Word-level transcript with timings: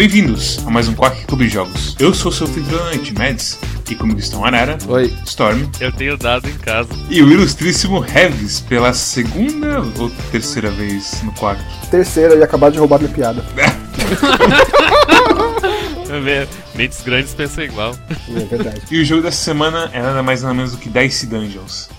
Bem-vindos 0.00 0.66
a 0.66 0.70
mais 0.70 0.88
um 0.88 0.94
Quack 0.94 1.26
Clube 1.26 1.46
de 1.46 1.52
Jogos. 1.52 1.94
Eu 2.00 2.14
sou 2.14 2.32
seu 2.32 2.46
filtrante, 2.46 3.12
Mads, 3.12 3.58
e 3.90 3.94
comigo 3.94 4.18
estão 4.18 4.42
Arara, 4.42 4.78
Oi. 4.88 5.12
Storm 5.26 5.68
Eu 5.78 5.92
tenho 5.92 6.16
dado 6.16 6.48
em 6.48 6.56
casa. 6.56 6.88
e 7.10 7.20
o 7.20 7.30
ilustríssimo 7.30 8.02
Heavis 8.02 8.60
pela 8.60 8.94
segunda 8.94 9.82
ou 9.98 10.08
terceira 10.32 10.70
vez 10.70 11.22
no 11.22 11.30
Quack. 11.34 11.60
Terceira 11.90 12.34
e 12.34 12.42
acabar 12.42 12.70
de 12.70 12.78
roubar 12.78 12.98
minha 12.98 13.12
piada. 13.12 13.44
Me- 16.08 16.48
Mentes 16.74 17.02
grandes 17.02 17.34
pensam 17.34 17.64
igual. 17.64 17.94
É 18.34 18.40
verdade. 18.46 18.80
E 18.90 19.02
o 19.02 19.04
jogo 19.04 19.20
dessa 19.20 19.44
semana 19.44 19.90
é 19.92 20.00
nada 20.00 20.22
mais 20.22 20.40
nada 20.40 20.54
menos 20.54 20.72
do 20.72 20.78
que 20.78 20.88
Dice 20.88 21.26
Dungeons. 21.26 21.90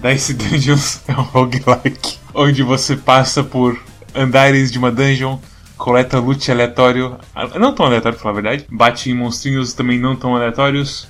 Dice 0.00 0.34
Dungeons 0.34 1.00
é 1.08 1.12
um 1.14 1.22
roguelike, 1.22 2.16
onde 2.32 2.62
você 2.62 2.94
passa 2.94 3.42
por 3.42 3.76
andares 4.14 4.70
de 4.70 4.78
uma 4.78 4.92
dungeon, 4.92 5.36
coleta 5.80 6.18
loot 6.18 6.52
aleatório, 6.52 7.16
ah, 7.34 7.58
não 7.58 7.74
tão 7.74 7.86
aleatório 7.86 8.16
pra 8.16 8.22
falar 8.22 8.38
a 8.38 8.42
verdade, 8.42 8.66
bate 8.70 9.10
em 9.10 9.14
monstrinhos 9.14 9.72
também 9.72 9.98
não 9.98 10.14
tão 10.14 10.36
aleatórios, 10.36 11.08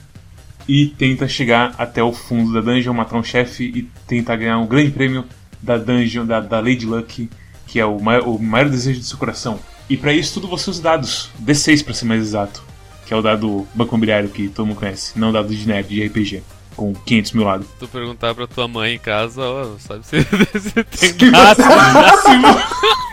e 0.68 0.86
tenta 0.86 1.26
chegar 1.26 1.74
até 1.76 2.00
o 2.00 2.12
fundo 2.12 2.52
da 2.52 2.60
dungeon, 2.60 2.94
matar 2.94 3.16
um 3.16 3.22
chefe 3.22 3.64
e 3.64 3.82
tentar 4.06 4.36
ganhar 4.36 4.58
um 4.58 4.66
grande 4.66 4.92
prêmio 4.92 5.24
da 5.60 5.76
dungeon, 5.76 6.24
da, 6.24 6.38
da 6.38 6.60
Lady 6.60 6.86
Luck, 6.86 7.28
que 7.66 7.80
é 7.80 7.84
o 7.84 7.98
maior, 7.98 8.28
o 8.28 8.38
maior 8.38 8.68
desejo 8.68 9.00
do 9.00 9.04
seu 9.04 9.18
coração. 9.18 9.58
E 9.88 9.96
pra 9.96 10.12
isso 10.12 10.34
tudo 10.34 10.46
você 10.46 10.70
usa 10.70 10.80
dados, 10.80 11.30
D6 11.42 11.84
pra 11.84 11.92
ser 11.92 12.04
mais 12.04 12.22
exato, 12.22 12.62
que 13.06 13.12
é 13.12 13.16
o 13.16 13.22
dado 13.22 13.66
banco 13.74 13.92
imobiliário 13.96 14.28
que 14.28 14.48
todo 14.48 14.66
mundo 14.66 14.78
conhece, 14.78 15.18
não 15.18 15.30
o 15.30 15.32
dado 15.32 15.52
de 15.52 15.66
nerd, 15.66 15.88
de 15.88 16.06
RPG, 16.06 16.44
com 16.76 16.94
500 16.94 17.32
mil 17.32 17.44
lados. 17.44 17.66
Tu 17.76 17.88
perguntar 17.88 18.36
pra 18.36 18.46
tua 18.46 18.68
mãe 18.68 18.94
em 18.94 18.98
casa, 19.00 19.42
ó, 19.42 19.76
sabe 19.80 20.06
se, 20.06 20.22
se 20.92 21.12
tem 21.12 21.32
gato. 21.32 21.60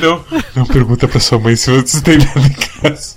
Não, 0.00 0.24
não 0.54 0.66
pergunta 0.66 1.08
pra 1.08 1.20
sua 1.20 1.38
mãe 1.38 1.56
se 1.56 1.70
você 1.70 2.00
tem 2.00 2.18
nada 2.18 2.40
em 2.40 2.80
casa. 2.80 3.16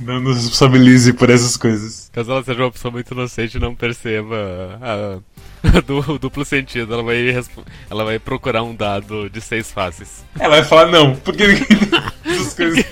Não 0.00 0.20
nos 0.20 0.36
responsabilize 0.36 1.12
por 1.12 1.28
essas 1.28 1.56
coisas. 1.56 2.08
Caso 2.12 2.30
ela 2.30 2.44
seja 2.44 2.62
uma 2.62 2.70
pessoa 2.70 2.92
muito 2.92 3.12
inocente 3.12 3.56
e 3.56 3.60
não 3.60 3.74
perceba 3.74 4.78
a, 4.80 5.18
do, 5.84 6.18
duplo 6.18 6.44
sentido, 6.44 6.94
ela 6.94 7.02
vai, 7.02 7.34
ela 7.90 8.04
vai 8.04 8.18
procurar 8.18 8.62
um 8.62 8.74
dado 8.74 9.28
de 9.28 9.40
seis 9.40 9.70
faces. 9.70 10.24
Ela 10.38 10.56
vai 10.56 10.64
falar 10.64 10.86
não, 10.86 11.16
porque 11.16 11.44
essas 12.24 12.54
coisas. 12.54 12.84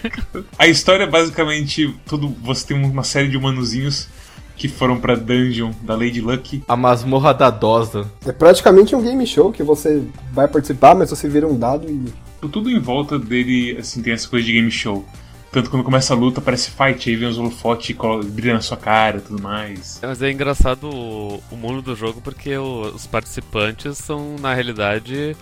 A 0.58 0.66
história 0.66 1.04
é 1.04 1.08
basicamente 1.08 1.94
tudo. 2.06 2.34
Você 2.42 2.66
tem 2.66 2.76
uma 2.76 3.04
série 3.04 3.28
de 3.28 3.36
humanozinhos 3.36 4.08
que 4.56 4.68
foram 4.68 4.98
pra 4.98 5.14
dungeon 5.14 5.70
da 5.82 5.94
Lady 5.94 6.20
Luck. 6.20 6.62
A 6.66 6.76
masmorra 6.76 7.32
da 7.32 7.50
Dosa. 7.50 8.10
É 8.26 8.32
praticamente 8.32 8.96
um 8.96 9.02
game 9.02 9.26
show 9.26 9.52
que 9.52 9.62
você 9.62 10.02
vai 10.32 10.48
participar, 10.48 10.94
mas 10.94 11.10
você 11.10 11.28
vira 11.28 11.46
um 11.46 11.56
dado 11.56 11.88
e. 11.88 12.25
Tudo 12.48 12.70
em 12.70 12.78
volta 12.78 13.18
dele, 13.18 13.76
assim, 13.78 14.02
tem 14.02 14.12
essa 14.12 14.28
coisa 14.28 14.44
de 14.46 14.52
game 14.52 14.70
show. 14.70 15.04
Tanto 15.52 15.70
quando 15.70 15.84
começa 15.84 16.12
a 16.12 16.16
luta, 16.16 16.40
parece 16.40 16.70
fight, 16.70 17.08
aí 17.08 17.16
vem 17.16 17.28
os 17.28 17.38
holofotes 17.38 17.96
brilha 18.30 18.54
na 18.54 18.60
sua 18.60 18.76
cara 18.76 19.20
tudo 19.20 19.42
mais. 19.42 19.98
Mas 20.02 20.20
é 20.20 20.30
engraçado 20.30 20.88
o, 20.90 21.42
o 21.50 21.56
mundo 21.56 21.80
do 21.80 21.94
jogo 21.96 22.20
porque 22.20 22.56
o- 22.58 22.82
os 22.94 23.06
participantes 23.06 23.96
são, 23.96 24.36
na 24.38 24.52
realidade, 24.52 25.34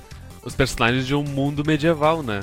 os 0.44 0.54
personagens 0.54 1.06
de 1.06 1.14
um 1.14 1.24
mundo 1.24 1.64
medieval, 1.66 2.22
né? 2.22 2.40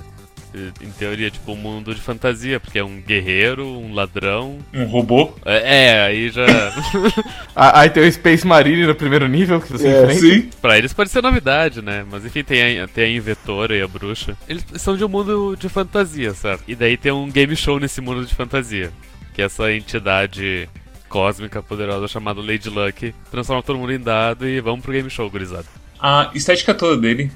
Em 0.82 0.90
teoria, 0.92 1.32
tipo, 1.32 1.54
um 1.54 1.56
mundo 1.56 1.96
de 1.96 2.02
fantasia, 2.02 2.60
porque 2.60 2.78
é 2.80 2.84
um 2.84 3.00
guerreiro, 3.02 3.66
um 3.66 3.94
ladrão. 3.94 4.58
Um 4.74 4.86
robô. 4.86 5.34
É, 5.46 5.86
é, 5.86 6.02
aí 6.06 6.30
já. 6.30 6.46
Ah, 7.56 7.82
aí 7.82 7.90
tem 7.90 8.08
o 8.08 8.12
Space 8.12 8.46
Marine 8.48 8.86
no 8.88 8.96
primeiro 8.96 9.28
nível 9.28 9.60
que 9.62 9.72
você 9.72 9.88
É, 9.88 10.04
enfrenta. 10.04 10.20
Sim. 10.20 10.50
Pra 10.62 10.78
eles 10.78 10.94
pode 10.94 11.10
ser 11.10 11.22
novidade, 11.22 11.82
né? 11.82 12.06
Mas 12.10 12.26
enfim, 12.26 12.44
tem 12.44 12.80
a, 12.80 12.88
tem 12.88 13.04
a 13.06 13.18
Invetora 13.18 13.76
e 13.76 13.82
a 13.82 13.88
Bruxa. 13.88 14.38
Eles 14.48 14.66
são 14.76 14.96
de 14.96 15.04
um 15.04 15.10
mundo 15.10 15.56
de 15.60 15.68
fantasia, 15.70 16.34
certo? 16.34 16.64
E 16.68 16.76
daí 16.76 16.96
tem 16.98 17.12
um 17.12 17.30
game 17.30 17.56
show 17.56 17.80
nesse 17.80 18.00
mundo 18.02 18.26
de 18.26 18.34
fantasia. 18.34 18.92
Que 19.34 19.42
é 19.42 19.46
essa 19.46 19.72
entidade 19.72 20.68
cósmica 21.10 21.62
poderosa 21.62 22.08
chamada 22.08 22.40
Lady 22.42 22.70
Luck 22.70 23.14
transforma 23.30 23.62
todo 23.62 23.78
mundo 23.78 23.92
em 23.92 24.00
dado 24.00 24.48
e 24.48 24.62
vamos 24.62 24.82
pro 24.82 24.94
game 24.94 25.10
show, 25.10 25.30
gurizada. 25.30 25.66
A 26.00 26.32
estética 26.34 26.74
toda 26.74 26.98
dele 27.00 27.30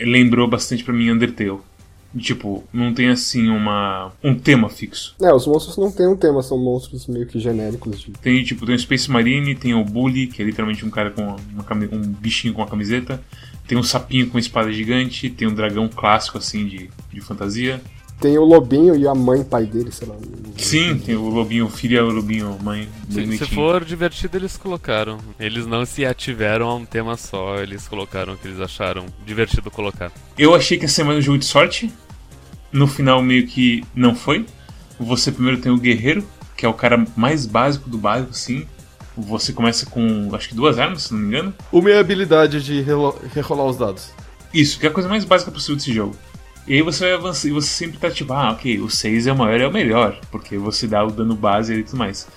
lembrou 0.00 0.48
bastante 0.48 0.82
pra 0.82 0.92
mim 0.92 1.10
Undertale. 1.10 1.58
Tipo, 2.18 2.64
não 2.72 2.92
tem 2.92 3.08
assim 3.08 3.48
uma 3.48 4.12
um 4.22 4.34
tema 4.34 4.68
fixo. 4.68 5.14
É, 5.22 5.32
os 5.32 5.46
monstros 5.46 5.76
não 5.76 5.92
têm 5.92 6.08
um 6.08 6.16
tema, 6.16 6.42
são 6.42 6.58
monstros 6.58 7.06
meio 7.06 7.24
que 7.26 7.38
genéricos 7.38 8.00
de. 8.00 8.10
Tem 8.12 8.42
tipo, 8.42 8.66
tem 8.66 8.74
o 8.74 8.78
Space 8.78 9.08
Marine, 9.08 9.54
tem 9.54 9.74
o 9.74 9.84
Bully, 9.84 10.26
que 10.26 10.42
é 10.42 10.44
literalmente 10.44 10.84
um 10.84 10.90
cara 10.90 11.10
com 11.10 11.36
uma 11.52 11.62
cami- 11.62 11.88
um 11.92 12.00
bichinho 12.02 12.52
com 12.52 12.62
uma 12.62 12.66
camiseta. 12.68 13.22
Tem 13.68 13.78
um 13.78 13.82
sapinho 13.84 14.26
com 14.26 14.34
uma 14.34 14.40
espada 14.40 14.72
gigante, 14.72 15.30
tem 15.30 15.46
um 15.46 15.54
dragão 15.54 15.88
clássico 15.88 16.36
assim 16.38 16.66
de, 16.66 16.90
de 17.12 17.20
fantasia. 17.20 17.80
Tem 18.20 18.36
o 18.36 18.44
lobinho 18.44 18.94
e 18.94 19.08
a 19.08 19.14
mãe 19.14 19.42
pai 19.42 19.64
dele, 19.64 19.90
sei 19.90 20.06
lá. 20.06 20.14
Sim, 20.58 20.98
tem 20.98 21.16
o 21.16 21.28
lobinho 21.28 21.68
filho 21.70 21.96
e 21.96 22.00
o 22.00 22.10
lobinho 22.10 22.58
mãe. 22.62 22.86
Se, 23.08 23.38
se 23.38 23.46
for 23.46 23.82
divertido, 23.82 24.36
eles 24.36 24.58
colocaram. 24.58 25.18
Eles 25.38 25.66
não 25.66 25.86
se 25.86 26.04
ativeram 26.04 26.68
a 26.68 26.74
um 26.74 26.84
tema 26.84 27.16
só, 27.16 27.56
eles 27.56 27.88
colocaram 27.88 28.34
o 28.34 28.36
que 28.36 28.46
eles 28.46 28.60
acharam 28.60 29.06
divertido 29.24 29.70
colocar. 29.70 30.12
Eu 30.36 30.54
achei 30.54 30.76
que 30.76 30.84
ia 30.84 30.88
ser 30.88 31.02
mais 31.02 31.18
um 31.18 31.22
jogo 31.22 31.38
de 31.38 31.46
sorte. 31.46 31.90
No 32.70 32.86
final, 32.86 33.22
meio 33.22 33.46
que 33.46 33.82
não 33.94 34.14
foi. 34.14 34.44
Você 34.98 35.32
primeiro 35.32 35.58
tem 35.58 35.72
o 35.72 35.78
guerreiro, 35.78 36.22
que 36.56 36.66
é 36.66 36.68
o 36.68 36.74
cara 36.74 37.02
mais 37.16 37.46
básico 37.46 37.88
do 37.88 37.96
básico, 37.96 38.34
sim. 38.34 38.66
Você 39.16 39.52
começa 39.52 39.86
com, 39.86 40.28
acho 40.34 40.50
que 40.50 40.54
duas 40.54 40.78
armas, 40.78 41.04
se 41.04 41.12
não 41.14 41.20
me 41.20 41.26
engano. 41.28 41.54
Uma 41.72 41.90
é 41.90 41.96
a 41.96 42.00
habilidade 42.00 42.62
de 42.62 42.82
rerolar 43.34 43.66
os 43.66 43.78
dados. 43.78 44.12
Isso, 44.52 44.78
que 44.78 44.86
é 44.86 44.90
a 44.90 44.92
coisa 44.92 45.08
mais 45.08 45.24
básica 45.24 45.50
possível 45.50 45.76
desse 45.76 45.92
jogo. 45.92 46.14
E 46.66 46.74
aí 46.74 46.82
você 46.82 47.04
vai 47.04 47.14
avançar 47.14 47.48
e 47.48 47.52
você 47.52 47.68
sempre 47.68 47.98
tá 47.98 48.10
tipo, 48.10 48.32
ah, 48.32 48.52
ok, 48.52 48.80
o 48.80 48.88
6 48.88 49.26
é 49.26 49.32
o 49.32 49.36
maior, 49.36 49.60
é 49.60 49.66
o 49.66 49.72
melhor, 49.72 50.18
porque 50.30 50.56
você 50.56 50.86
dá 50.86 51.04
o 51.04 51.10
dano 51.10 51.34
base 51.34 51.74
e 51.74 51.82
tudo 51.82 51.98
mais. 51.98 52.28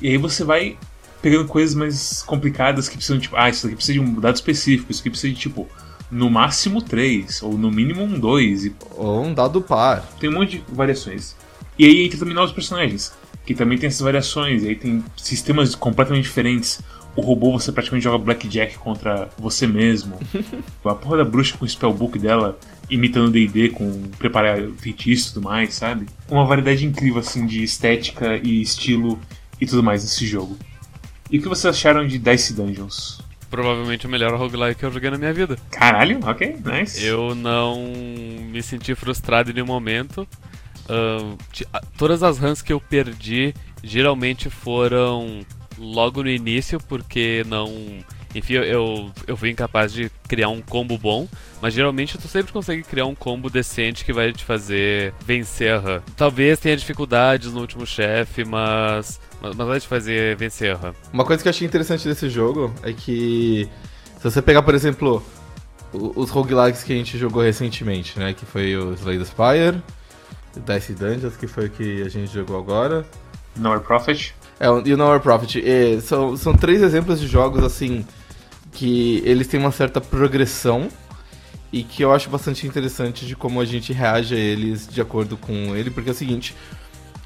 E 0.00 0.08
aí 0.08 0.16
você 0.16 0.44
vai 0.44 0.76
pegando 1.20 1.46
coisas 1.46 1.74
mais 1.74 2.22
complicadas 2.22 2.88
que 2.88 2.96
precisam, 2.96 3.18
tipo, 3.18 3.36
ah, 3.36 3.48
isso 3.48 3.66
aqui 3.66 3.76
precisa 3.76 3.98
de 3.98 4.00
um 4.00 4.20
dado 4.20 4.34
específico, 4.34 4.92
isso 4.92 5.00
aqui 5.00 5.10
precisa 5.10 5.32
de, 5.32 5.40
tipo, 5.40 5.68
no 6.10 6.30
máximo 6.30 6.82
3, 6.82 7.42
ou 7.42 7.56
no 7.56 7.70
mínimo 7.70 8.02
um 8.02 8.18
2, 8.18 8.66
e 8.66 8.76
Ou 8.96 9.24
um 9.24 9.34
dado 9.34 9.60
par. 9.62 10.06
tem 10.20 10.28
um 10.28 10.34
monte 10.34 10.58
de 10.58 10.64
variações. 10.68 11.34
E 11.78 11.84
aí 11.84 12.04
entra 12.04 12.18
também 12.18 12.34
novos 12.34 12.52
personagens, 12.52 13.12
que 13.44 13.54
também 13.54 13.78
tem 13.78 13.88
essas 13.88 14.00
variações, 14.00 14.62
e 14.62 14.68
aí 14.68 14.76
tem 14.76 15.02
sistemas 15.16 15.74
completamente 15.74 16.24
diferentes. 16.24 16.80
O 17.16 17.20
robô 17.20 17.52
você 17.52 17.72
praticamente 17.72 18.04
joga 18.04 18.18
blackjack 18.18 18.76
contra 18.78 19.28
você 19.38 19.66
mesmo. 19.66 20.18
a 20.84 20.94
porra 20.94 21.18
da 21.18 21.24
bruxa 21.24 21.56
com 21.56 21.64
o 21.64 21.68
spellbook 21.68 22.18
dela, 22.18 22.58
imitando 22.90 23.30
D&D 23.30 23.70
com 23.70 24.02
preparar 24.18 24.58
feitiço 24.78 25.30
e 25.30 25.32
tudo 25.34 25.44
mais, 25.44 25.74
sabe? 25.74 26.06
Uma 26.28 26.44
variedade 26.44 26.84
incrível 26.84 27.20
assim 27.20 27.46
de 27.46 27.62
estética 27.62 28.36
e 28.42 28.60
estilo 28.60 29.18
e 29.60 29.66
tudo 29.66 29.82
mais 29.82 30.02
nesse 30.02 30.26
jogo. 30.26 30.56
E 31.30 31.38
o 31.38 31.42
que 31.42 31.48
vocês 31.48 31.74
acharam 31.74 32.06
de 32.06 32.18
Dice 32.18 32.52
Dungeons? 32.54 33.20
Provavelmente 33.50 34.06
o 34.06 34.10
melhor 34.10 34.34
roguelike 34.38 34.80
que 34.80 34.84
eu 34.84 34.90
joguei 34.92 35.10
na 35.10 35.18
minha 35.18 35.32
vida. 35.32 35.56
Caralho, 35.70 36.18
ok, 36.24 36.56
nice. 36.64 37.04
Eu 37.04 37.34
não 37.34 37.76
me 38.50 38.62
senti 38.62 38.94
frustrado 38.94 39.50
em 39.50 39.54
nenhum 39.54 39.66
momento. 39.66 40.26
A- 41.72 41.80
todas 41.96 42.22
as 42.22 42.38
runs 42.38 42.60
que 42.62 42.72
eu 42.72 42.80
perdi 42.80 43.54
geralmente 43.82 44.50
foram 44.50 45.40
logo 45.78 46.22
no 46.22 46.28
início, 46.30 46.78
porque 46.80 47.44
não. 47.48 47.72
Enfim, 48.34 48.54
eu- 48.54 48.64
eu, 48.64 49.10
eu 49.28 49.36
fui 49.36 49.50
incapaz 49.50 49.92
de 49.92 50.10
criar 50.28 50.48
um 50.48 50.60
combo 50.60 50.98
bom, 50.98 51.28
mas 51.62 51.72
geralmente 51.72 52.18
tu 52.18 52.26
sempre 52.26 52.52
consegue 52.52 52.82
criar 52.82 53.06
um 53.06 53.14
combo 53.14 53.48
decente 53.48 54.04
que 54.04 54.12
vai 54.12 54.32
te 54.32 54.44
fazer 54.44 55.14
vencer 55.24 55.72
a 55.72 55.78
run. 55.78 56.00
Talvez 56.16 56.58
tenha 56.58 56.76
dificuldades 56.76 57.52
no 57.52 57.60
último 57.60 57.86
chefe, 57.86 58.44
mas, 58.44 59.20
mas 59.40 59.54
mas 59.54 59.66
vai 59.68 59.80
te 59.80 59.86
fazer 59.86 60.36
vencer 60.36 60.72
a 60.72 60.74
run. 60.76 60.92
Uma 61.12 61.24
coisa 61.24 61.42
que 61.42 61.48
eu 61.48 61.50
achei 61.50 61.66
interessante 61.66 62.08
desse 62.08 62.28
jogo 62.28 62.74
é 62.82 62.92
que 62.92 63.68
se 64.18 64.24
você 64.24 64.42
pegar, 64.42 64.62
por 64.62 64.74
exemplo, 64.74 65.24
os 65.92 66.30
roguelikes 66.30 66.82
que 66.82 66.92
a 66.92 66.96
gente 66.96 67.16
jogou 67.16 67.42
recentemente, 67.42 68.18
né? 68.18 68.32
Que 68.34 68.44
foi 68.44 68.76
o 68.76 68.94
Slay 68.94 69.16
the 69.18 69.24
Spire, 69.24 69.80
o 70.56 70.60
Dice 70.60 70.92
Dungeons, 70.92 71.36
que 71.36 71.46
foi 71.46 71.66
o 71.66 71.70
que 71.70 72.02
a 72.02 72.08
gente 72.08 72.32
jogou 72.32 72.58
agora. 72.58 73.04
Prophet. 73.86 74.34
É, 74.58 74.68
o- 74.70 74.82
e 74.84 74.92
o 74.92 74.96
Nowhere 74.96 75.20
Profit. 75.22 75.60
E 75.64 76.00
são, 76.00 76.36
são 76.36 76.54
três 76.54 76.82
exemplos 76.82 77.20
de 77.20 77.26
jogos, 77.28 77.62
assim, 77.62 78.04
que 78.74 79.22
eles 79.24 79.46
têm 79.46 79.58
uma 79.58 79.72
certa 79.72 80.00
progressão 80.00 80.88
e 81.72 81.82
que 81.82 82.02
eu 82.02 82.12
acho 82.12 82.28
bastante 82.28 82.66
interessante 82.66 83.24
de 83.26 83.34
como 83.34 83.60
a 83.60 83.64
gente 83.64 83.92
reage 83.92 84.34
a 84.34 84.38
eles 84.38 84.86
de 84.86 85.00
acordo 85.00 85.36
com 85.36 85.74
ele, 85.74 85.90
porque 85.90 86.10
é 86.10 86.12
o 86.12 86.14
seguinte, 86.14 86.54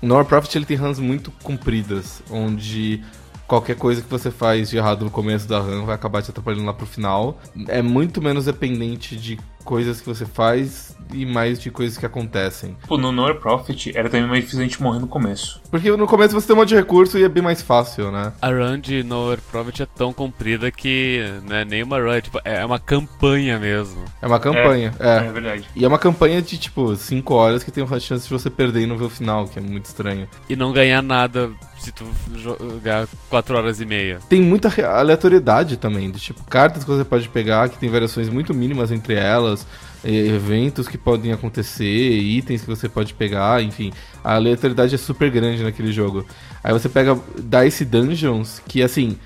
o 0.00 0.06
Nowhere 0.06 0.28
Profit 0.28 0.56
ele 0.56 0.64
tem 0.64 0.76
runs 0.76 0.98
muito 0.98 1.30
compridas, 1.42 2.22
onde 2.30 3.02
qualquer 3.46 3.76
coisa 3.76 4.02
que 4.02 4.08
você 4.08 4.30
faz 4.30 4.70
de 4.70 4.76
errado 4.76 5.04
no 5.04 5.10
começo 5.10 5.48
da 5.48 5.58
run 5.58 5.84
vai 5.84 5.94
acabar 5.94 6.22
te 6.22 6.30
atrapalhando 6.30 6.66
lá 6.66 6.74
pro 6.74 6.86
final. 6.86 7.40
É 7.66 7.82
muito 7.82 8.22
menos 8.22 8.44
dependente 8.44 9.16
de 9.16 9.38
coisas 9.68 10.00
que 10.00 10.06
você 10.06 10.24
faz 10.24 10.96
e 11.12 11.26
mais 11.26 11.58
de 11.58 11.70
coisas 11.70 11.98
que 11.98 12.06
acontecem. 12.06 12.74
Pô, 12.86 12.96
no 12.96 13.12
No 13.12 13.34
Profit 13.34 13.92
era 13.94 14.08
também 14.08 14.26
mais 14.26 14.40
difícil 14.40 14.60
a 14.60 14.62
gente 14.62 14.82
morrer 14.82 14.98
no 14.98 15.06
começo. 15.06 15.60
Porque 15.70 15.90
no 15.94 16.06
começo 16.06 16.32
você 16.32 16.46
tem 16.46 16.56
um 16.56 16.60
monte 16.60 16.70
de 16.70 16.76
recurso 16.76 17.18
e 17.18 17.22
é 17.22 17.28
bem 17.28 17.42
mais 17.42 17.60
fácil, 17.60 18.10
né? 18.10 18.32
A 18.40 18.48
run 18.48 18.78
de 18.80 19.02
No 19.02 19.36
Profit 19.50 19.82
é 19.82 19.86
tão 19.86 20.10
comprida 20.10 20.70
que 20.70 21.22
não 21.46 21.54
é 21.54 21.66
nem 21.66 21.82
uma 21.82 21.98
run, 21.98 22.12
é, 22.12 22.20
tipo, 22.22 22.40
é 22.42 22.64
uma 22.64 22.78
campanha 22.78 23.58
mesmo. 23.58 24.02
É 24.22 24.26
uma 24.26 24.40
campanha, 24.40 24.94
É 24.98 25.26
é. 25.26 25.32
verdade. 25.32 25.68
E 25.76 25.84
é 25.84 25.88
uma 25.88 25.98
campanha 25.98 26.40
de, 26.40 26.56
tipo, 26.56 26.96
5 26.96 27.34
horas 27.34 27.62
que 27.62 27.70
tem 27.70 27.84
uma 27.84 28.00
chance 28.00 28.26
de 28.26 28.32
você 28.32 28.48
perder 28.48 28.80
e 28.84 28.86
não 28.86 28.96
ver 28.96 29.04
o 29.04 29.10
final, 29.10 29.46
que 29.46 29.58
é 29.58 29.62
muito 29.62 29.84
estranho. 29.84 30.26
E 30.48 30.56
não 30.56 30.72
ganhar 30.72 31.02
nada 31.02 31.50
se 31.78 31.92
tu 31.92 32.04
jogar 32.36 33.06
4 33.30 33.56
horas 33.56 33.80
e 33.80 33.86
meia. 33.86 34.18
Tem 34.28 34.40
muita 34.40 34.68
aleatoriedade 34.86 35.76
também, 35.76 36.10
de 36.10 36.18
tipo, 36.18 36.42
cartas 36.44 36.84
que 36.84 36.90
você 36.90 37.04
pode 37.04 37.28
pegar, 37.28 37.68
que 37.68 37.78
tem 37.78 37.88
variações 37.88 38.28
muito 38.28 38.52
mínimas 38.54 38.90
entre 38.90 39.14
elas, 39.14 39.66
e- 40.04 40.28
eventos 40.28 40.88
que 40.88 40.98
podem 40.98 41.32
acontecer, 41.32 41.84
itens 41.84 42.62
que 42.62 42.68
você 42.68 42.88
pode 42.88 43.14
pegar, 43.14 43.62
enfim. 43.62 43.92
A 44.22 44.34
aleatoriedade 44.34 44.94
é 44.94 44.98
super 44.98 45.30
grande 45.30 45.62
naquele 45.62 45.92
jogo. 45.92 46.24
Aí 46.62 46.72
você 46.72 46.88
pega 46.88 47.18
Dice 47.38 47.84
Dungeons, 47.84 48.60
que 48.66 48.82
assim, 48.82 49.16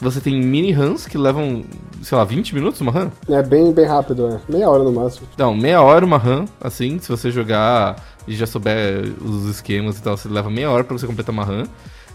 você 0.00 0.20
tem 0.20 0.34
mini 0.40 0.72
runs 0.72 1.06
que 1.06 1.16
levam, 1.16 1.64
sei 2.02 2.18
lá, 2.18 2.24
20 2.24 2.54
minutos 2.56 2.80
uma 2.80 2.90
run? 2.90 3.08
É 3.28 3.40
bem, 3.42 3.72
bem 3.72 3.86
rápido, 3.86 4.26
é. 4.28 4.40
Meia 4.52 4.68
hora 4.68 4.82
no 4.82 4.92
máximo. 4.92 5.28
Não, 5.38 5.54
meia 5.54 5.80
hora 5.80 6.04
uma 6.04 6.18
run, 6.18 6.44
assim, 6.60 6.98
se 6.98 7.08
você 7.08 7.30
jogar 7.30 7.94
e 8.26 8.34
já 8.34 8.46
souber 8.46 9.04
os 9.20 9.46
esquemas 9.46 9.98
e 9.98 10.02
tal, 10.02 10.16
você 10.16 10.28
leva 10.28 10.50
meia 10.50 10.70
hora 10.70 10.84
pra 10.84 10.96
você 10.96 11.06
completar 11.06 11.32
uma 11.32 11.44
run. 11.44 11.64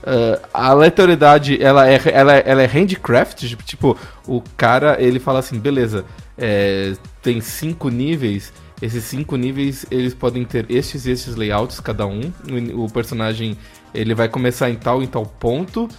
Ah, 0.04 0.40
a 0.54 0.68
aleatoriedade, 0.68 1.62
ela 1.62 1.90
é, 1.90 2.00
ela, 2.14 2.36
é- 2.36 2.44
ela 2.46 2.62
é 2.62 2.66
handcraft, 2.66 3.44
tipo, 3.66 3.98
o 4.26 4.42
cara, 4.56 4.98
ele 5.02 5.20
fala 5.20 5.40
assim, 5.40 5.60
beleza, 5.60 6.06
é, 6.38 6.94
tem 7.22 7.42
cinco 7.42 7.90
níveis, 7.90 8.54
esses 8.82 9.04
cinco 9.04 9.36
níveis, 9.36 9.86
eles 9.90 10.14
podem 10.14 10.46
ter 10.46 10.66
estes 10.70 11.06
e 11.06 11.12
estes 11.12 11.36
layouts, 11.36 11.80
cada 11.80 12.06
um, 12.06 12.32
o, 12.74 12.90
personagem, 12.90 13.58
ele 13.94 14.14
vai 14.14 14.30
começar 14.30 14.70
em 14.70 14.76
tal 14.76 15.02
e 15.02 15.08
tal 15.08 15.26
ponto, 15.26 15.90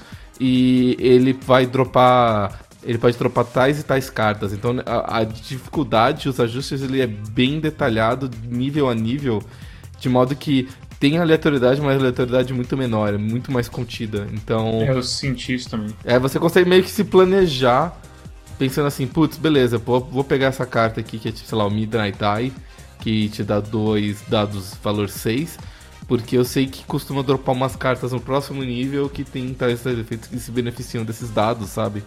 e 0.40 0.96
ele 1.00 1.32
vai 1.32 1.66
dropar 1.66 2.66
ele 2.84 2.96
pode 2.96 3.18
dropar 3.18 3.44
tais 3.44 3.80
e 3.80 3.82
tais 3.82 4.08
cartas. 4.08 4.52
Então 4.52 4.76
a, 4.86 5.18
a 5.18 5.24
dificuldade, 5.24 6.28
os 6.28 6.38
ajustes, 6.38 6.80
ele 6.80 7.00
é 7.02 7.06
bem 7.08 7.58
detalhado, 7.58 8.30
nível 8.48 8.88
a 8.88 8.94
nível, 8.94 9.42
de 9.98 10.08
modo 10.08 10.36
que 10.36 10.68
tem 11.00 11.18
aleatoriedade, 11.18 11.80
mas 11.80 11.98
aleatoriedade 11.98 12.52
muito 12.54 12.76
menor, 12.76 13.14
é 13.14 13.18
muito 13.18 13.52
mais 13.52 13.68
contida. 13.68 14.28
Então, 14.32 14.88
É, 14.88 14.90
eu 14.92 15.02
senti 15.02 15.54
isso 15.54 15.68
também. 15.70 15.96
é, 16.04 16.18
você 16.18 16.38
consegue 16.38 16.68
meio 16.68 16.82
que 16.82 16.90
se 16.90 17.04
planejar, 17.04 18.00
pensando 18.58 18.86
assim, 18.86 19.06
putz, 19.06 19.36
beleza, 19.38 19.78
vou, 19.78 20.00
vou 20.00 20.24
pegar 20.24 20.48
essa 20.48 20.66
carta 20.66 21.00
aqui, 21.00 21.18
que 21.18 21.28
é 21.28 21.32
tipo, 21.32 21.48
sei 21.48 21.58
lá, 21.58 21.66
o 21.66 21.70
Midnight 21.70 22.18
Eye, 22.22 22.54
que 23.00 23.28
te 23.30 23.44
dá 23.44 23.60
dois 23.60 24.22
dados 24.28 24.74
valor 24.82 25.08
6, 25.08 25.58
porque 26.06 26.36
eu 26.36 26.44
sei 26.44 26.66
que 26.68 26.84
costuma 26.86 27.22
dropar 27.22 27.54
umas 27.54 27.76
cartas 27.76 28.12
no 28.12 28.20
próximo 28.20 28.62
nível 28.64 29.08
que 29.10 29.24
tem 29.24 29.54
tais 29.54 29.82
tais 29.82 29.98
efeitos 29.98 30.28
que 30.28 30.38
se 30.40 30.50
beneficiam 30.52 31.04
desses 31.04 31.30
dados, 31.30 31.70
sabe? 31.70 32.04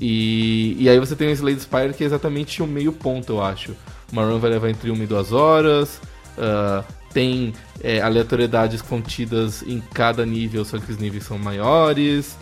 E, 0.00 0.76
e 0.78 0.88
aí 0.88 0.98
você 0.98 1.14
tem 1.16 1.28
o 1.28 1.30
Slade 1.32 1.60
Spire 1.60 1.94
que 1.94 2.02
é 2.02 2.06
exatamente 2.06 2.62
o 2.62 2.66
meio 2.66 2.92
ponto, 2.92 3.34
eu 3.34 3.42
acho. 3.42 3.76
Uma 4.10 4.24
run 4.24 4.38
vai 4.40 4.50
levar 4.50 4.70
entre 4.70 4.90
uma 4.90 5.04
e 5.04 5.06
duas 5.06 5.32
horas. 5.32 6.00
Ah, 6.38 6.84
tem 7.12 7.52
é, 7.80 8.00
aleatoriedades 8.00 8.82
contidas 8.82 9.62
em 9.62 9.80
cada 9.80 10.26
nível, 10.26 10.64
só 10.64 10.78
que 10.78 10.90
os 10.90 10.98
níveis 10.98 11.24
são 11.24 11.38
maiores. 11.38 12.36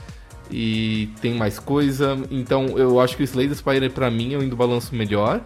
E 0.50 1.08
tem 1.20 1.34
mais 1.34 1.58
coisa. 1.58 2.18
Então 2.30 2.76
eu 2.78 3.00
acho 3.00 3.16
que 3.16 3.22
o 3.22 3.24
Slade 3.24 3.54
Spire 3.54 3.88
pra 3.88 4.10
mim 4.10 4.34
é 4.34 4.36
o 4.36 4.42
indo 4.42 4.56
balanço 4.56 4.94
melhor. 4.94 5.40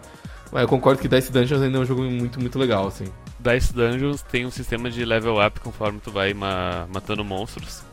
Mas 0.51 0.61
eu 0.61 0.67
concordo 0.67 1.01
que 1.01 1.07
Dice 1.07 1.31
Dungeons 1.31 1.61
ainda 1.61 1.77
é 1.77 1.81
um 1.81 1.85
jogo 1.85 2.03
muito, 2.03 2.39
muito 2.39 2.57
legal, 2.57 2.87
assim. 2.87 3.05
Dice 3.39 3.73
Dungeons 3.73 4.21
tem 4.21 4.45
um 4.45 4.51
sistema 4.51 4.89
de 4.89 5.03
level 5.05 5.45
up 5.45 5.59
conforme 5.59 5.99
tu 5.99 6.11
vai 6.11 6.33
ma- 6.33 6.87
matando 6.91 7.23
monstros. 7.23 7.83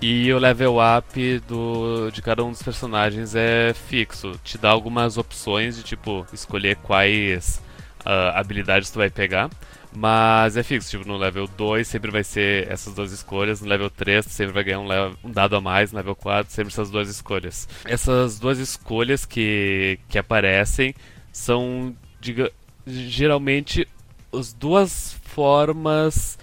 E 0.00 0.32
o 0.32 0.38
level 0.38 0.76
up 0.78 1.38
do, 1.48 2.10
de 2.10 2.20
cada 2.20 2.44
um 2.44 2.50
dos 2.50 2.62
personagens 2.62 3.34
é 3.34 3.72
fixo. 3.74 4.32
Te 4.44 4.58
dá 4.58 4.70
algumas 4.70 5.16
opções 5.16 5.76
de 5.76 5.82
tipo 5.82 6.26
escolher 6.32 6.76
quais 6.76 7.60
ah, 8.04 8.38
habilidades 8.38 8.90
tu 8.90 8.98
vai 8.98 9.08
pegar. 9.08 9.50
Mas 9.96 10.56
é 10.56 10.62
fixo, 10.62 10.90
tipo, 10.90 11.06
no 11.06 11.16
level 11.16 11.46
2 11.46 11.86
sempre 11.86 12.10
vai 12.10 12.24
ser 12.24 12.70
essas 12.70 12.94
duas 12.94 13.12
escolhas, 13.12 13.60
no 13.60 13.68
level 13.68 13.88
3 13.88 14.26
tu 14.26 14.30
sempre 14.32 14.52
vai 14.52 14.64
ganhar 14.64 14.80
um, 14.80 14.86
level- 14.88 15.16
um 15.22 15.30
dado 15.30 15.54
a 15.54 15.60
mais, 15.60 15.92
no 15.92 15.96
level 15.98 16.16
4 16.16 16.52
sempre 16.52 16.72
essas 16.72 16.90
duas 16.90 17.08
escolhas. 17.08 17.68
Essas 17.84 18.38
duas 18.38 18.58
escolhas 18.58 19.24
que, 19.24 19.98
que 20.08 20.18
aparecem 20.18 20.94
são, 21.32 21.94
diga, 22.20 22.50
geralmente 22.86 23.86
as 24.32 24.52
duas 24.52 25.12
formas, 25.22 26.38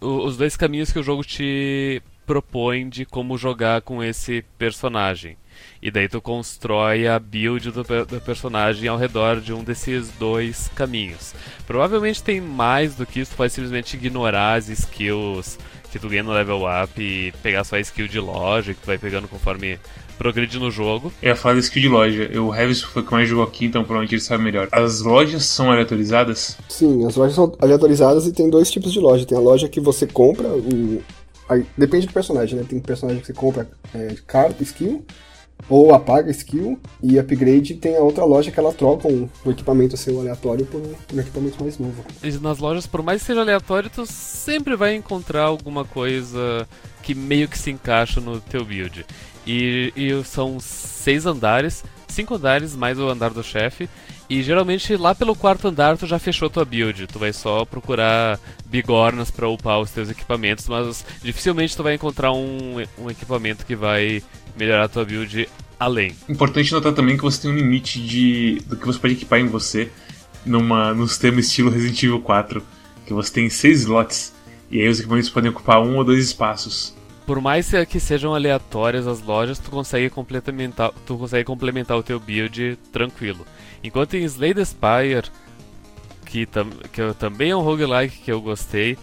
os 0.00 0.36
dois 0.36 0.56
caminhos 0.56 0.92
que 0.92 0.98
o 0.98 1.02
jogo 1.02 1.22
te 1.22 2.02
propõe 2.26 2.88
de 2.88 3.04
como 3.04 3.38
jogar 3.38 3.82
com 3.82 4.02
esse 4.02 4.44
personagem. 4.58 5.36
E 5.82 5.90
daí 5.90 6.08
tu 6.08 6.20
constrói 6.20 7.06
a 7.06 7.18
build 7.18 7.70
do, 7.70 7.82
do 7.82 8.20
personagem 8.20 8.88
ao 8.88 8.96
redor 8.96 9.40
de 9.40 9.52
um 9.52 9.62
desses 9.62 10.08
dois 10.18 10.68
caminhos. 10.74 11.34
Provavelmente 11.66 12.22
tem 12.22 12.40
mais 12.40 12.94
do 12.94 13.06
que 13.06 13.20
isso, 13.20 13.32
tu 13.32 13.36
pode 13.36 13.52
simplesmente 13.52 13.96
ignorar 13.96 14.54
as 14.54 14.68
skills 14.68 15.58
que 15.90 15.98
tu 15.98 16.08
ganha 16.08 16.22
no 16.22 16.32
level 16.32 16.62
up 16.66 17.00
e 17.00 17.32
pegar 17.42 17.64
só 17.64 17.76
a 17.76 17.80
skill 17.80 18.08
de 18.08 18.20
loja 18.20 18.74
que 18.74 18.80
tu 18.80 18.86
vai 18.86 18.98
pegando 18.98 19.28
conforme 19.28 19.78
progride 20.18 20.58
no 20.58 20.70
jogo. 20.70 21.12
Eu 21.22 21.30
ia 21.30 21.36
falar 21.36 21.54
da 21.54 21.60
skill 21.60 21.82
de 21.82 21.88
loja. 21.88 22.40
O 22.40 22.54
Heavis 22.54 22.82
foi 22.82 23.02
o 23.02 23.04
que 23.04 23.12
mais 23.12 23.28
jogou 23.28 23.44
aqui, 23.44 23.66
então 23.66 23.82
provavelmente 23.82 24.14
ele 24.14 24.22
sabe 24.22 24.42
melhor. 24.42 24.68
As 24.72 25.00
lojas 25.02 25.44
são 25.44 25.70
aleatorizadas? 25.70 26.56
Sim, 26.68 27.06
as 27.06 27.16
lojas 27.16 27.34
são 27.34 27.52
aleatorizadas 27.60 28.26
e 28.26 28.32
tem 28.32 28.50
dois 28.50 28.70
tipos 28.70 28.92
de 28.92 29.00
loja. 29.00 29.26
Tem 29.26 29.36
a 29.36 29.40
loja 29.40 29.68
que 29.68 29.80
você 29.80 30.06
compra, 30.06 30.48
o... 30.48 31.02
aí, 31.48 31.64
depende 31.76 32.06
do 32.06 32.12
personagem, 32.12 32.58
né? 32.58 32.66
Tem 32.68 32.80
personagem 32.80 33.20
que 33.20 33.26
você 33.26 33.34
compra 33.34 33.68
é, 33.94 34.14
carta, 34.26 34.62
skill, 34.62 35.04
ou 35.68 35.94
apaga 35.94 36.30
skill, 36.30 36.78
e 37.02 37.18
upgrade 37.18 37.74
tem 37.74 37.96
a 37.96 38.00
outra 38.00 38.24
loja 38.24 38.50
que 38.50 38.58
ela 38.60 38.72
troca 38.72 39.08
um, 39.08 39.28
o 39.44 39.50
equipamento 39.50 39.96
seu 39.96 40.20
aleatório 40.20 40.64
por 40.66 40.80
um, 40.80 40.94
por 41.06 41.16
um 41.16 41.20
equipamento 41.20 41.62
mais 41.62 41.78
novo. 41.78 42.04
E 42.22 42.30
nas 42.38 42.58
lojas, 42.58 42.86
por 42.86 43.02
mais 43.02 43.20
que 43.20 43.26
seja 43.26 43.40
aleatório, 43.40 43.90
tu 43.90 44.06
sempre 44.06 44.76
vai 44.76 44.94
encontrar 44.94 45.42
alguma 45.42 45.84
coisa 45.84 46.66
que 47.02 47.14
meio 47.14 47.48
que 47.48 47.58
se 47.58 47.70
encaixa 47.70 48.20
no 48.20 48.40
teu 48.40 48.64
build. 48.64 49.04
E, 49.46 49.92
e 49.96 50.24
são 50.24 50.58
seis 50.60 51.26
andares, 51.26 51.84
cinco 52.08 52.34
andares 52.34 52.74
mais 52.74 52.98
o 52.98 53.08
andar 53.08 53.30
do 53.30 53.42
chefe. 53.42 53.88
E 54.28 54.42
geralmente 54.42 54.96
lá 54.96 55.14
pelo 55.14 55.36
quarto 55.36 55.68
andar 55.68 55.96
tu 55.96 56.06
já 56.06 56.18
fechou 56.18 56.50
tua 56.50 56.64
build. 56.64 57.06
Tu 57.06 57.18
vai 57.18 57.32
só 57.32 57.64
procurar 57.64 58.40
bigornas 58.66 59.30
pra 59.30 59.48
upar 59.48 59.80
os 59.80 59.90
teus 59.90 60.10
equipamentos, 60.10 60.68
mas 60.68 61.04
dificilmente 61.22 61.76
tu 61.76 61.82
vai 61.82 61.94
encontrar 61.94 62.32
um, 62.32 62.82
um 62.98 63.10
equipamento 63.10 63.64
que 63.64 63.76
vai 63.76 64.22
melhorar 64.56 64.88
tua 64.88 65.04
build 65.04 65.48
além. 65.78 66.12
Importante 66.28 66.72
notar 66.72 66.92
também 66.92 67.16
que 67.16 67.22
você 67.22 67.42
tem 67.42 67.50
um 67.50 67.56
limite 67.56 68.00
de 68.00 68.62
do 68.66 68.76
que 68.76 68.86
você 68.86 68.98
pode 68.98 69.14
equipar 69.14 69.38
em 69.38 69.46
você 69.46 69.90
numa, 70.44 70.92
no 70.92 71.06
sistema 71.06 71.38
estilo 71.38 71.70
Resident 71.70 72.02
Evil 72.02 72.20
4. 72.20 72.62
Que 73.06 73.12
você 73.12 73.32
tem 73.32 73.48
seis 73.48 73.82
slots. 73.82 74.34
E 74.68 74.80
aí 74.80 74.88
os 74.88 74.98
equipamentos 74.98 75.30
podem 75.30 75.50
ocupar 75.50 75.80
um 75.80 75.96
ou 75.96 76.04
dois 76.04 76.24
espaços. 76.24 76.96
Por 77.24 77.40
mais 77.40 77.70
que 77.88 77.98
sejam 77.98 78.34
aleatórias 78.34 79.06
as 79.06 79.20
lojas, 79.20 79.58
tu 79.58 79.70
consegue 79.70 80.08
complementar, 80.08 80.92
tu 81.04 81.18
consegue 81.18 81.44
complementar 81.44 81.96
o 81.96 82.02
teu 82.02 82.20
build 82.20 82.78
tranquilo. 82.92 83.44
Enquanto 83.86 84.14
em 84.14 84.24
Slay 84.24 84.52
the 84.54 84.64
Spire, 84.64 85.24
que, 86.24 86.44
tam, 86.46 86.70
que 86.92 87.00
eu- 87.00 87.14
também 87.14 87.50
é 87.50 87.56
um 87.56 87.60
roguelike 87.62 88.18
que 88.18 88.30
eu 88.32 88.40
gostei, 88.40 88.98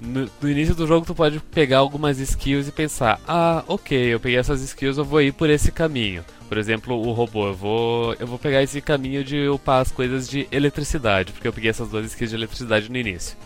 no, 0.00 0.28
no 0.40 0.50
início 0.50 0.74
do 0.74 0.86
jogo 0.86 1.04
tu 1.04 1.14
pode 1.14 1.40
pegar 1.52 1.78
algumas 1.78 2.18
skills 2.18 2.68
e 2.68 2.72
pensar, 2.72 3.20
ah, 3.26 3.62
ok, 3.66 3.96
eu 4.14 4.20
peguei 4.20 4.38
essas 4.38 4.62
skills, 4.62 4.96
eu 4.98 5.04
vou 5.04 5.20
ir 5.20 5.32
por 5.32 5.50
esse 5.50 5.70
caminho. 5.72 6.24
Por 6.48 6.58
exemplo, 6.58 6.96
o 6.96 7.12
robô, 7.12 7.48
eu 7.48 7.54
vou, 7.54 8.14
eu 8.18 8.26
vou 8.26 8.38
pegar 8.38 8.62
esse 8.62 8.80
caminho 8.80 9.22
de 9.22 9.48
upar 9.48 9.82
as 9.82 9.92
coisas 9.92 10.28
de 10.28 10.48
eletricidade, 10.50 11.32
porque 11.32 11.46
eu 11.46 11.52
peguei 11.52 11.70
essas 11.70 11.88
duas 11.88 12.06
skills 12.06 12.30
de 12.30 12.36
eletricidade 12.36 12.90
no 12.90 12.96
início. 12.96 13.36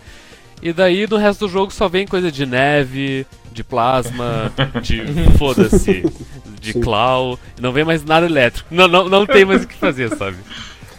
E 0.63 0.73
daí 0.73 1.07
no 1.07 1.17
resto 1.17 1.47
do 1.47 1.53
jogo 1.53 1.73
só 1.73 1.89
vem 1.89 2.07
coisa 2.07 2.31
de 2.33 2.47
neve, 2.47 3.27
de 3.53 3.63
plasma, 3.65 4.51
de 4.81 5.03
foda-se, 5.37 6.05
de 6.61 6.73
Sim. 6.73 6.81
claw, 6.81 7.39
não 7.61 7.73
vem 7.73 7.85
mais 7.85 8.03
nada 8.05 8.25
elétrico. 8.25 8.69
Não, 8.73 8.87
não, 8.89 9.09
não 9.09 9.27
tem 9.27 9.45
mais 9.45 9.65
o 9.65 9.69
que 9.69 9.75
fazer, 9.75 10.09
sabe? 10.17 10.37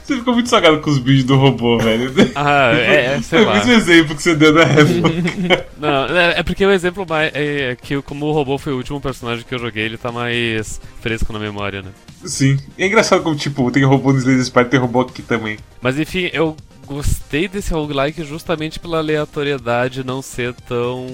Você 0.06 0.18
ficou 0.18 0.36
muito 0.36 0.50
salgado 0.50 0.80
com 0.82 0.90
os 0.92 1.00
builds 1.00 1.24
do 1.24 1.36
robô, 1.36 1.80
velho. 1.80 2.14
Ah, 2.36 2.72
é, 2.76 3.06
é 3.06 3.22
sei 3.22 3.40
Foi 3.40 3.42
o 3.42 3.46
lá. 3.48 3.56
mesmo 3.56 3.72
exemplo 3.72 4.16
que 4.16 4.22
você 4.22 4.36
deu 4.36 4.54
da 4.54 4.62
época. 4.62 5.66
Não, 5.80 6.06
é, 6.16 6.40
é 6.40 6.44
porque 6.44 6.64
o 6.64 6.72
exemplo 6.72 7.06
mais 7.10 7.34
é, 7.34 7.72
é 7.72 7.76
que 7.76 8.00
como 8.04 8.28
o 8.28 8.32
robô 8.32 8.60
foi 8.60 8.72
o 8.72 8.78
último 8.78 9.02
personagem 9.02 9.44
que 9.44 9.56
eu 9.56 9.58
joguei, 9.58 9.84
ele 9.84 9.98
tá 9.98 10.12
mais 10.12 10.80
fresco 11.02 11.34
na 11.34 11.40
memória, 11.40 11.82
né? 11.82 11.90
Sim. 12.24 12.60
E 12.78 12.84
é 12.84 12.88
engraçado 12.88 13.24
como, 13.24 13.36
tipo, 13.36 13.72
tem 13.72 13.84
robô 13.84 14.14
no 14.14 14.20
Slay 14.20 14.40
Spire, 14.44 14.66
tem 14.66 14.80
robô 14.80 15.02
aqui 15.02 15.24
também. 15.24 15.58
Mas 15.82 15.98
enfim, 15.98 16.30
eu 16.32 16.56
gostei 16.86 17.48
desse 17.48 17.74
roguelike 17.74 18.24
justamente 18.24 18.80
pela 18.80 19.00
aleatoriedade 19.00 20.06
não 20.06 20.22
ser 20.22 20.54
tão 20.68 21.08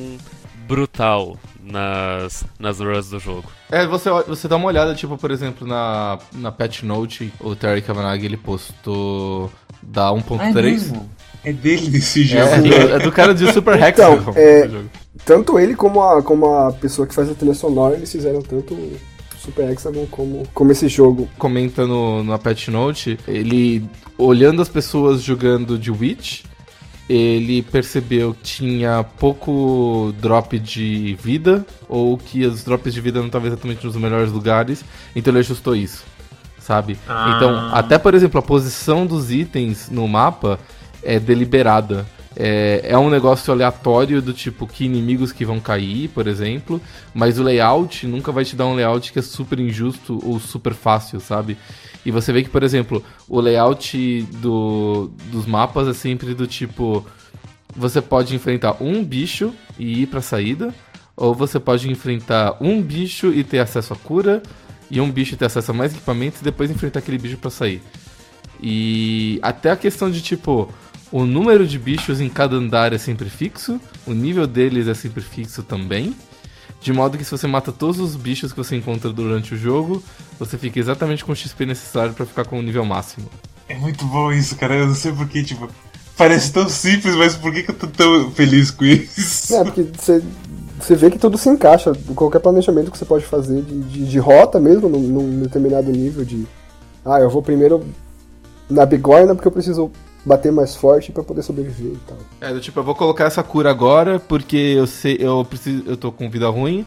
brutal 0.67 1.37
nas, 1.63 2.43
nas 2.59 2.79
runs 2.79 3.09
do 3.09 3.19
jogo. 3.19 3.51
É, 3.69 3.85
você, 3.85 4.09
você 4.27 4.47
dá 4.47 4.55
uma 4.55 4.67
olhada, 4.67 4.95
tipo, 4.95 5.17
por 5.17 5.31
exemplo, 5.31 5.67
na, 5.67 6.19
na 6.33 6.51
Patch 6.51 6.83
Note, 6.83 7.31
o 7.39 7.55
Terry 7.55 7.81
Kavanagh, 7.81 8.23
ele 8.23 8.37
postou 8.37 9.51
da 9.81 10.09
1.3. 10.09 11.01
É 11.43 11.51
dele 11.51 11.97
esse 11.97 12.23
jogo. 12.23 12.43
É, 12.43 12.61
do, 12.61 12.73
é 12.73 12.99
do 12.99 13.11
cara 13.11 13.33
de 13.33 13.51
Super 13.51 13.81
Hex. 13.81 13.99
Então, 13.99 14.15
o 14.15 14.33
é-. 14.35 14.69
Tanto 15.25 15.59
ele 15.59 15.75
como 15.75 16.01
a, 16.01 16.21
como 16.21 16.45
a 16.45 16.71
pessoa 16.71 17.07
que 17.07 17.13
faz 17.13 17.29
a 17.29 17.33
trilha 17.33 17.53
sonora, 17.53 17.95
eles 17.95 18.11
fizeram 18.11 18.41
tanto 18.41 18.73
o 18.73 18.97
Super 19.37 19.69
Hexagon 19.71 20.05
como, 20.07 20.43
como 20.53 20.71
esse 20.71 20.87
jogo. 20.87 21.27
comenta 21.37 21.85
no, 21.85 22.23
na 22.23 22.37
Patch 22.37 22.69
Note, 22.69 23.19
ele 23.27 23.83
olhando 24.17 24.61
as 24.61 24.69
pessoas 24.69 25.21
jogando 25.21 25.77
de 25.77 25.91
Witch, 25.91 26.43
ele 27.11 27.61
percebeu 27.61 28.33
que 28.33 28.41
tinha 28.41 29.03
pouco 29.03 30.13
drop 30.21 30.57
de 30.57 31.17
vida, 31.21 31.65
ou 31.89 32.17
que 32.17 32.45
os 32.45 32.63
drops 32.63 32.93
de 32.93 33.01
vida 33.01 33.19
não 33.19 33.25
estavam 33.25 33.47
exatamente 33.49 33.85
nos 33.85 33.97
melhores 33.97 34.31
lugares, 34.31 34.85
então 35.13 35.31
ele 35.31 35.39
ajustou 35.39 35.75
isso, 35.75 36.05
sabe? 36.57 36.97
Ah. 37.09 37.33
Então, 37.35 37.69
até 37.73 37.97
por 37.97 38.13
exemplo, 38.13 38.39
a 38.39 38.41
posição 38.41 39.05
dos 39.05 39.29
itens 39.29 39.89
no 39.89 40.07
mapa 40.07 40.57
é 41.03 41.19
deliberada. 41.19 42.05
É, 42.35 42.81
é 42.85 42.97
um 42.97 43.09
negócio 43.09 43.51
aleatório 43.51 44.21
do 44.21 44.33
tipo 44.33 44.65
que 44.65 44.85
inimigos 44.85 45.33
que 45.33 45.43
vão 45.43 45.59
cair, 45.59 46.07
por 46.09 46.27
exemplo, 46.27 46.81
mas 47.13 47.37
o 47.37 47.43
layout 47.43 48.07
nunca 48.07 48.31
vai 48.31 48.45
te 48.45 48.55
dar 48.55 48.67
um 48.67 48.73
layout 48.73 49.11
que 49.11 49.19
é 49.19 49.21
super 49.21 49.59
injusto 49.59 50.19
ou 50.23 50.39
super 50.39 50.73
fácil, 50.73 51.19
sabe? 51.19 51.57
E 52.05 52.11
você 52.11 52.31
vê 52.31 52.41
que, 52.41 52.49
por 52.49 52.63
exemplo, 52.63 53.03
o 53.27 53.39
layout 53.39 54.23
do, 54.39 55.11
dos 55.31 55.45
mapas 55.45 55.87
é 55.87 55.93
sempre 55.93 56.33
do 56.33 56.47
tipo: 56.47 57.05
você 57.75 58.01
pode 58.01 58.33
enfrentar 58.35 58.81
um 58.81 59.03
bicho 59.03 59.53
e 59.77 60.03
ir 60.03 60.07
pra 60.07 60.21
saída, 60.21 60.73
ou 61.15 61.35
você 61.35 61.59
pode 61.59 61.89
enfrentar 61.89 62.57
um 62.61 62.81
bicho 62.81 63.27
e 63.27 63.43
ter 63.43 63.59
acesso 63.59 63.93
à 63.93 63.95
cura, 63.95 64.41
e 64.89 64.99
um 64.99 65.11
bicho 65.11 65.35
ter 65.35 65.45
acesso 65.45 65.71
a 65.71 65.73
mais 65.73 65.91
equipamentos 65.93 66.41
e 66.41 66.43
depois 66.43 66.71
enfrentar 66.71 66.99
aquele 66.99 67.17
bicho 67.17 67.37
pra 67.37 67.51
sair. 67.51 67.81
E 68.61 69.39
até 69.41 69.71
a 69.71 69.75
questão 69.75 70.09
de 70.09 70.21
tipo, 70.21 70.69
o 71.11 71.25
número 71.25 71.67
de 71.67 71.77
bichos 71.77 72.21
em 72.21 72.29
cada 72.29 72.55
andar 72.55 72.93
é 72.93 72.97
sempre 72.97 73.29
fixo, 73.29 73.79
o 74.07 74.13
nível 74.13 74.47
deles 74.47 74.87
é 74.87 74.93
sempre 74.93 75.21
fixo 75.21 75.61
também. 75.61 76.15
De 76.79 76.91
modo 76.91 77.17
que 77.17 77.23
se 77.23 77.29
você 77.29 77.45
mata 77.45 77.71
todos 77.71 77.99
os 77.99 78.15
bichos 78.15 78.51
que 78.51 78.57
você 78.57 78.75
encontra 78.75 79.11
durante 79.11 79.53
o 79.53 79.57
jogo, 79.57 80.01
você 80.39 80.57
fica 80.57 80.79
exatamente 80.79 81.23
com 81.23 81.31
o 81.31 81.35
XP 81.35 81.65
necessário 81.65 82.13
pra 82.13 82.25
ficar 82.25 82.45
com 82.45 82.57
o 82.57 82.61
nível 82.61 82.83
máximo. 82.85 83.27
É 83.69 83.75
muito 83.75 84.03
bom 84.05 84.31
isso, 84.31 84.55
cara. 84.55 84.75
Eu 84.75 84.87
não 84.87 84.95
sei 84.95 85.11
porquê, 85.11 85.43
tipo. 85.43 85.69
Parece 86.17 86.51
tão 86.51 86.67
simples, 86.67 87.15
mas 87.15 87.35
por 87.35 87.53
que, 87.53 87.63
que 87.63 87.71
eu 87.71 87.75
tô 87.75 87.87
tão 87.87 88.31
feliz 88.31 88.71
com 88.71 88.85
isso? 88.85 89.55
É, 89.55 89.63
porque 89.63 89.83
você, 89.83 90.23
você 90.79 90.95
vê 90.95 91.11
que 91.11 91.19
tudo 91.19 91.37
se 91.37 91.49
encaixa. 91.49 91.93
Qualquer 92.15 92.39
planejamento 92.39 92.89
que 92.89 92.97
você 92.97 93.05
pode 93.05 93.25
fazer 93.25 93.61
de, 93.61 93.79
de, 93.81 94.05
de 94.05 94.19
rota 94.19 94.59
mesmo, 94.59 94.89
num, 94.89 94.99
num 94.99 95.41
determinado 95.41 95.91
nível 95.91 96.25
de. 96.25 96.47
Ah, 97.05 97.19
eu 97.19 97.29
vou 97.29 97.41
primeiro 97.41 97.85
na 98.69 98.85
bigorna 98.85 99.35
porque 99.35 99.47
eu 99.47 99.51
preciso 99.51 99.91
bater 100.25 100.51
mais 100.51 100.75
forte 100.75 101.11
pra 101.11 101.23
poder 101.23 101.41
sobreviver 101.41 101.93
e 101.93 101.99
tal. 102.07 102.17
É, 102.39 102.53
do 102.53 102.59
tipo, 102.59 102.79
eu 102.79 102.83
vou 102.83 102.95
colocar 102.95 103.25
essa 103.25 103.41
cura 103.43 103.69
agora 103.69 104.19
porque 104.19 104.55
eu 104.55 104.85
sei, 104.85 105.17
eu 105.19 105.43
preciso, 105.43 105.83
eu 105.87 105.97
tô 105.97 106.11
com 106.11 106.29
vida 106.29 106.47
ruim 106.49 106.85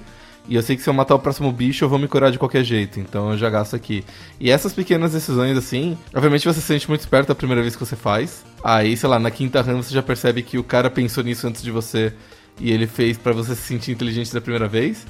e 0.49 0.55
eu 0.55 0.63
sei 0.63 0.77
que 0.77 0.83
se 0.83 0.89
eu 0.89 0.95
matar 0.95 1.15
o 1.15 1.19
próximo 1.19 1.51
bicho 1.51 1.85
eu 1.85 1.89
vou 1.89 1.99
me 1.99 2.07
curar 2.07 2.31
de 2.31 2.39
qualquer 2.39 2.63
jeito, 2.63 3.01
então 3.01 3.33
eu 3.33 3.39
já 3.39 3.51
gasto 3.51 3.75
aqui. 3.75 4.05
E 4.39 4.51
essas 4.51 4.73
pequenas 4.73 5.13
decisões 5.13 5.57
assim, 5.57 5.99
obviamente 6.15 6.47
você 6.47 6.61
se 6.61 6.67
sente 6.67 6.89
muito 6.89 7.01
esperto 7.01 7.33
a 7.33 7.35
primeira 7.35 7.63
vez 7.63 7.75
que 7.75 7.85
você 7.85 7.97
faz. 7.97 8.45
Aí, 8.63 8.97
sei 8.97 9.09
lá, 9.09 9.19
na 9.19 9.31
quinta 9.31 9.61
run 9.61 9.83
você 9.83 9.93
já 9.93 10.03
percebe 10.03 10.43
que 10.43 10.59
o 10.59 10.65
cara 10.65 10.89
pensou 10.89 11.25
nisso 11.25 11.47
antes 11.47 11.63
de 11.63 11.71
você 11.71 12.13
e 12.61 12.71
ele 12.71 12.87
fez 12.87 13.19
pra 13.19 13.33
você 13.33 13.55
se 13.55 13.63
sentir 13.63 13.93
inteligente 13.93 14.33
da 14.33 14.41
primeira 14.41 14.69
vez. 14.69 15.07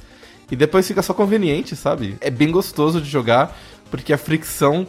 E 0.49 0.55
depois 0.55 0.87
fica 0.87 1.01
só 1.01 1.13
conveniente, 1.13 1.75
sabe? 1.75 2.17
É 2.21 2.29
bem 2.29 2.51
gostoso 2.51 3.01
de 3.01 3.09
jogar 3.09 3.55
porque 3.89 4.13
a 4.13 4.17
fricção 4.17 4.87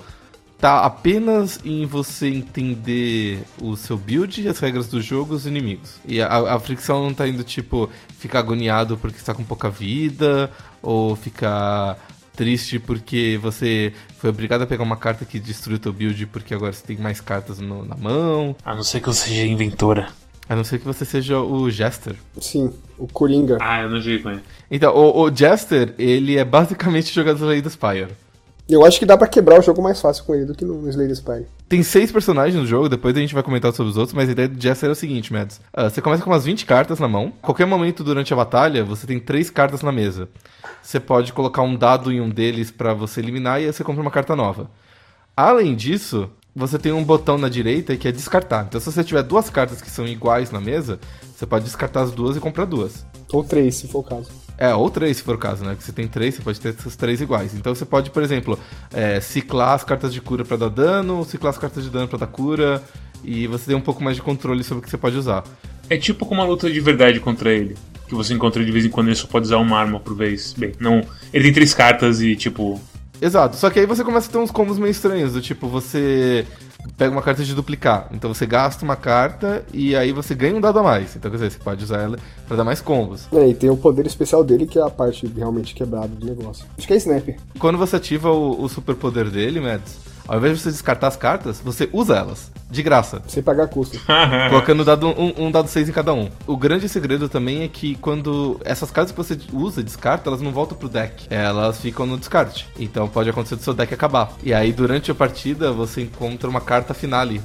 tá 0.58 0.84
apenas 0.84 1.60
em 1.64 1.84
você 1.86 2.28
entender 2.28 3.40
o 3.60 3.76
seu 3.76 3.96
build, 3.96 4.48
as 4.48 4.58
regras 4.58 4.86
do 4.88 5.00
jogo 5.00 5.34
e 5.34 5.36
os 5.36 5.46
inimigos. 5.46 5.94
E 6.06 6.20
a, 6.20 6.54
a 6.54 6.60
fricção 6.60 7.02
não 7.02 7.12
tá 7.14 7.28
indo, 7.28 7.44
tipo, 7.44 7.90
ficar 8.18 8.38
agoniado 8.40 8.96
porque 8.96 9.18
está 9.18 9.34
com 9.34 9.44
pouca 9.44 9.68
vida, 9.68 10.50
ou 10.82 11.14
ficar 11.16 11.98
triste 12.34 12.78
porque 12.78 13.38
você 13.42 13.92
foi 14.18 14.28
obrigado 14.30 14.62
a 14.62 14.66
pegar 14.66 14.82
uma 14.82 14.96
carta 14.96 15.24
que 15.24 15.38
destruiu 15.40 15.78
teu 15.78 15.92
build 15.92 16.26
porque 16.26 16.52
agora 16.52 16.72
você 16.72 16.86
tem 16.86 16.96
mais 16.98 17.20
cartas 17.20 17.58
no- 17.58 17.84
na 17.84 17.96
mão. 17.96 18.54
A 18.64 18.74
não 18.74 18.82
ser 18.82 19.00
que 19.00 19.08
eu 19.08 19.12
seja 19.14 19.46
inventora. 19.46 20.08
A 20.48 20.54
não 20.54 20.62
ser 20.62 20.78
que 20.78 20.84
você 20.84 21.04
seja 21.04 21.40
o 21.40 21.68
Jester. 21.70 22.14
Sim, 22.40 22.72
o 22.98 23.08
Coringa. 23.08 23.58
Ah, 23.60 23.80
eu 23.82 23.90
não 23.90 23.98
joguei 24.00 24.20
com 24.20 24.30
ele. 24.30 24.42
Então, 24.70 24.94
o, 24.94 25.22
o 25.22 25.34
Jester, 25.34 25.92
ele 25.98 26.36
é 26.36 26.44
basicamente 26.44 27.10
o 27.10 27.14
jogador 27.14 27.48
aí 27.50 27.60
do 27.60 27.68
Spire. 27.70 28.08
Eu 28.68 28.84
acho 28.84 28.98
que 28.98 29.06
dá 29.06 29.16
pra 29.16 29.28
quebrar 29.28 29.60
o 29.60 29.62
jogo 29.62 29.80
mais 29.80 30.00
fácil 30.00 30.24
com 30.24 30.34
ele 30.34 30.44
do 30.44 30.52
que 30.54 30.64
no 30.64 30.88
Slay 30.88 31.06
the 31.06 31.14
Spire. 31.14 31.46
Tem 31.68 31.84
seis 31.84 32.10
personagens 32.10 32.60
no 32.60 32.66
jogo, 32.66 32.88
depois 32.88 33.16
a 33.16 33.20
gente 33.20 33.32
vai 33.32 33.42
comentar 33.42 33.72
sobre 33.72 33.90
os 33.90 33.96
outros, 33.96 34.12
mas 34.12 34.28
a 34.28 34.32
ideia 34.32 34.48
do 34.48 34.60
Jester 34.60 34.88
é 34.88 34.92
o 34.92 34.96
seguinte, 34.96 35.32
Mads. 35.32 35.60
Ah, 35.72 35.88
você 35.88 36.02
começa 36.02 36.24
com 36.24 36.30
umas 36.30 36.44
20 36.44 36.66
cartas 36.66 36.98
na 36.98 37.06
mão. 37.06 37.32
Qualquer 37.40 37.64
momento 37.64 38.02
durante 38.02 38.32
a 38.32 38.36
batalha, 38.36 38.84
você 38.84 39.06
tem 39.06 39.20
três 39.20 39.50
cartas 39.50 39.82
na 39.82 39.92
mesa. 39.92 40.28
Você 40.82 40.98
pode 40.98 41.32
colocar 41.32 41.62
um 41.62 41.76
dado 41.76 42.10
em 42.10 42.20
um 42.20 42.28
deles 42.28 42.72
pra 42.72 42.92
você 42.92 43.20
eliminar 43.20 43.60
e 43.60 43.66
aí 43.66 43.72
você 43.72 43.84
compra 43.84 44.02
uma 44.02 44.10
carta 44.10 44.34
nova. 44.34 44.68
Além 45.36 45.76
disso, 45.76 46.28
você 46.54 46.76
tem 46.76 46.90
um 46.90 47.04
botão 47.04 47.38
na 47.38 47.48
direita 47.48 47.96
que 47.96 48.08
é 48.08 48.12
descartar. 48.12 48.66
Então, 48.66 48.80
se 48.80 48.90
você 48.90 49.04
tiver 49.04 49.22
duas 49.22 49.48
cartas 49.48 49.80
que 49.80 49.90
são 49.90 50.08
iguais 50.08 50.50
na 50.50 50.60
mesa, 50.60 50.98
você 51.36 51.46
pode 51.46 51.66
descartar 51.66 52.00
as 52.00 52.10
duas 52.10 52.36
e 52.36 52.40
comprar 52.40 52.64
duas. 52.64 53.06
Ou 53.32 53.44
três, 53.44 53.76
se 53.76 53.86
for 53.86 54.00
o 54.00 54.02
caso. 54.02 54.45
É, 54.58 54.74
ou 54.74 54.88
três, 54.88 55.18
se 55.18 55.22
for 55.22 55.34
o 55.34 55.38
caso, 55.38 55.64
né? 55.64 55.74
Que 55.74 55.84
você 55.84 55.92
tem 55.92 56.08
três, 56.08 56.34
você 56.34 56.42
pode 56.42 56.60
ter 56.60 56.70
essas 56.70 56.96
três 56.96 57.20
iguais. 57.20 57.54
Então 57.54 57.74
você 57.74 57.84
pode, 57.84 58.10
por 58.10 58.22
exemplo, 58.22 58.58
é, 58.92 59.20
ciclar 59.20 59.74
as 59.74 59.84
cartas 59.84 60.12
de 60.12 60.20
cura 60.20 60.44
pra 60.44 60.56
dar 60.56 60.70
dano, 60.70 61.24
ciclar 61.24 61.52
as 61.52 61.58
cartas 61.58 61.84
de 61.84 61.90
dano 61.90 62.08
pra 62.08 62.18
dar 62.18 62.26
cura, 62.26 62.82
e 63.22 63.46
você 63.46 63.66
tem 63.66 63.76
um 63.76 63.80
pouco 63.80 64.02
mais 64.02 64.16
de 64.16 64.22
controle 64.22 64.64
sobre 64.64 64.80
o 64.80 64.82
que 64.82 64.90
você 64.90 64.96
pode 64.96 65.16
usar. 65.16 65.44
É 65.90 65.96
tipo 65.96 66.24
como 66.24 66.40
uma 66.40 66.48
luta 66.48 66.70
de 66.70 66.80
verdade 66.80 67.20
contra 67.20 67.52
ele. 67.52 67.76
Que 68.08 68.14
você 68.14 68.32
encontra 68.32 68.64
de 68.64 68.70
vez 68.70 68.84
em 68.84 68.88
quando 68.88 69.08
ele 69.08 69.16
só 69.16 69.26
pode 69.26 69.46
usar 69.46 69.58
uma 69.58 69.78
arma 69.78 70.00
por 70.00 70.14
vez. 70.16 70.54
Bem, 70.56 70.72
não. 70.80 71.04
Ele 71.32 71.44
tem 71.44 71.52
três 71.52 71.74
cartas 71.74 72.20
e 72.22 72.34
tipo. 72.34 72.80
Exato, 73.20 73.56
só 73.56 73.70
que 73.70 73.80
aí 73.80 73.86
você 73.86 74.04
começa 74.04 74.28
a 74.28 74.32
ter 74.32 74.38
uns 74.38 74.50
combos 74.50 74.78
meio 74.78 74.90
estranhos, 74.90 75.32
do 75.32 75.40
tipo, 75.40 75.68
você 75.68 76.46
pega 76.96 77.10
uma 77.10 77.22
carta 77.22 77.44
de 77.44 77.54
duplicar, 77.54 78.08
então 78.12 78.32
você 78.32 78.46
gasta 78.46 78.84
uma 78.84 78.96
carta 78.96 79.64
e 79.72 79.96
aí 79.96 80.12
você 80.12 80.34
ganha 80.34 80.56
um 80.56 80.60
dado 80.60 80.78
a 80.78 80.82
mais. 80.82 81.16
Então 81.16 81.30
quer 81.30 81.36
dizer, 81.36 81.50
você 81.50 81.58
pode 81.58 81.84
usar 81.84 81.98
ela 81.98 82.18
pra 82.46 82.56
dar 82.56 82.64
mais 82.64 82.80
combos. 82.80 83.26
É, 83.32 83.48
e 83.48 83.54
tem 83.54 83.70
o 83.70 83.76
poder 83.76 84.06
especial 84.06 84.44
dele, 84.44 84.66
que 84.66 84.78
é 84.78 84.82
a 84.82 84.90
parte 84.90 85.26
realmente 85.26 85.74
quebrada 85.74 86.08
do 86.08 86.26
negócio. 86.26 86.64
Acho 86.76 86.86
que 86.86 86.92
é 86.92 86.96
Snap. 86.96 87.28
Quando 87.58 87.78
você 87.78 87.96
ativa 87.96 88.30
o, 88.30 88.62
o 88.62 88.68
superpoder 88.68 89.30
dele, 89.30 89.60
Mads, 89.60 89.96
ao 90.28 90.38
invés 90.38 90.56
de 90.56 90.62
você 90.62 90.70
descartar 90.70 91.08
as 91.08 91.16
cartas, 91.16 91.60
você 91.60 91.88
usa 91.92 92.16
elas, 92.16 92.50
de 92.70 92.82
graça. 92.82 93.22
Sem 93.26 93.42
pagar 93.42 93.68
custo. 93.68 93.98
Colocando 94.50 94.84
dado, 94.84 95.08
um, 95.08 95.46
um 95.46 95.50
dado 95.50 95.68
6 95.68 95.88
em 95.88 95.92
cada 95.92 96.12
um. 96.12 96.28
O 96.46 96.56
grande 96.56 96.88
segredo 96.88 97.28
também 97.28 97.62
é 97.62 97.68
que 97.68 97.94
quando 97.96 98.60
essas 98.64 98.90
cartas 98.90 99.12
que 99.12 99.16
você 99.16 99.38
usa 99.52 99.80
e 99.80 99.84
descarta, 99.84 100.28
elas 100.28 100.40
não 100.40 100.52
voltam 100.52 100.76
pro 100.76 100.88
deck. 100.88 101.26
Elas 101.30 101.80
ficam 101.80 102.06
no 102.06 102.18
descarte. 102.18 102.68
Então 102.78 103.08
pode 103.08 103.30
acontecer 103.30 103.56
do 103.56 103.62
seu 103.62 103.74
deck 103.74 103.92
acabar. 103.94 104.32
E 104.42 104.52
aí, 104.52 104.72
durante 104.72 105.10
a 105.10 105.14
partida, 105.14 105.72
você 105.72 106.02
encontra 106.02 106.48
uma 106.48 106.60
carta 106.60 106.92
finale. 106.92 107.40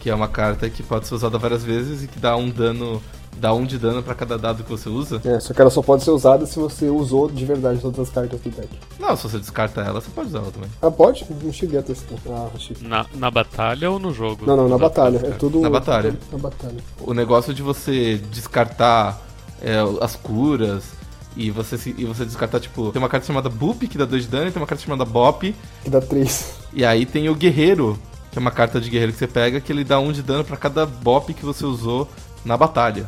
Que 0.00 0.10
é 0.10 0.14
uma 0.14 0.28
carta 0.28 0.68
que 0.70 0.82
pode 0.82 1.06
ser 1.06 1.14
usada 1.14 1.38
várias 1.38 1.64
vezes 1.64 2.04
e 2.04 2.08
que 2.08 2.18
dá 2.18 2.36
um 2.36 2.48
dano. 2.50 3.02
Dá 3.40 3.52
um 3.54 3.64
de 3.64 3.78
dano 3.78 4.02
pra 4.02 4.14
cada 4.14 4.36
dado 4.36 4.64
que 4.64 4.70
você 4.70 4.88
usa. 4.88 5.20
É, 5.24 5.38
só 5.38 5.54
que 5.54 5.60
ela 5.60 5.70
só 5.70 5.80
pode 5.80 6.02
ser 6.02 6.10
usada 6.10 6.44
se 6.44 6.58
você 6.58 6.88
usou 6.88 7.30
de 7.30 7.44
verdade 7.44 7.80
todas 7.80 8.00
as 8.00 8.08
cartas 8.10 8.40
do 8.40 8.50
deck. 8.50 8.68
Não, 8.98 9.16
se 9.16 9.22
você 9.22 9.38
descarta 9.38 9.80
ela, 9.80 10.00
você 10.00 10.10
pode 10.10 10.28
usar 10.28 10.38
ela 10.38 10.50
também. 10.50 10.68
Ah, 10.82 10.90
pode? 10.90 11.24
Não 11.42 11.52
cheguei 11.52 11.78
a 11.78 11.82
testar. 11.82 12.16
Ah, 12.28 12.48
achei. 12.54 12.76
Na, 12.80 13.06
na 13.14 13.30
batalha 13.30 13.90
ou 13.90 13.98
no 13.98 14.12
jogo? 14.12 14.44
Não, 14.44 14.56
não, 14.56 14.68
na 14.68 14.76
batalha. 14.76 15.18
É 15.18 15.30
tudo. 15.30 15.60
Na 15.60 15.70
batalha. 15.70 16.12
tudo 16.12 16.32
Na 16.32 16.38
batalha. 16.38 16.76
O 17.00 17.14
negócio 17.14 17.54
de 17.54 17.62
você 17.62 18.20
descartar 18.30 19.20
é, 19.62 19.76
as 20.00 20.16
curas 20.16 20.84
e 21.36 21.50
você, 21.50 21.78
se- 21.78 21.94
e 21.96 22.04
você 22.04 22.24
descartar, 22.24 22.58
tipo, 22.58 22.90
tem 22.90 23.00
uma 23.00 23.08
carta 23.08 23.26
chamada 23.26 23.48
Boop 23.48 23.86
que 23.86 23.96
dá 23.96 24.04
2 24.04 24.24
de 24.24 24.28
dano, 24.28 24.48
e 24.48 24.50
tem 24.50 24.60
uma 24.60 24.66
carta 24.66 24.82
chamada 24.82 25.04
Bop, 25.04 25.54
Que 25.84 25.90
dá 25.90 26.00
três. 26.00 26.54
e 26.72 26.84
aí 26.84 27.06
tem 27.06 27.28
o 27.28 27.34
Guerreiro, 27.36 27.96
que 28.32 28.38
é 28.38 28.40
uma 28.40 28.50
carta 28.50 28.80
de 28.80 28.90
guerreiro 28.90 29.12
que 29.12 29.18
você 29.18 29.28
pega, 29.28 29.60
que 29.60 29.70
ele 29.72 29.84
dá 29.84 30.00
1 30.00 30.08
um 30.08 30.12
de 30.12 30.22
dano 30.22 30.42
pra 30.42 30.56
cada 30.56 30.84
Bop 30.84 31.32
que 31.32 31.44
você 31.44 31.64
usou 31.64 32.08
na 32.44 32.56
batalha. 32.56 33.06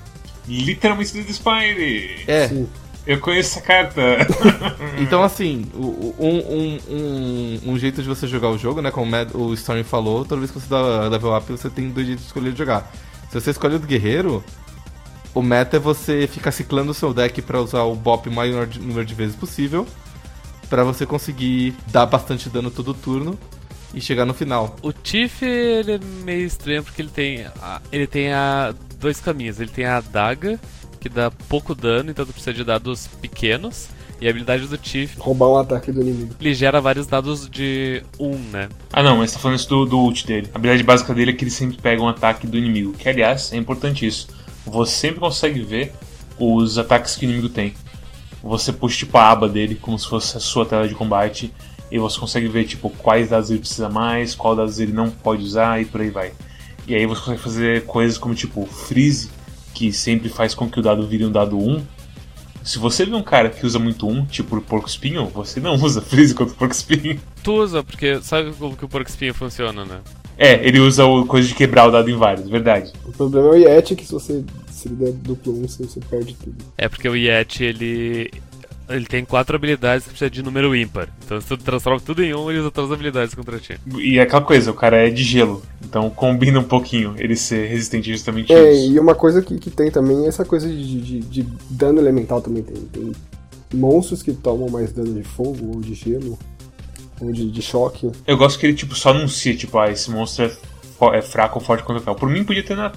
Literalmente 0.50 1.12
Dead 1.12 1.30
Spire! 1.30 2.24
É, 2.26 2.48
Sim. 2.48 2.68
Eu 3.06 3.18
conheço 3.18 3.58
essa 3.58 3.66
carta. 3.66 4.00
então 5.00 5.22
assim, 5.22 5.66
um, 5.74 6.12
um, 6.18 6.78
um, 6.90 7.60
um 7.72 7.78
jeito 7.78 8.02
de 8.02 8.08
você 8.08 8.26
jogar 8.28 8.50
o 8.50 8.58
jogo, 8.58 8.82
né, 8.82 8.90
como 8.90 9.06
o 9.06 9.10
Mad- 9.10 9.34
o 9.34 9.54
Storm 9.54 9.82
falou, 9.82 10.24
toda 10.24 10.40
vez 10.40 10.50
que 10.50 10.60
você 10.60 10.68
dá 10.68 11.08
level 11.08 11.34
up, 11.36 11.50
você 11.50 11.70
tem 11.70 11.88
dois 11.88 12.06
jeitos 12.06 12.24
de 12.24 12.28
escolher 12.28 12.52
de 12.52 12.58
jogar. 12.58 12.92
Se 13.30 13.40
você 13.40 13.50
escolhe 13.50 13.76
o 13.76 13.78
do 13.78 13.86
guerreiro, 13.86 14.44
o 15.34 15.40
meta 15.42 15.76
é 15.76 15.80
você 15.80 16.26
ficar 16.26 16.52
ciclando 16.52 16.90
o 16.90 16.94
seu 16.94 17.14
deck 17.14 17.40
pra 17.42 17.60
usar 17.60 17.82
o 17.84 17.94
Bop 17.94 18.28
o 18.28 18.32
maior 18.32 18.68
número 18.80 19.04
de 19.04 19.14
vezes 19.14 19.34
possível, 19.34 19.86
pra 20.68 20.84
você 20.84 21.06
conseguir 21.06 21.74
dar 21.88 22.06
bastante 22.06 22.48
dano 22.50 22.70
todo 22.70 22.92
turno 22.92 23.38
e 23.94 24.00
chegar 24.00 24.24
no 24.24 24.34
final. 24.34 24.76
O 24.82 24.92
Tiff 24.92 25.44
ele 25.44 25.92
é 25.92 26.00
meio 26.22 26.46
estranho 26.46 26.82
porque 26.84 27.00
ele 27.02 27.10
tem 27.10 27.44
a, 27.60 27.80
ele 27.90 28.06
tem 28.06 28.32
a 28.32 28.74
dois 29.00 29.20
caminhos. 29.20 29.58
Ele 29.58 29.70
tem 29.70 29.84
a 29.84 29.96
adaga 29.96 30.60
que 31.00 31.08
dá 31.08 31.30
pouco 31.30 31.74
dano, 31.74 32.10
então 32.10 32.26
tu 32.26 32.32
precisa 32.32 32.52
de 32.52 32.62
dados 32.62 33.08
pequenos. 33.20 33.88
E 34.20 34.26
a 34.26 34.30
habilidade 34.30 34.66
do 34.66 34.76
Tiff, 34.76 35.18
Roubar 35.18 35.48
um 35.48 35.56
ataque 35.56 35.90
do 35.90 36.02
inimigo. 36.02 36.34
ele 36.38 36.52
gera 36.52 36.78
vários 36.78 37.06
dados 37.06 37.48
de 37.48 38.02
1, 38.18 38.36
né? 38.52 38.68
Ah 38.92 39.02
não, 39.02 39.16
mas 39.16 39.32
tá 39.32 39.38
falando 39.38 39.56
isso 39.58 39.68
do, 39.68 39.86
do 39.86 39.98
ult 39.98 40.26
dele. 40.26 40.50
A 40.52 40.58
habilidade 40.58 40.82
básica 40.82 41.14
dele 41.14 41.30
é 41.30 41.34
que 41.34 41.42
ele 41.42 41.50
sempre 41.50 41.78
pega 41.78 42.02
um 42.02 42.08
ataque 42.08 42.46
do 42.46 42.58
inimigo. 42.58 42.92
Que 42.92 43.08
aliás, 43.08 43.50
é 43.50 43.56
importante 43.56 44.06
isso. 44.06 44.28
Você 44.66 44.92
sempre 44.92 45.20
consegue 45.20 45.60
ver 45.60 45.94
os 46.38 46.76
ataques 46.76 47.16
que 47.16 47.24
o 47.24 47.28
inimigo 47.28 47.48
tem. 47.48 47.72
Você 48.42 48.74
puxa 48.74 48.98
tipo 48.98 49.16
a 49.16 49.30
aba 49.30 49.48
dele, 49.48 49.74
como 49.74 49.98
se 49.98 50.06
fosse 50.06 50.36
a 50.36 50.40
sua 50.40 50.66
tela 50.66 50.86
de 50.86 50.94
combate. 50.94 51.50
E 51.90 51.98
você 51.98 52.20
consegue 52.20 52.46
ver 52.46 52.66
tipo 52.66 52.90
quais 52.90 53.30
dados 53.30 53.50
ele 53.50 53.60
precisa 53.60 53.88
mais, 53.88 54.34
qual 54.34 54.54
dados 54.54 54.78
ele 54.78 54.92
não 54.92 55.10
pode 55.10 55.42
usar 55.42 55.80
e 55.80 55.86
por 55.86 56.02
aí 56.02 56.10
vai. 56.10 56.32
E 56.86 56.94
aí 56.94 57.06
você 57.06 57.20
consegue 57.20 57.42
fazer 57.42 57.86
coisas 57.86 58.18
como 58.18 58.34
tipo 58.34 58.66
freeze, 58.66 59.30
que 59.74 59.92
sempre 59.92 60.28
faz 60.28 60.54
com 60.54 60.68
que 60.68 60.78
o 60.78 60.82
dado 60.82 61.06
vire 61.06 61.24
um 61.24 61.32
dado 61.32 61.58
1. 61.58 61.82
Se 62.62 62.78
você 62.78 63.06
vê 63.06 63.14
um 63.14 63.22
cara 63.22 63.48
que 63.48 63.64
usa 63.64 63.78
muito 63.78 64.06
1, 64.06 64.26
tipo 64.26 64.56
o 64.56 64.60
porco 64.60 64.88
espinho, 64.88 65.26
você 65.26 65.60
não 65.60 65.74
usa 65.82 66.00
freeze 66.00 66.34
contra 66.34 66.54
o 66.54 66.56
porco 66.56 66.74
espinho. 66.74 67.20
Tu 67.42 67.52
usa, 67.52 67.82
porque 67.82 68.20
sabe 68.22 68.52
como 68.52 68.76
que 68.76 68.84
o 68.84 68.88
porco 68.88 69.08
espinho 69.08 69.34
funciona, 69.34 69.84
né? 69.84 70.00
É, 70.36 70.66
ele 70.66 70.80
usa 70.80 71.04
o 71.04 71.26
coisa 71.26 71.46
de 71.46 71.54
quebrar 71.54 71.86
o 71.86 71.90
dado 71.90 72.10
em 72.10 72.16
vários, 72.16 72.48
verdade. 72.48 72.92
O 73.04 73.12
problema 73.12 73.48
é 73.48 73.50
o 73.50 73.54
Yeti, 73.56 73.94
que 73.94 74.06
se 74.06 74.12
você 74.12 74.42
se 74.80 74.88
ele 74.88 74.96
der 74.96 75.12
duplo 75.12 75.52
1, 75.52 75.68
você, 75.68 75.84
você 75.84 76.00
perde 76.00 76.34
tudo. 76.34 76.56
É 76.78 76.88
porque 76.88 77.08
o 77.08 77.14
Yeti, 77.14 77.64
ele. 77.64 78.30
Ele 78.90 79.06
tem 79.06 79.24
quatro 79.24 79.56
habilidades 79.56 80.04
que 80.04 80.10
precisa 80.10 80.30
de 80.30 80.42
número 80.42 80.74
ímpar. 80.74 81.08
Então 81.24 81.40
se 81.40 81.46
tu 81.48 81.56
transforma 81.58 82.00
tudo 82.00 82.22
em 82.22 82.34
um, 82.34 82.50
ele 82.50 82.60
usa 82.60 82.70
todas 82.70 82.90
as 82.90 82.94
habilidades 82.94 83.34
contra 83.34 83.58
ti. 83.58 83.78
E 83.96 84.18
é 84.18 84.22
aquela 84.22 84.42
coisa, 84.42 84.70
o 84.70 84.74
cara 84.74 84.96
é 84.96 85.10
de 85.10 85.22
gelo, 85.22 85.62
então 85.84 86.10
combina 86.10 86.58
um 86.58 86.64
pouquinho 86.64 87.14
ele 87.18 87.36
ser 87.36 87.66
resistente 87.68 88.10
justamente 88.12 88.52
a 88.52 88.58
É, 88.58 88.72
isso. 88.72 88.92
e 88.92 88.98
uma 88.98 89.14
coisa 89.14 89.40
que, 89.42 89.58
que 89.58 89.70
tem 89.70 89.90
também 89.90 90.24
é 90.24 90.28
essa 90.28 90.44
coisa 90.44 90.68
de, 90.68 91.00
de, 91.00 91.20
de 91.20 91.46
dano 91.70 92.00
elemental 92.00 92.40
também 92.42 92.62
tem. 92.62 92.76
Tem 92.76 93.12
monstros 93.72 94.22
que 94.22 94.32
tomam 94.32 94.68
mais 94.68 94.92
dano 94.92 95.14
de 95.14 95.22
fogo, 95.22 95.74
ou 95.74 95.80
de 95.80 95.94
gelo, 95.94 96.38
ou 97.20 97.32
de, 97.32 97.50
de 97.50 97.62
choque. 97.62 98.10
Eu 98.26 98.36
gosto 98.36 98.58
que 98.58 98.66
ele 98.66 98.74
tipo 98.74 98.94
só 98.94 99.10
anuncia, 99.10 99.54
tipo, 99.54 99.78
ah, 99.78 99.90
esse 99.90 100.10
monstro 100.10 100.44
é, 100.46 101.18
é 101.18 101.22
fraco 101.22 101.58
ou 101.58 101.64
forte 101.64 101.84
contra 101.84 102.10
o. 102.10 102.14
Por 102.14 102.28
mim 102.28 102.42
podia 102.44 102.62
ter 102.64 102.76
na, 102.76 102.92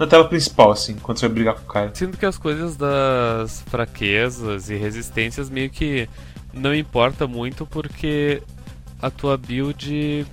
na 0.00 0.06
tela 0.06 0.24
principal, 0.24 0.70
assim, 0.70 0.96
quando 0.96 1.18
você 1.18 1.28
vai 1.28 1.34
brigar 1.34 1.54
com 1.56 1.60
o 1.60 1.66
cara. 1.66 1.90
Sinto 1.92 2.16
que 2.16 2.24
as 2.24 2.38
coisas 2.38 2.74
das 2.74 3.60
fraquezas 3.66 4.70
e 4.70 4.74
resistências 4.74 5.50
meio 5.50 5.68
que 5.68 6.08
não 6.54 6.74
importa 6.74 7.26
muito 7.26 7.66
porque 7.66 8.42
a 9.00 9.10
tua 9.10 9.36
build. 9.36 10.26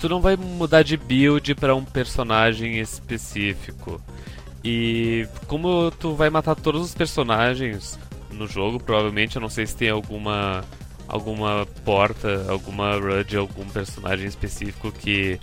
Tu 0.00 0.08
não 0.08 0.20
vai 0.20 0.36
mudar 0.36 0.82
de 0.82 0.96
build 0.96 1.54
pra 1.54 1.76
um 1.76 1.84
personagem 1.84 2.80
específico. 2.80 4.00
E 4.64 5.28
como 5.46 5.92
tu 5.92 6.16
vai 6.16 6.28
matar 6.28 6.56
todos 6.56 6.82
os 6.82 6.92
personagens 6.92 7.96
no 8.32 8.48
jogo, 8.48 8.80
provavelmente, 8.80 9.36
eu 9.36 9.40
não 9.40 9.48
sei 9.48 9.68
se 9.68 9.76
tem 9.76 9.88
alguma 9.88 10.64
alguma 11.06 11.64
porta, 11.84 12.44
alguma 12.48 12.96
run 12.96 13.22
de 13.22 13.36
algum 13.36 13.64
personagem 13.68 14.26
específico 14.26 14.90
que 14.90 15.38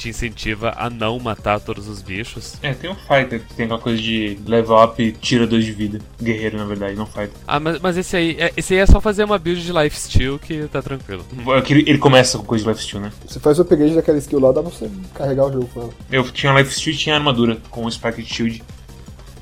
te 0.00 0.08
incentiva 0.08 0.72
a 0.76 0.88
não 0.88 1.18
matar 1.18 1.60
todos 1.60 1.86
os 1.86 2.00
bichos. 2.00 2.54
É, 2.62 2.72
tem 2.72 2.90
um 2.90 2.94
fighter 2.94 3.40
que 3.40 3.54
tem 3.54 3.66
aquela 3.66 3.78
coisa 3.80 4.00
de 4.00 4.38
level 4.46 4.82
up 4.82 5.02
e 5.02 5.12
tira 5.12 5.46
dois 5.46 5.64
de 5.64 5.72
vida. 5.72 5.98
Guerreiro, 6.20 6.56
na 6.56 6.64
verdade, 6.64 6.96
não 6.96 7.04
fighter. 7.04 7.30
Ah, 7.46 7.60
mas, 7.60 7.78
mas 7.80 7.96
esse 7.98 8.16
aí, 8.16 8.36
é- 8.38 8.52
esse 8.56 8.72
aí 8.72 8.80
é 8.80 8.86
só 8.86 8.98
fazer 9.00 9.24
uma 9.24 9.38
build 9.38 9.62
de 9.62 9.72
lifesteal 9.72 10.38
que 10.38 10.66
tá 10.68 10.80
tranquilo. 10.80 11.24
É 11.36 11.72
ele 11.72 11.98
começa 11.98 12.38
com 12.38 12.44
coisa 12.44 12.64
de 12.64 12.70
lifesteal, 12.70 13.02
né? 13.02 13.12
Você 13.26 13.38
faz 13.38 13.58
o 13.58 13.62
upgrade 13.62 13.94
daquela 13.94 14.16
skill 14.18 14.40
lá, 14.40 14.52
dá 14.52 14.62
pra 14.62 14.70
você 14.70 14.90
carregar 15.14 15.46
o 15.46 15.52
jogo 15.52 15.68
com 15.74 15.80
ela. 15.82 15.90
Eu 16.10 16.24
tinha 16.30 16.52
lifesteal 16.54 16.94
e 16.94 16.98
tinha 16.98 17.14
armadura 17.14 17.58
com 17.70 17.84
o 17.84 17.90
Spark 17.90 18.18
Shield. 18.24 18.62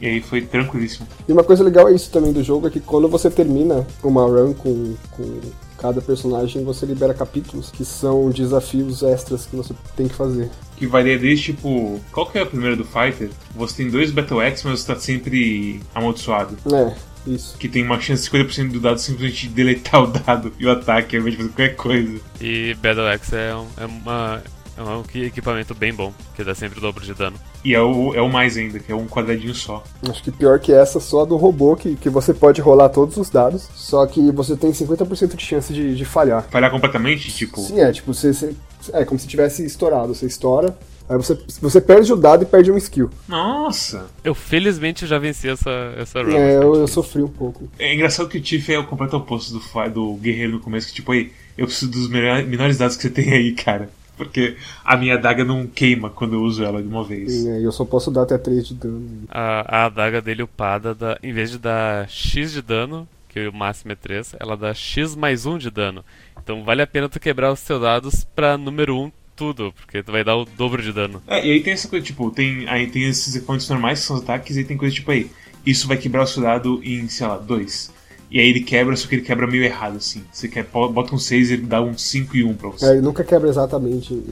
E 0.00 0.06
aí 0.06 0.20
foi 0.20 0.42
tranquilíssimo. 0.42 1.06
E 1.28 1.32
uma 1.32 1.42
coisa 1.44 1.62
legal 1.62 1.88
é 1.88 1.94
isso 1.94 2.10
também 2.10 2.32
do 2.32 2.42
jogo, 2.42 2.66
é 2.66 2.70
que 2.70 2.80
quando 2.80 3.08
você 3.08 3.30
termina 3.30 3.86
uma 4.02 4.22
run 4.22 4.54
com, 4.54 4.94
com 5.10 5.40
cada 5.78 6.02
personagem, 6.02 6.64
você 6.64 6.84
libera 6.84 7.14
capítulos, 7.14 7.70
que 7.70 7.84
são 7.84 8.30
desafios 8.30 9.02
extras 9.02 9.46
que 9.46 9.56
você 9.56 9.74
tem 9.96 10.08
que 10.08 10.14
fazer. 10.14 10.50
Que 10.76 10.86
varia 10.86 11.18
desde 11.18 11.46
tipo. 11.46 12.00
Qual 12.12 12.26
que 12.26 12.38
é 12.38 12.42
a 12.42 12.46
primeira 12.46 12.76
do 12.76 12.84
Fighter? 12.84 13.30
Você 13.54 13.82
tem 13.82 13.90
dois 13.90 14.10
Battle 14.10 14.40
X, 14.42 14.62
mas 14.64 14.80
você 14.80 14.92
tá 14.92 14.98
sempre 14.98 15.80
amaldiçoado. 15.94 16.56
É, 16.72 16.94
isso. 17.26 17.56
Que 17.58 17.68
tem 17.68 17.82
uma 17.82 18.00
chance 18.00 18.22
de 18.22 18.30
50% 18.30 18.72
do 18.72 18.80
dado 18.80 18.98
simplesmente 18.98 19.48
deletar 19.48 20.02
o 20.02 20.06
dado 20.06 20.52
e 20.58 20.66
o 20.66 20.70
ataque 20.70 21.16
ao 21.16 21.20
invés 21.20 21.36
de 21.36 21.42
fazer 21.42 21.54
qualquer 21.54 21.76
coisa. 21.76 22.20
E 22.40 22.74
Battle 22.74 23.06
Axe 23.06 23.36
é, 23.36 23.54
um, 23.54 23.66
é, 23.76 23.86
uma, 23.86 24.42
é 24.86 24.96
um 24.96 25.00
equi- 25.00 25.24
equipamento 25.24 25.74
bem 25.74 25.92
bom, 25.94 26.12
que 26.36 26.44
dá 26.44 26.54
sempre 26.54 26.78
o 26.78 26.82
dobro 26.82 27.04
de 27.04 27.14
dano. 27.14 27.36
E 27.64 27.74
é 27.74 27.80
o, 27.80 28.14
é 28.14 28.20
o 28.22 28.28
mais 28.28 28.56
ainda, 28.56 28.78
que 28.78 28.92
é 28.92 28.94
um 28.94 29.06
quadradinho 29.06 29.54
só. 29.54 29.82
Acho 30.08 30.22
que 30.22 30.30
pior 30.30 30.58
que 30.60 30.72
essa, 30.72 31.00
só 31.00 31.22
a 31.22 31.24
do 31.24 31.36
robô, 31.36 31.74
que, 31.76 31.96
que 31.96 32.08
você 32.10 32.32
pode 32.34 32.60
rolar 32.60 32.88
todos 32.90 33.16
os 33.16 33.30
dados, 33.30 33.68
só 33.74 34.06
que 34.06 34.30
você 34.30 34.56
tem 34.56 34.70
50% 34.70 35.34
de 35.34 35.44
chance 35.44 35.72
de, 35.72 35.96
de 35.96 36.04
falhar. 36.04 36.46
Falhar 36.50 36.70
completamente, 36.70 37.32
tipo. 37.32 37.60
Sim, 37.60 37.80
é, 37.80 37.90
tipo, 37.92 38.12
você, 38.12 38.32
você- 38.32 38.54
é 38.92 39.04
como 39.04 39.18
se 39.18 39.26
tivesse 39.26 39.64
estourado. 39.66 40.14
Você 40.14 40.26
estoura, 40.26 40.76
aí 41.08 41.16
você, 41.16 41.36
você 41.60 41.80
perde 41.80 42.12
o 42.12 42.16
dado 42.16 42.44
e 42.44 42.46
perde 42.46 42.70
um 42.70 42.76
skill. 42.76 43.10
Nossa! 43.26 44.06
Eu 44.22 44.34
felizmente 44.34 45.06
já 45.06 45.18
venci 45.18 45.48
essa, 45.48 45.70
essa 45.98 46.22
run. 46.22 46.30
É, 46.36 46.56
eu, 46.56 46.74
eu 46.76 46.86
sofri 46.86 47.22
um 47.22 47.28
pouco. 47.28 47.68
É 47.78 47.92
engraçado 47.94 48.28
que 48.28 48.38
o 48.38 48.40
Tiff 48.40 48.72
é 48.72 48.78
o 48.78 48.86
completo 48.86 49.16
oposto 49.16 49.52
do, 49.58 49.88
do 49.90 50.14
guerreiro 50.14 50.52
no 50.52 50.60
começo, 50.60 50.86
que 50.88 50.94
tipo, 50.94 51.10
aí, 51.12 51.32
eu 51.56 51.66
preciso 51.66 51.90
dos 51.90 52.08
melhor- 52.08 52.44
menores 52.44 52.78
dados 52.78 52.96
que 52.96 53.02
você 53.02 53.10
tem 53.10 53.32
aí, 53.32 53.52
cara. 53.52 53.90
Porque 54.18 54.56
a 54.84 54.96
minha 54.96 55.14
adaga 55.14 55.44
não 55.44 55.66
queima 55.66 56.10
quando 56.10 56.34
eu 56.34 56.42
uso 56.42 56.62
ela 56.62 56.82
de 56.82 56.88
uma 56.88 57.04
vez. 57.04 57.44
E, 57.44 57.48
né, 57.48 57.64
eu 57.64 57.72
só 57.72 57.84
posso 57.84 58.10
dar 58.10 58.22
até 58.22 58.36
3 58.36 58.68
de 58.68 58.74
dano. 58.74 59.22
A, 59.30 59.82
a 59.82 59.84
adaga 59.86 60.20
dele 60.20 60.42
upada, 60.42 60.94
dá, 60.94 61.18
em 61.22 61.32
vez 61.32 61.50
de 61.50 61.58
dar 61.58 62.08
X 62.10 62.52
de 62.52 62.60
dano, 62.60 63.08
que 63.28 63.46
o 63.46 63.52
máximo 63.52 63.92
é 63.92 63.94
3, 63.94 64.34
ela 64.40 64.56
dá 64.56 64.74
X 64.74 65.14
mais 65.14 65.46
1 65.46 65.58
de 65.58 65.70
dano. 65.70 66.04
Então 66.42 66.64
vale 66.64 66.82
a 66.82 66.86
pena 66.86 67.08
tu 67.08 67.20
quebrar 67.20 67.52
os 67.52 67.62
teus 67.62 67.80
dados 67.80 68.24
pra 68.34 68.58
número 68.58 68.98
1 68.98 69.12
tudo, 69.36 69.72
porque 69.72 70.02
tu 70.02 70.10
vai 70.10 70.24
dar 70.24 70.36
o 70.36 70.44
dobro 70.44 70.82
de 70.82 70.92
dano. 70.92 71.22
É, 71.24 71.46
e 71.46 71.52
aí 71.52 71.62
tem 71.62 71.72
essa 71.72 71.86
coisa, 71.86 72.04
tipo, 72.04 72.28
tem, 72.32 72.68
aí 72.68 72.88
tem 72.88 73.04
esses 73.04 73.36
equipamentos 73.36 73.68
normais 73.68 74.00
que 74.00 74.06
são 74.06 74.16
os 74.16 74.22
ataques, 74.22 74.56
e 74.56 74.60
aí 74.60 74.64
tem 74.64 74.76
coisa 74.76 74.92
tipo 74.92 75.12
aí, 75.12 75.30
isso 75.64 75.86
vai 75.86 75.96
quebrar 75.96 76.24
o 76.24 76.26
seu 76.26 76.42
dado 76.42 76.80
em, 76.82 77.08
sei 77.08 77.24
lá, 77.24 77.38
2. 77.38 77.92
E 78.30 78.38
aí 78.38 78.48
ele 78.48 78.60
quebra, 78.60 78.94
só 78.96 79.08
que 79.08 79.14
ele 79.14 79.22
quebra 79.22 79.46
meio 79.46 79.64
errado, 79.64 79.96
assim. 79.96 80.22
Você 80.30 80.48
quer, 80.48 80.64
bota 80.64 81.14
um 81.14 81.18
6 81.18 81.50
e 81.50 81.52
ele 81.54 81.62
dá 81.62 81.80
um 81.80 81.96
5 81.96 82.36
e 82.36 82.44
1 82.44 82.54
pra 82.54 82.68
você. 82.68 82.86
É, 82.86 82.90
ele 82.90 83.00
nunca 83.00 83.24
quebra 83.24 83.48
exatamente. 83.48 84.22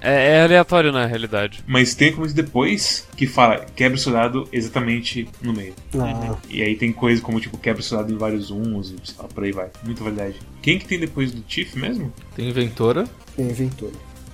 É, 0.00 0.38
é 0.38 0.42
aleatório 0.42 0.90
na 0.90 1.06
realidade. 1.06 1.62
Mas 1.66 1.94
tem 1.94 2.12
como 2.12 2.26
depois 2.26 3.06
que 3.16 3.24
fala, 3.26 3.64
quebra 3.76 3.96
o 3.96 4.00
seu 4.00 4.12
dado 4.12 4.48
exatamente 4.52 5.28
no 5.40 5.52
meio. 5.52 5.74
Ah, 5.96 6.36
E 6.50 6.60
aí 6.60 6.74
tem 6.74 6.92
coisa 6.92 7.22
como, 7.22 7.40
tipo, 7.40 7.56
quebra 7.56 7.80
o 7.80 7.84
seu 7.84 7.98
dado 7.98 8.12
em 8.12 8.16
vários 8.16 8.50
uns 8.50 8.90
e 8.90 8.96
sei 9.04 9.14
lá, 9.18 9.28
por 9.28 9.44
aí 9.44 9.52
vai. 9.52 9.70
Muita 9.84 10.02
validade. 10.02 10.40
Quem 10.60 10.78
que 10.78 10.86
tem 10.86 10.98
depois 10.98 11.30
do 11.30 11.40
Tiff 11.42 11.78
mesmo? 11.78 12.12
Tem 12.34 12.48
Inventora. 12.48 13.04
é 13.38 13.42
inventor. 13.42 13.92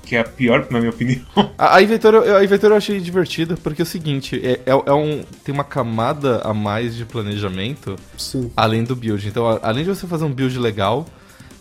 Que 0.09 0.17
é 0.17 0.21
a 0.21 0.25
pior, 0.25 0.67
na 0.71 0.79
minha 0.79 0.91
opinião. 0.91 1.21
A, 1.59 1.77
a 1.77 1.83
Inventora, 1.83 2.39
a 2.39 2.43
Inventora 2.43 2.73
eu 2.73 2.79
achei 2.79 2.99
divertida 2.99 3.59
porque 3.63 3.83
é 3.83 3.85
o 3.85 3.87
seguinte, 3.87 4.41
é, 4.43 4.53
é, 4.65 4.83
é 4.87 4.93
um, 4.95 5.23
tem 5.45 5.55
uma 5.55 5.65
camada 5.65 6.41
a 6.45 6.55
mais 6.55 6.97
de 6.97 7.05
planejamento 7.05 7.95
Sim. 8.17 8.51
além 8.57 8.85
do 8.85 8.97
build. 8.97 9.29
Então, 9.29 9.47
a- 9.47 9.61
além 9.63 9.85
de 9.85 9.91
você 9.91 10.07
fazer 10.07 10.25
um 10.25 10.33
build 10.33 10.59
legal, 10.59 11.05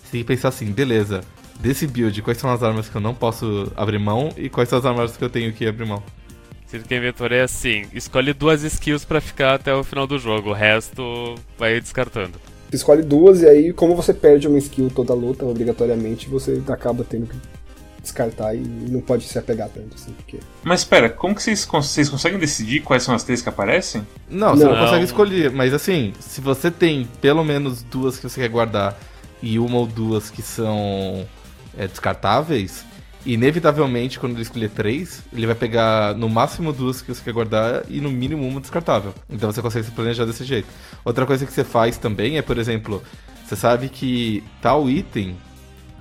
você 0.02 0.12
tem 0.14 0.22
que 0.22 0.28
pensar 0.28 0.48
assim, 0.48 0.68
beleza, 0.72 1.20
desse 1.60 1.86
build, 1.86 2.22
quais 2.22 2.38
são 2.38 2.50
as 2.50 2.64
armas 2.64 2.88
que 2.88 2.96
eu 2.96 3.02
não 3.02 3.14
posso 3.14 3.70
abrir 3.76 4.00
mão 4.00 4.30
e 4.38 4.48
quais 4.48 4.70
são 4.70 4.80
as 4.80 4.86
armas 4.86 5.18
que 5.18 5.24
eu 5.26 5.30
tenho 5.30 5.52
que 5.52 5.68
abrir 5.68 5.86
mão. 5.86 6.02
Sinto 6.68 6.88
que 6.88 6.94
a 6.94 6.98
inventória 6.98 7.36
é 7.36 7.44
assim: 7.44 7.84
escolhe 7.94 8.32
duas 8.32 8.64
skills 8.64 9.04
pra 9.04 9.20
ficar 9.20 9.56
até 9.56 9.74
o 9.76 9.84
final 9.84 10.08
do 10.08 10.18
jogo, 10.18 10.52
o 10.52 10.54
resto 10.54 11.36
vai 11.60 11.82
descartando. 11.82 12.40
Você 12.70 12.78
escolhe 12.78 13.02
duas 13.02 13.42
e 13.42 13.46
aí, 13.48 13.74
como 13.74 13.94
você 13.94 14.14
perde 14.14 14.48
uma 14.48 14.58
skill 14.58 14.90
toda 14.94 15.14
luta, 15.14 15.46
obrigatoriamente, 15.46 16.30
você 16.30 16.62
acaba 16.70 17.04
tendo 17.04 17.28
que 17.28 17.36
descartar 18.08 18.56
e 18.56 18.60
não 18.60 19.00
pode 19.02 19.24
se 19.26 19.38
apegar 19.38 19.70
tanto, 19.70 19.96
assim, 19.96 20.12
porque... 20.12 20.40
Mas 20.64 20.82
espera, 20.82 21.10
como 21.10 21.36
que 21.36 21.44
vocês, 21.44 21.64
cons- 21.66 21.88
vocês 21.88 22.10
conseguem 22.10 22.40
decidir 22.40 22.82
quais 22.82 23.04
são 23.04 23.14
as 23.16 23.24
três 23.24 23.42
que 23.42 23.50
aparecem? 23.50 24.06
Não, 24.30 24.56
você 24.56 24.64
não, 24.66 24.74
Não. 24.76 24.84
consegue 24.84 25.04
escolher, 25.06 25.52
mas 25.52 25.74
assim, 25.74 26.14
se 26.20 26.42
você 26.42 26.70
tem 26.72 27.08
pelo 27.22 27.44
menos 27.44 27.84
duas 27.84 28.18
que 28.18 28.28
você 28.28 28.42
quer 28.42 28.50
guardar 28.50 28.98
e 29.42 29.60
uma 29.60 29.78
ou 29.78 29.86
duas 29.86 30.30
que 30.30 30.42
são 30.42 31.26
é, 31.78 31.88
descartáveis, 31.88 32.84
inevitavelmente, 33.26 34.20
quando 34.20 34.34
ele 34.34 34.42
escolher 34.42 34.70
três, 34.70 35.22
ele 35.34 35.46
vai 35.46 35.56
pegar 35.56 36.16
no 36.16 36.28
máximo 36.30 36.72
duas 36.74 37.02
que 37.02 37.14
você 37.14 37.22
quer 37.24 37.34
guardar 37.34 37.84
e 37.90 38.00
no 38.02 38.10
mínimo 38.10 38.48
uma 38.48 38.60
descartável. 38.62 39.14
Então 39.30 39.52
você 39.52 39.62
consegue 39.62 39.86
se 39.86 39.92
planejar 39.92 40.26
desse 40.26 40.44
jeito. 40.44 40.68
Outra 41.06 41.26
coisa 41.26 41.46
que 41.46 41.52
você 41.54 41.64
faz 41.64 41.98
também 41.98 42.38
é, 42.38 42.42
por 42.42 42.58
exemplo, 42.58 43.04
você 43.46 43.56
sabe 43.56 43.90
que 43.90 44.44
tal 44.62 44.90
item 44.90 45.38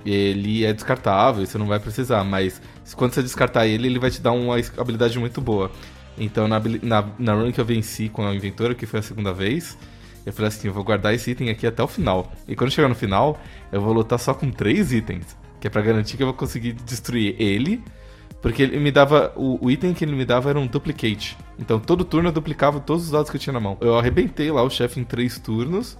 ele 0.05 0.65
é 0.65 0.73
descartável, 0.73 1.45
você 1.45 1.57
não 1.57 1.67
vai 1.67 1.79
precisar, 1.79 2.23
mas 2.23 2.61
quando 2.95 3.13
você 3.13 3.21
descartar 3.21 3.67
ele, 3.67 3.87
ele 3.87 3.99
vai 3.99 4.09
te 4.09 4.21
dar 4.21 4.31
uma 4.31 4.55
habilidade 4.77 5.19
muito 5.19 5.41
boa. 5.41 5.71
Então, 6.17 6.47
na, 6.47 6.59
na, 6.81 7.05
na 7.19 7.33
run 7.33 7.51
que 7.51 7.61
eu 7.61 7.65
venci 7.65 8.09
com 8.09 8.25
a 8.25 8.33
inventora, 8.33 8.73
que 8.73 8.85
foi 8.85 8.99
a 8.99 9.03
segunda 9.03 9.33
vez, 9.33 9.77
eu 10.25 10.33
falei 10.33 10.49
assim: 10.49 10.67
eu 10.67 10.73
vou 10.73 10.83
guardar 10.83 11.13
esse 11.13 11.31
item 11.31 11.49
aqui 11.49 11.67
até 11.67 11.81
o 11.83 11.87
final. 11.87 12.31
E 12.47 12.55
quando 12.55 12.71
chegar 12.71 12.89
no 12.89 12.95
final, 12.95 13.39
eu 13.71 13.79
vou 13.79 13.93
lutar 13.93 14.19
só 14.19 14.33
com 14.33 14.49
três 14.49 14.91
itens, 14.91 15.37
que 15.59 15.67
é 15.67 15.69
pra 15.69 15.81
garantir 15.81 16.17
que 16.17 16.23
eu 16.23 16.27
vou 16.27 16.35
conseguir 16.35 16.73
destruir 16.73 17.35
ele. 17.39 17.83
Porque 18.41 18.61
ele 18.61 18.79
me 18.79 18.91
dava. 18.91 19.31
O, 19.35 19.65
o 19.65 19.71
item 19.71 19.93
que 19.93 20.03
ele 20.03 20.15
me 20.15 20.25
dava 20.25 20.49
era 20.49 20.59
um 20.59 20.67
duplicate. 20.67 21.37
Então 21.57 21.79
todo 21.79 22.03
turno 22.03 22.29
eu 22.29 22.33
duplicava 22.33 22.79
todos 22.79 23.05
os 23.05 23.11
dados 23.11 23.29
que 23.29 23.37
eu 23.37 23.41
tinha 23.41 23.53
na 23.53 23.59
mão. 23.59 23.77
Eu 23.79 23.97
arrebentei 23.97 24.51
lá 24.51 24.61
o 24.63 24.69
chefe 24.69 24.99
em 24.99 25.03
três 25.03 25.39
turnos. 25.39 25.97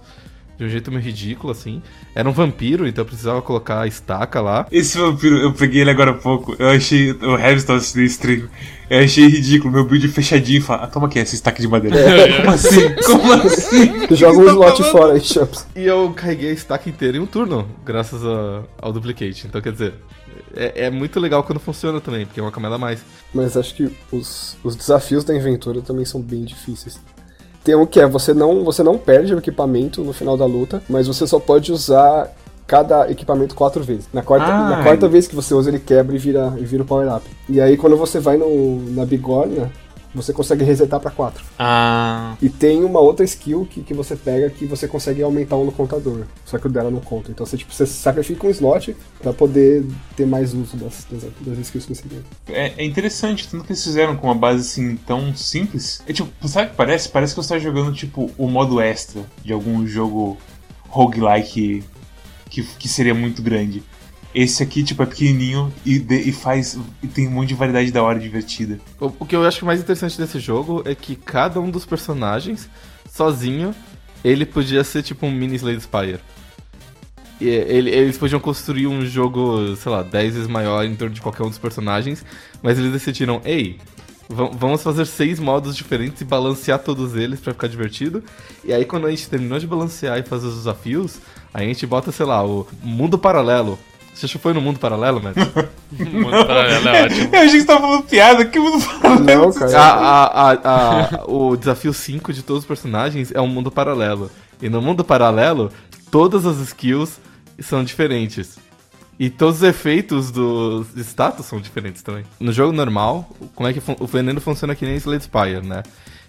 De 0.58 0.64
um 0.64 0.68
jeito 0.68 0.90
meio 0.90 1.02
ridículo, 1.02 1.52
assim. 1.52 1.80
Era 2.14 2.28
um 2.28 2.32
vampiro, 2.32 2.86
então 2.86 3.02
eu 3.02 3.06
precisava 3.06 3.40
colocar 3.40 3.82
a 3.82 3.86
estaca 3.86 4.40
lá. 4.40 4.66
Esse 4.72 4.98
vampiro, 4.98 5.36
eu 5.36 5.52
peguei 5.52 5.82
ele 5.82 5.90
agora 5.90 6.10
há 6.10 6.14
pouco. 6.14 6.56
Eu 6.58 6.68
achei. 6.70 7.12
O 7.12 7.36
Harris 7.36 7.62
tava 7.64 7.78
assistindo 7.78 8.02
stream. 8.04 8.48
Eu 8.90 9.04
achei 9.04 9.26
ridículo, 9.28 9.72
meu 9.72 9.84
build 9.86 10.08
fechadinho 10.08 10.58
e 10.58 10.60
fala, 10.62 10.84
ah, 10.84 10.86
toma 10.86 11.06
aqui 11.06 11.18
essa 11.18 11.34
estaca 11.34 11.60
de 11.60 11.68
madeira. 11.68 11.96
Como 12.40 12.50
assim? 12.50 12.94
Como 13.06 13.32
assim? 13.34 14.06
Tu 14.08 14.16
joga 14.16 14.38
um 14.38 14.44
tá 14.46 14.50
slot 14.52 14.76
falando? 14.78 14.90
fora 14.92 15.12
aí, 15.14 15.20
Champs. 15.20 15.66
E 15.76 15.84
eu 15.84 16.10
carreguei 16.16 16.50
a 16.50 16.54
estaca 16.54 16.88
inteira 16.88 17.16
em 17.18 17.20
um 17.20 17.26
turno, 17.26 17.68
graças 17.84 18.24
a- 18.24 18.62
ao 18.80 18.92
duplicate. 18.92 19.46
Então, 19.46 19.60
quer 19.60 19.72
dizer, 19.72 19.94
é, 20.56 20.86
é 20.86 20.90
muito 20.90 21.20
legal 21.20 21.44
quando 21.44 21.60
funciona 21.60 22.00
também, 22.00 22.24
porque 22.24 22.40
é 22.40 22.42
uma 22.42 22.50
camada 22.50 22.76
a 22.76 22.78
mais. 22.78 23.00
Mas 23.32 23.56
acho 23.58 23.74
que 23.74 23.90
os, 24.10 24.56
os 24.64 24.74
desafios 24.74 25.22
da 25.22 25.36
inventora 25.36 25.82
também 25.82 26.04
são 26.06 26.20
bem 26.22 26.44
difíceis. 26.44 26.98
Tem 27.68 27.74
um 27.76 27.84
que 27.84 28.00
é 28.00 28.06
você 28.06 28.32
não, 28.32 28.64
você 28.64 28.82
não 28.82 28.96
perde 28.96 29.34
o 29.34 29.38
equipamento 29.38 30.02
no 30.02 30.14
final 30.14 30.38
da 30.38 30.46
luta, 30.46 30.82
mas 30.88 31.06
você 31.06 31.26
só 31.26 31.38
pode 31.38 31.70
usar 31.70 32.34
cada 32.66 33.10
equipamento 33.10 33.54
quatro 33.54 33.84
vezes. 33.84 34.08
Na 34.10 34.22
quarta, 34.22 34.46
Ah, 34.46 34.70
na 34.70 34.82
quarta 34.82 35.04
e- 35.04 35.08
vez 35.10 35.28
que 35.28 35.36
você 35.36 35.52
usa, 35.52 35.68
ele 35.68 35.78
quebra 35.78 36.16
e 36.16 36.18
vira, 36.18 36.54
e 36.56 36.64
vira 36.64 36.82
o 36.82 36.86
power-up. 36.86 37.26
E 37.46 37.60
aí 37.60 37.76
quando 37.76 37.94
você 37.94 38.18
vai 38.20 38.38
no, 38.38 38.80
na 38.92 39.04
bigorna, 39.04 39.70
você 40.22 40.32
consegue 40.32 40.64
resetar 40.64 41.00
pra 41.00 41.10
quatro. 41.10 41.44
Ah. 41.58 42.36
E 42.40 42.48
tem 42.48 42.84
uma 42.84 43.00
outra 43.00 43.24
skill 43.24 43.66
que, 43.70 43.82
que 43.82 43.94
você 43.94 44.16
pega 44.16 44.50
que 44.50 44.66
você 44.66 44.86
consegue 44.86 45.22
aumentar 45.22 45.56
um 45.56 45.64
no 45.64 45.72
contador. 45.72 46.24
Só 46.44 46.58
que 46.58 46.66
o 46.66 46.70
dela 46.70 46.90
não 46.90 47.00
conta. 47.00 47.30
Então 47.30 47.44
você, 47.44 47.56
tipo, 47.56 47.72
você 47.72 47.86
sacrifica 47.86 48.46
um 48.46 48.50
slot 48.50 48.96
pra 49.20 49.32
poder 49.32 49.84
ter 50.16 50.26
mais 50.26 50.54
uso 50.54 50.76
das, 50.76 51.06
das, 51.10 51.24
das 51.40 51.58
skills 51.58 51.86
que 51.86 51.94
você 51.94 52.02
tem. 52.02 52.18
É, 52.48 52.74
é 52.76 52.84
interessante, 52.84 53.48
tanto 53.48 53.64
que 53.64 53.72
eles 53.72 53.82
fizeram 53.82 54.16
com 54.16 54.26
uma 54.26 54.34
base 54.34 54.60
assim 54.60 54.96
tão 54.96 55.34
simples. 55.34 56.02
É 56.06 56.12
tipo, 56.12 56.30
sabe 56.48 56.68
o 56.68 56.70
que 56.70 56.76
parece? 56.76 57.08
Parece 57.08 57.34
que 57.34 57.42
você 57.42 57.54
tá 57.54 57.58
jogando 57.58 57.92
tipo 57.92 58.30
o 58.36 58.48
modo 58.48 58.80
extra 58.80 59.22
de 59.44 59.52
algum 59.52 59.86
jogo 59.86 60.36
roguelike 60.88 61.84
que, 62.48 62.62
que 62.62 62.88
seria 62.88 63.14
muito 63.14 63.42
grande. 63.42 63.82
Esse 64.34 64.62
aqui, 64.62 64.84
tipo, 64.84 65.02
é 65.02 65.06
pequenininho 65.06 65.72
e, 65.84 65.98
de- 65.98 66.20
e 66.28 66.32
faz. 66.32 66.78
e 67.02 67.06
tem 67.06 67.26
um 67.26 67.30
monte 67.30 67.48
de 67.48 67.54
variedade 67.54 67.90
da 67.90 68.02
hora 68.02 68.18
divertida. 68.18 68.78
O, 69.00 69.06
o 69.20 69.26
que 69.26 69.34
eu 69.34 69.44
acho 69.46 69.64
mais 69.64 69.80
interessante 69.80 70.18
desse 70.18 70.38
jogo 70.38 70.82
é 70.84 70.94
que 70.94 71.16
cada 71.16 71.58
um 71.60 71.70
dos 71.70 71.86
personagens, 71.86 72.68
sozinho, 73.10 73.74
ele 74.22 74.44
podia 74.44 74.84
ser 74.84 75.02
tipo 75.02 75.26
um 75.26 75.30
mini 75.30 75.56
Slade 75.56 75.80
Spire. 75.80 76.18
E 77.40 77.48
ele- 77.48 77.90
eles 77.90 78.18
podiam 78.18 78.40
construir 78.40 78.86
um 78.86 79.04
jogo, 79.06 79.74
sei 79.76 79.90
lá, 79.92 80.02
10 80.02 80.34
vezes 80.34 80.48
maior 80.48 80.84
em 80.84 80.94
torno 80.94 81.14
de 81.14 81.20
qualquer 81.20 81.44
um 81.44 81.48
dos 81.48 81.58
personagens, 81.58 82.24
mas 82.62 82.78
eles 82.78 82.92
decidiram, 82.92 83.40
ei, 83.44 83.78
va- 84.28 84.50
vamos 84.52 84.82
fazer 84.82 85.06
seis 85.06 85.38
modos 85.38 85.74
diferentes 85.76 86.20
e 86.20 86.24
balancear 86.24 86.80
todos 86.80 87.14
eles 87.14 87.40
pra 87.40 87.52
ficar 87.54 87.68
divertido. 87.68 88.22
E 88.64 88.72
aí 88.72 88.84
quando 88.84 89.06
a 89.06 89.10
gente 89.10 89.28
terminou 89.28 89.58
de 89.58 89.66
balancear 89.66 90.18
e 90.18 90.22
fazer 90.22 90.48
os 90.48 90.56
desafios, 90.56 91.18
a 91.54 91.60
gente 91.62 91.86
bota, 91.86 92.10
sei 92.12 92.26
lá, 92.26 92.44
o 92.44 92.66
mundo 92.82 93.16
paralelo. 93.18 93.78
Você 94.18 94.26
já 94.26 94.38
foi 94.38 94.52
no 94.52 94.60
mundo 94.60 94.78
paralelo, 94.80 95.22
Matt? 95.22 95.36
Muito 95.92 96.46
paralelo 96.46 96.88
é 96.88 97.04
ótimo. 97.04 97.30
Eu 97.32 97.38
achei 97.40 97.50
que 97.52 97.60
você 97.60 97.64
tava 97.66 97.80
falando 97.80 98.02
piada, 98.04 98.44
que 98.44 98.58
mundo 98.58 98.84
paralelo. 98.84 99.44
Não, 99.44 99.52
cara. 99.52 99.78
A- 99.80 99.92
a- 100.24 100.52
a- 100.52 101.14
a- 101.20 101.24
o 101.30 101.56
desafio 101.56 101.92
5 101.92 102.32
de 102.32 102.42
todos 102.42 102.62
os 102.64 102.66
personagens 102.68 103.30
é 103.32 103.40
um 103.40 103.46
mundo 103.46 103.70
paralelo. 103.70 104.28
E 104.60 104.68
no 104.68 104.82
mundo 104.82 105.04
paralelo, 105.04 105.70
todas 106.10 106.44
as 106.46 106.58
skills 106.58 107.20
são 107.60 107.84
diferentes. 107.84 108.58
E 109.20 109.30
todos 109.30 109.56
os 109.58 109.62
efeitos 109.62 110.30
dos 110.32 110.88
status 110.96 111.46
são 111.46 111.60
diferentes 111.60 112.02
também. 112.02 112.24
No 112.40 112.52
jogo 112.52 112.72
normal, 112.72 113.28
como 113.54 113.68
é 113.68 113.72
que 113.72 113.80
o 114.00 114.06
veneno 114.06 114.40
funciona 114.40 114.74
que 114.74 114.84
nem 114.84 114.96
Slade 114.96 115.24
Spire, 115.24 115.64
né? 115.64 115.82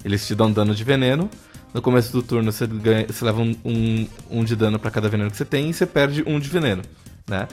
Eles 0.06 0.26
te 0.28 0.36
dão 0.36 0.52
dano 0.52 0.76
de 0.76 0.84
veneno. 0.84 1.28
No 1.74 1.82
começo 1.82 2.12
do 2.12 2.22
turno 2.24 2.52
você, 2.52 2.66
ganha, 2.66 3.06
você 3.08 3.24
leva 3.26 3.42
um, 3.42 3.56
um, 3.66 4.08
um 4.30 4.44
de 4.44 4.56
dano 4.56 4.78
pra 4.80 4.90
cada 4.92 5.08
veneno 5.10 5.30
que 5.32 5.38
você 5.38 5.46
tem 5.46 5.70
e 5.70 5.74
você 5.74 5.86
perde 5.86 6.24
um 6.26 6.40
de 6.40 6.50
veneno, 6.50 6.82
né? 7.28 7.48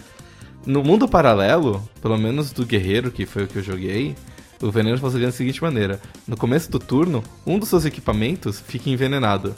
No 0.66 0.82
mundo 0.82 1.06
paralelo, 1.06 1.80
pelo 2.02 2.18
menos 2.18 2.50
do 2.50 2.66
guerreiro, 2.66 3.12
que 3.12 3.24
foi 3.24 3.44
o 3.44 3.46
que 3.46 3.56
eu 3.56 3.62
joguei, 3.62 4.16
o 4.60 4.68
veneno 4.68 4.98
funciona 4.98 5.26
da 5.26 5.32
seguinte 5.32 5.62
maneira: 5.62 6.00
no 6.26 6.36
começo 6.36 6.68
do 6.68 6.80
turno, 6.80 7.22
um 7.46 7.56
dos 7.56 7.68
seus 7.68 7.84
equipamentos 7.84 8.58
fica 8.58 8.90
envenenado. 8.90 9.54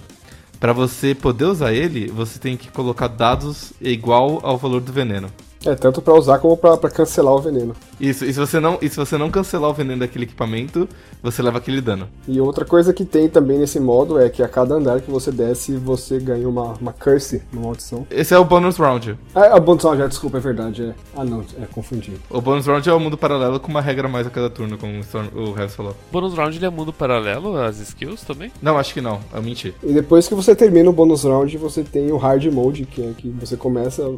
Pra 0.61 0.75
você 0.75 1.15
poder 1.15 1.47
usar 1.47 1.73
ele, 1.73 2.09
você 2.09 2.39
tem 2.39 2.59
que 2.59 2.71
colocar 2.71 3.09
dados 3.09 3.73
igual 3.81 4.41
ao 4.43 4.59
valor 4.59 4.83
do 4.83 4.93
veneno. 4.93 5.33
É, 5.67 5.75
tanto 5.75 6.01
pra 6.01 6.15
usar 6.15 6.39
como 6.39 6.57
pra, 6.57 6.77
pra 6.77 6.89
cancelar 6.91 7.35
o 7.35 7.41
veneno. 7.41 7.75
Isso, 8.01 8.25
e 8.25 8.33
se 8.33 8.39
você 8.39 8.61
não, 8.61 8.79
e 8.81 8.89
se 8.89 8.97
você 8.97 9.19
não 9.19 9.31
cancelar 9.31 9.71
o 9.71 9.75
veneno 9.75 10.01
daquele 10.01 10.25
equipamento, 10.25 10.89
você 11.23 11.43
leva 11.43 11.59
aquele 11.59 11.81
dano. 11.81 12.09
E 12.29 12.41
outra 12.41 12.65
coisa 12.65 12.93
que 12.93 13.05
tem 13.05 13.29
também 13.29 13.59
nesse 13.59 13.81
modo 13.81 14.21
é 14.21 14.29
que 14.29 14.43
a 14.43 14.49
cada 14.49 14.77
andar 14.77 15.01
que 15.01 15.11
você 15.11 15.33
desce, 15.33 15.73
você 15.77 16.19
ganha 16.21 16.49
uma, 16.49 16.75
uma 16.81 16.93
curse, 16.93 17.43
uma 17.53 17.63
maldição. 17.63 18.07
Esse 18.11 18.35
é 18.35 18.39
o 18.39 18.45
bonus 18.45 18.77
round. 18.77 19.19
Ah, 19.35 19.57
a 19.57 19.61
bonus 19.61 19.83
round, 19.83 19.99
já, 19.99 20.07
desculpa, 20.07 20.39
é 20.39 20.41
verdade. 20.41 20.83
É... 20.85 20.95
Ah, 21.17 21.25
não, 21.25 21.41
é, 21.61 21.67
confundi. 21.67 22.13
O 22.31 22.41
bonus 22.41 22.67
round 22.67 22.89
é 22.89 22.93
o 22.93 23.01
mundo 23.01 23.19
paralelo 23.19 23.59
com 23.59 23.69
uma 23.69 23.81
regra 23.81 24.07
a 24.07 24.11
mais 24.11 24.27
a 24.27 24.31
cada 24.31 24.49
turno, 24.49 24.79
como 24.79 24.97
o 24.97 25.01
Storm- 25.01 25.29
o 25.35 25.69
falou. 25.69 25.97
Bônus 26.13 26.35
round 26.35 26.57
ele 26.57 26.67
é 26.67 26.71
mundo 26.71 26.93
paralelo 26.93 27.57
às 27.57 27.81
skills 27.81 28.23
também? 28.23 28.53
Não, 28.63 28.79
acho 28.79 28.95
que 28.95 29.01
não, 29.01 29.21
eu 29.35 29.43
menti. 29.43 29.75
E 29.83 29.93
depois 29.93 30.29
que 30.29 30.35
você 30.35 30.55
termina 30.55 30.89
o 30.89 30.93
bonus 30.93 31.25
round, 31.25 31.57
você 31.59 31.83
tem 31.83 32.13
o 32.13 32.17
hard 32.17 32.45
mode, 32.47 32.85
que 32.85 33.03
é 33.03 33.13
que 33.17 33.29
você 33.29 33.57
começa 33.57 34.09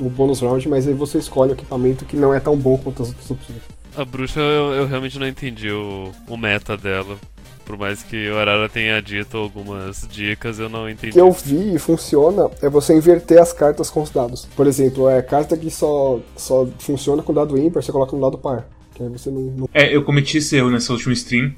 o 0.00 0.08
bônus 0.10 0.40
round, 0.40 0.68
mas 0.68 0.86
aí 0.88 0.94
você 0.94 1.18
escolhe 1.18 1.52
o 1.52 1.54
equipamento 1.54 2.04
que 2.04 2.16
não 2.16 2.32
é 2.34 2.40
tão 2.40 2.56
bom 2.56 2.76
quanto 2.78 3.02
as 3.02 3.08
outras 3.08 3.30
opções. 3.30 3.58
A 3.96 4.04
bruxa 4.04 4.40
eu, 4.40 4.72
eu 4.74 4.86
realmente 4.86 5.18
não 5.18 5.26
entendi 5.26 5.70
o, 5.70 6.10
o 6.28 6.36
meta 6.36 6.76
dela. 6.76 7.16
Por 7.64 7.76
mais 7.78 8.02
que 8.02 8.28
o 8.28 8.36
Arara 8.36 8.68
tenha 8.68 9.00
dito 9.00 9.36
algumas 9.36 10.06
dicas, 10.10 10.58
eu 10.58 10.68
não 10.68 10.84
O 10.84 10.88
entendi. 10.90 11.12
que 11.12 11.20
eu 11.20 11.30
vi 11.30 11.74
e 11.74 11.78
funciona 11.78 12.50
é 12.60 12.68
você 12.68 12.94
inverter 12.96 13.40
as 13.40 13.52
cartas 13.52 13.88
com 13.90 14.02
os 14.02 14.10
dados. 14.10 14.46
Por 14.56 14.66
exemplo, 14.66 15.08
é 15.08 15.22
carta 15.22 15.56
que 15.56 15.70
só, 15.70 16.18
só 16.36 16.66
funciona 16.80 17.22
com 17.22 17.32
dado 17.32 17.56
ímpar, 17.56 17.82
você 17.82 17.92
coloca 17.92 18.16
no 18.16 18.22
lado 18.22 18.38
par. 18.38 18.66
Que 18.94 19.04
aí 19.04 19.08
você 19.08 19.30
não, 19.30 19.40
não 19.42 19.68
É, 19.72 19.94
eu 19.94 20.02
cometi 20.02 20.38
esse 20.38 20.56
erro 20.56 20.68
nessa 20.70 20.92
última 20.92 21.12
stream, 21.12 21.52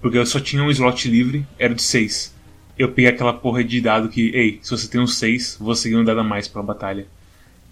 porque 0.00 0.16
eu 0.16 0.24
só 0.24 0.40
tinha 0.40 0.62
um 0.62 0.70
slot 0.70 1.06
livre, 1.10 1.46
era 1.58 1.74
de 1.74 1.82
6. 1.82 2.32
Eu 2.78 2.88
peguei 2.88 3.10
aquela 3.10 3.34
porra 3.34 3.62
de 3.62 3.78
dado 3.80 4.08
que, 4.08 4.30
ei, 4.34 4.58
se 4.62 4.70
você 4.70 4.88
tem 4.88 5.00
um 5.00 5.06
6, 5.06 5.58
você 5.60 5.90
ganha 5.90 6.00
um 6.00 6.04
dado 6.04 6.20
a 6.20 6.24
mais 6.24 6.48
pra 6.48 6.62
batalha. 6.62 7.06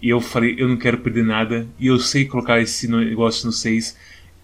E 0.01 0.09
eu 0.09 0.19
falei, 0.19 0.55
eu 0.57 0.67
não 0.67 0.77
quero 0.77 0.97
perder 0.99 1.23
nada, 1.23 1.67
e 1.79 1.87
eu 1.87 1.99
sei 1.99 2.25
colocar 2.25 2.59
esse 2.59 2.87
negócio 2.87 3.45
no 3.45 3.51
6, 3.51 3.95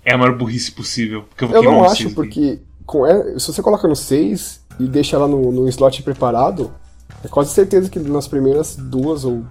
é 0.06 0.14
a 0.14 0.18
maior 0.18 0.38
burrice 0.38 0.72
possível. 0.72 1.24
Porque 1.24 1.44
eu 1.44 1.48
vou 1.48 1.58
Eu 1.58 1.64
não 1.64 1.84
acho, 1.84 1.96
seis 1.96 2.06
aqui. 2.06 2.16
porque 2.16 2.60
com 2.86 3.06
e- 3.08 3.40
se 3.40 3.48
você 3.52 3.62
coloca 3.62 3.88
no 3.88 3.96
6 3.96 4.62
e 4.80 4.88
deixa 4.88 5.16
ela 5.16 5.28
no, 5.28 5.52
no 5.52 5.68
slot 5.68 6.04
preparado, 6.04 6.72
é 7.24 7.28
quase 7.28 7.52
certeza 7.54 7.90
que 7.90 8.00
nas 8.00 8.28
primeiras 8.28 8.76
duas 8.76 9.26
ou 9.26 9.44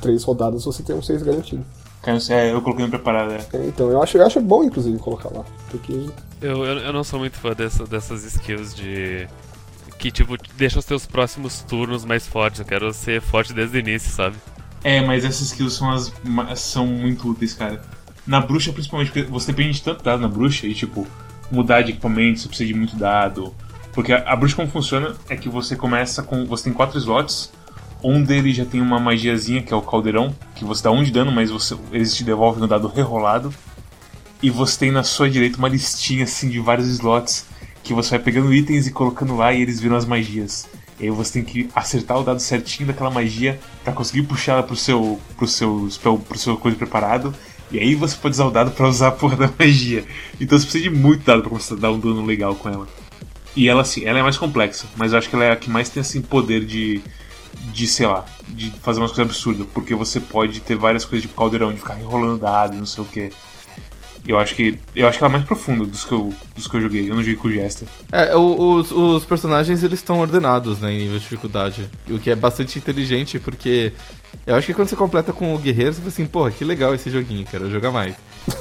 três 0.00 0.24
rodadas 0.24 0.64
você 0.64 0.82
tem 0.82 0.96
um 0.96 1.02
6 1.02 1.22
garantido. 1.22 1.64
É, 2.30 2.52
eu 2.52 2.60
coloquei 2.60 2.84
no 2.84 2.90
preparado, 2.90 3.32
é. 3.32 3.46
É, 3.52 3.66
Então 3.66 3.88
eu 3.90 4.02
acho, 4.02 4.16
eu 4.16 4.26
acho 4.26 4.40
bom, 4.40 4.64
inclusive, 4.64 4.98
colocar 4.98 5.28
lá. 5.28 5.44
Porque 5.70 5.92
Eu, 6.40 6.64
eu, 6.64 6.78
eu 6.78 6.92
não 6.92 7.04
sou 7.04 7.20
muito 7.20 7.36
fã 7.36 7.52
dessa, 7.52 7.84
dessas 7.86 8.24
skills 8.24 8.74
de. 8.74 9.28
Que, 9.98 10.10
tipo, 10.10 10.36
deixa 10.56 10.80
os 10.80 10.84
teus 10.84 11.06
próximos 11.06 11.60
turnos 11.62 12.04
mais 12.04 12.26
fortes. 12.26 12.58
Eu 12.58 12.66
quero 12.66 12.92
ser 12.92 13.20
forte 13.20 13.52
desde 13.52 13.76
o 13.76 13.78
início, 13.78 14.10
sabe? 14.10 14.34
É, 14.84 15.00
mas 15.00 15.24
essas 15.24 15.48
skills 15.48 15.74
são, 15.74 15.90
as, 15.90 16.12
são 16.56 16.86
muito 16.86 17.28
úteis, 17.28 17.54
cara. 17.54 17.82
Na 18.26 18.40
bruxa, 18.40 18.72
principalmente, 18.72 19.12
porque 19.12 19.30
você 19.30 19.52
depende 19.52 19.74
de 19.74 19.82
tanto 19.82 20.02
dado 20.02 20.20
na 20.20 20.28
bruxa 20.28 20.66
e, 20.66 20.74
tipo, 20.74 21.06
mudar 21.50 21.82
de 21.82 21.92
equipamento, 21.92 22.40
você 22.40 22.48
precisa 22.48 22.66
de 22.68 22.74
muito 22.74 22.96
dado. 22.96 23.54
Porque 23.92 24.12
a, 24.12 24.32
a 24.32 24.36
bruxa, 24.36 24.56
como 24.56 24.68
funciona, 24.68 25.14
é 25.28 25.36
que 25.36 25.48
você 25.48 25.76
começa 25.76 26.22
com. 26.22 26.44
Você 26.46 26.64
tem 26.64 26.72
quatro 26.72 26.98
slots. 26.98 27.52
Um 28.02 28.22
deles 28.22 28.56
já 28.56 28.64
tem 28.64 28.80
uma 28.80 28.98
magiazinha, 28.98 29.62
que 29.62 29.72
é 29.72 29.76
o 29.76 29.82
caldeirão, 29.82 30.34
que 30.56 30.64
você 30.64 30.82
dá 30.82 30.90
um 30.90 31.04
de 31.04 31.12
dano, 31.12 31.30
mas 31.30 31.50
você, 31.50 31.76
eles 31.92 32.12
te 32.16 32.24
devolvem 32.24 32.60
no 32.60 32.66
dado 32.66 32.88
rerolado. 32.88 33.54
E 34.42 34.50
você 34.50 34.76
tem 34.76 34.90
na 34.90 35.04
sua 35.04 35.30
direita 35.30 35.56
uma 35.56 35.68
listinha 35.68 36.24
assim 36.24 36.48
de 36.48 36.58
vários 36.58 36.88
slots 36.88 37.46
que 37.82 37.94
você 37.94 38.10
vai 38.10 38.18
pegando 38.18 38.52
itens 38.52 38.88
e 38.88 38.92
colocando 38.92 39.36
lá 39.36 39.52
e 39.52 39.62
eles 39.62 39.80
viram 39.80 39.96
as 39.96 40.04
magias. 40.04 40.68
E 41.02 41.06
aí 41.06 41.10
você 41.10 41.32
tem 41.32 41.44
que 41.44 41.68
acertar 41.74 42.16
o 42.16 42.22
dado 42.22 42.38
certinho 42.38 42.86
daquela 42.86 43.10
magia 43.10 43.58
pra 43.82 43.92
conseguir 43.92 44.22
puxar 44.22 44.52
ela 44.52 44.62
pro 44.62 44.76
seu 44.76 45.20
pro 45.36 45.48
seu 45.48 45.90
spell, 45.90 46.16
pro 46.16 46.38
seu 46.38 46.56
coisa 46.56 46.76
preparado. 46.76 47.34
E 47.72 47.78
aí 47.80 47.96
você 47.96 48.16
pode 48.16 48.34
usar 48.34 48.46
o 48.46 48.52
dado 48.52 48.70
pra 48.70 48.88
usar 48.88 49.08
a 49.08 49.10
porra 49.12 49.36
da 49.36 49.50
magia. 49.58 50.04
Então 50.40 50.56
você 50.56 50.64
precisa 50.64 50.84
de 50.84 50.90
muito 50.90 51.24
dado 51.24 51.40
pra 51.40 51.50
começar 51.50 51.74
a 51.74 51.78
dar 51.78 51.90
um 51.90 51.98
dano 51.98 52.24
legal 52.24 52.54
com 52.54 52.68
ela. 52.68 52.86
E 53.56 53.68
ela 53.68 53.82
assim, 53.82 54.04
ela 54.04 54.20
é 54.20 54.22
mais 54.22 54.38
complexa, 54.38 54.86
mas 54.96 55.12
eu 55.12 55.18
acho 55.18 55.28
que 55.28 55.34
ela 55.34 55.44
é 55.44 55.50
a 55.50 55.56
que 55.56 55.68
mais 55.68 55.88
tem 55.88 56.00
assim 56.00 56.22
poder 56.22 56.64
de 56.64 57.02
de, 57.72 57.86
sei 57.86 58.06
lá, 58.06 58.24
de 58.48 58.70
fazer 58.80 59.00
umas 59.00 59.12
coisas 59.12 59.26
absurdas, 59.26 59.66
porque 59.74 59.94
você 59.94 60.18
pode 60.18 60.60
ter 60.60 60.76
várias 60.76 61.04
coisas 61.04 61.28
de 61.28 61.34
caldeirão, 61.34 61.70
de 61.70 61.78
ficar 61.78 62.00
enrolando 62.00 62.40
dado, 62.40 62.76
não 62.76 62.86
sei 62.86 63.04
o 63.04 63.06
que. 63.06 63.30
Eu 64.26 64.38
acho 64.38 64.54
que 64.54 64.78
eu 64.94 65.08
acho 65.08 65.18
que 65.18 65.24
ela 65.24 65.32
é 65.32 65.36
mais 65.36 65.44
profunda 65.44 65.84
dos 65.84 66.04
que 66.04 66.12
eu, 66.12 66.32
dos 66.54 66.68
que 66.68 66.76
eu 66.76 66.80
joguei. 66.80 67.02
Eu 67.10 67.14
não 67.16 67.22
joguei 67.22 67.34
com 67.34 67.48
o 67.48 67.52
Jester. 67.52 67.88
É, 68.12 68.36
o- 68.36 68.74
os, 68.76 68.92
os 68.92 69.24
personagens 69.24 69.82
eles 69.82 69.98
estão 69.98 70.20
ordenados 70.20 70.78
né, 70.80 70.92
em 70.92 70.98
nível 70.98 71.14
de 71.18 71.24
dificuldade. 71.24 71.88
O 72.08 72.18
que 72.20 72.30
é 72.30 72.36
bastante 72.36 72.78
inteligente, 72.78 73.40
porque 73.40 73.92
eu 74.46 74.54
acho 74.54 74.66
que 74.68 74.74
quando 74.74 74.88
você 74.88 74.94
completa 74.96 75.32
com 75.32 75.52
o 75.54 75.58
guerreiro, 75.58 75.92
você 75.92 75.98
fala 75.98 76.08
assim, 76.08 76.26
porra, 76.26 76.50
que 76.52 76.64
legal 76.64 76.94
esse 76.94 77.10
joguinho, 77.10 77.44
quero 77.50 77.68
jogar 77.68 77.90
mais. 77.90 78.14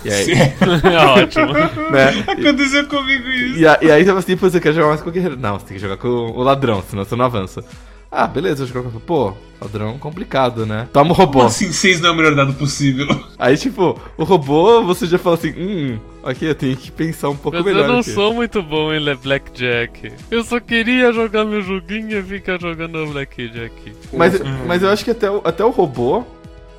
E 0.04 0.10
aí, 0.12 0.32
é 0.32 0.98
ótimo. 1.06 1.54
né? 1.92 2.10
Aconteceu 2.28 2.88
comigo 2.88 3.28
isso. 3.28 3.60
E, 3.60 3.68
a- 3.68 3.78
e 3.84 3.92
aí 3.92 4.02
você 4.02 4.08
fala 4.08 4.20
assim, 4.20 4.38
pô, 4.38 4.50
você 4.50 4.60
quer 4.60 4.74
jogar 4.74 4.88
mais 4.88 5.02
com 5.02 5.10
o 5.10 5.14
guerreiro? 5.14 5.38
Não, 5.38 5.60
você 5.60 5.66
tem 5.68 5.76
que 5.78 5.82
jogar 5.82 5.98
com 5.98 6.08
o 6.08 6.42
ladrão, 6.42 6.84
senão 6.90 7.06
você 7.06 7.16
não 7.16 7.26
avança. 7.26 7.64
Ah, 8.12 8.28
beleza, 8.28 8.64
eu 8.64 8.68
jogo 8.68 8.92
com 8.92 9.00
Pô, 9.00 9.34
padrão 9.58 9.98
complicado, 9.98 10.66
né? 10.66 10.88
Toma 10.92 11.12
o 11.12 11.14
robô. 11.14 11.34
Como 11.40 11.46
assim 11.48 11.72
6 11.72 12.02
não 12.02 12.10
é 12.10 12.12
o 12.12 12.16
melhor 12.16 12.36
dado 12.36 12.54
possível? 12.54 13.08
Aí, 13.40 13.56
tipo, 13.58 13.98
o 14.18 14.24
robô, 14.26 14.84
você 14.84 15.06
já 15.08 15.18
fala 15.18 15.36
assim, 15.38 15.54
hum, 15.58 15.98
ok, 16.22 16.50
eu 16.50 16.56
tenho 16.56 16.76
que 16.76 16.92
pensar 16.92 17.30
um 17.30 17.38
pouco 17.38 17.58
Mas 17.58 17.66
melhor. 17.66 17.86
eu 17.86 17.88
não 17.94 18.00
aqui. 18.02 18.12
sou 18.12 18.34
muito 18.34 18.62
bom 18.62 18.94
em 18.94 19.16
Blackjack. 19.16 20.12
Eu 20.30 20.44
só 20.44 20.60
queria 20.60 21.14
jogar 21.14 21.46
meu 21.46 21.62
joguinho 21.62 22.20
e 22.20 22.24
ficar 22.24 22.60
jogando 22.60 23.06
Blackjack. 23.14 23.94
Mas, 24.12 24.42
Hum. 24.42 24.66
mas 24.68 24.84
eu 24.84 24.90
acho 24.90 25.06
que 25.06 25.12
até 25.12 25.32
o, 25.32 25.42
até 25.46 25.64
o 25.64 25.70
robô, 25.70 26.26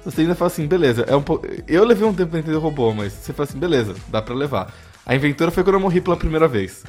você 0.04 0.20
ainda 0.20 0.34
fala 0.34 0.50
assim, 0.50 0.66
beleza, 0.66 1.06
é 1.08 1.16
um 1.16 1.22
po... 1.22 1.40
Eu 1.66 1.84
levei 1.86 2.06
um 2.06 2.12
tempo 2.12 2.32
pra 2.32 2.40
entender 2.40 2.56
o 2.56 2.60
robô, 2.60 2.92
mas 2.92 3.10
você 3.12 3.32
fala 3.32 3.48
assim, 3.48 3.58
beleza, 3.58 3.94
dá 4.08 4.20
pra 4.20 4.34
levar. 4.34 4.70
A 5.04 5.14
inventora 5.16 5.50
foi 5.50 5.64
quando 5.64 5.74
eu 5.74 5.80
morri 5.80 6.00
pela 6.00 6.16
primeira 6.16 6.46
vez. 6.46 6.84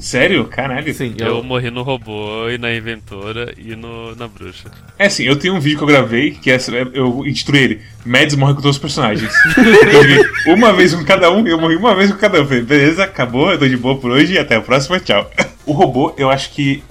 Sério? 0.00 0.44
Caralho. 0.46 0.92
Sim, 0.94 1.14
Eu 1.18 1.26
eu. 1.38 1.42
morri 1.42 1.70
no 1.70 1.82
robô 1.82 2.48
e 2.48 2.58
na 2.58 2.72
inventora 2.74 3.52
e 3.56 3.74
no, 3.74 4.14
na 4.16 4.26
bruxa. 4.28 4.70
É 4.98 5.06
assim, 5.06 5.24
eu 5.24 5.36
tenho 5.36 5.54
um 5.54 5.60
vídeo 5.60 5.78
que 5.78 5.84
eu 5.84 5.88
gravei, 5.88 6.30
que 6.32 6.50
é, 6.50 6.58
eu 6.92 7.26
intitulei 7.26 7.62
ele 7.64 7.80
Mads 8.06 8.36
morre 8.36 8.54
com 8.54 8.60
todos 8.60 8.76
os 8.76 8.80
personagens. 8.80 9.32
eu 9.56 9.92
joguei 9.92 10.24
uma 10.54 10.72
vez 10.72 10.94
com 10.94 11.04
cada 11.04 11.30
um, 11.30 11.46
eu 11.46 11.60
morri 11.60 11.76
uma 11.76 11.94
vez 11.94 12.10
com 12.12 12.18
cada 12.18 12.40
um. 12.40 12.46
Falei, 12.46 12.62
beleza, 12.62 13.04
acabou, 13.04 13.50
eu 13.50 13.58
tô 13.58 13.66
de 13.68 13.76
boa 13.76 13.98
por 13.98 14.10
hoje, 14.10 14.38
até 14.38 14.56
a 14.56 14.60
próxima, 14.60 14.98
tchau. 15.00 15.28
o 15.66 15.72
robô, 15.72 16.14
eu 16.16 16.30
acho 16.30 16.50
que. 16.52 16.82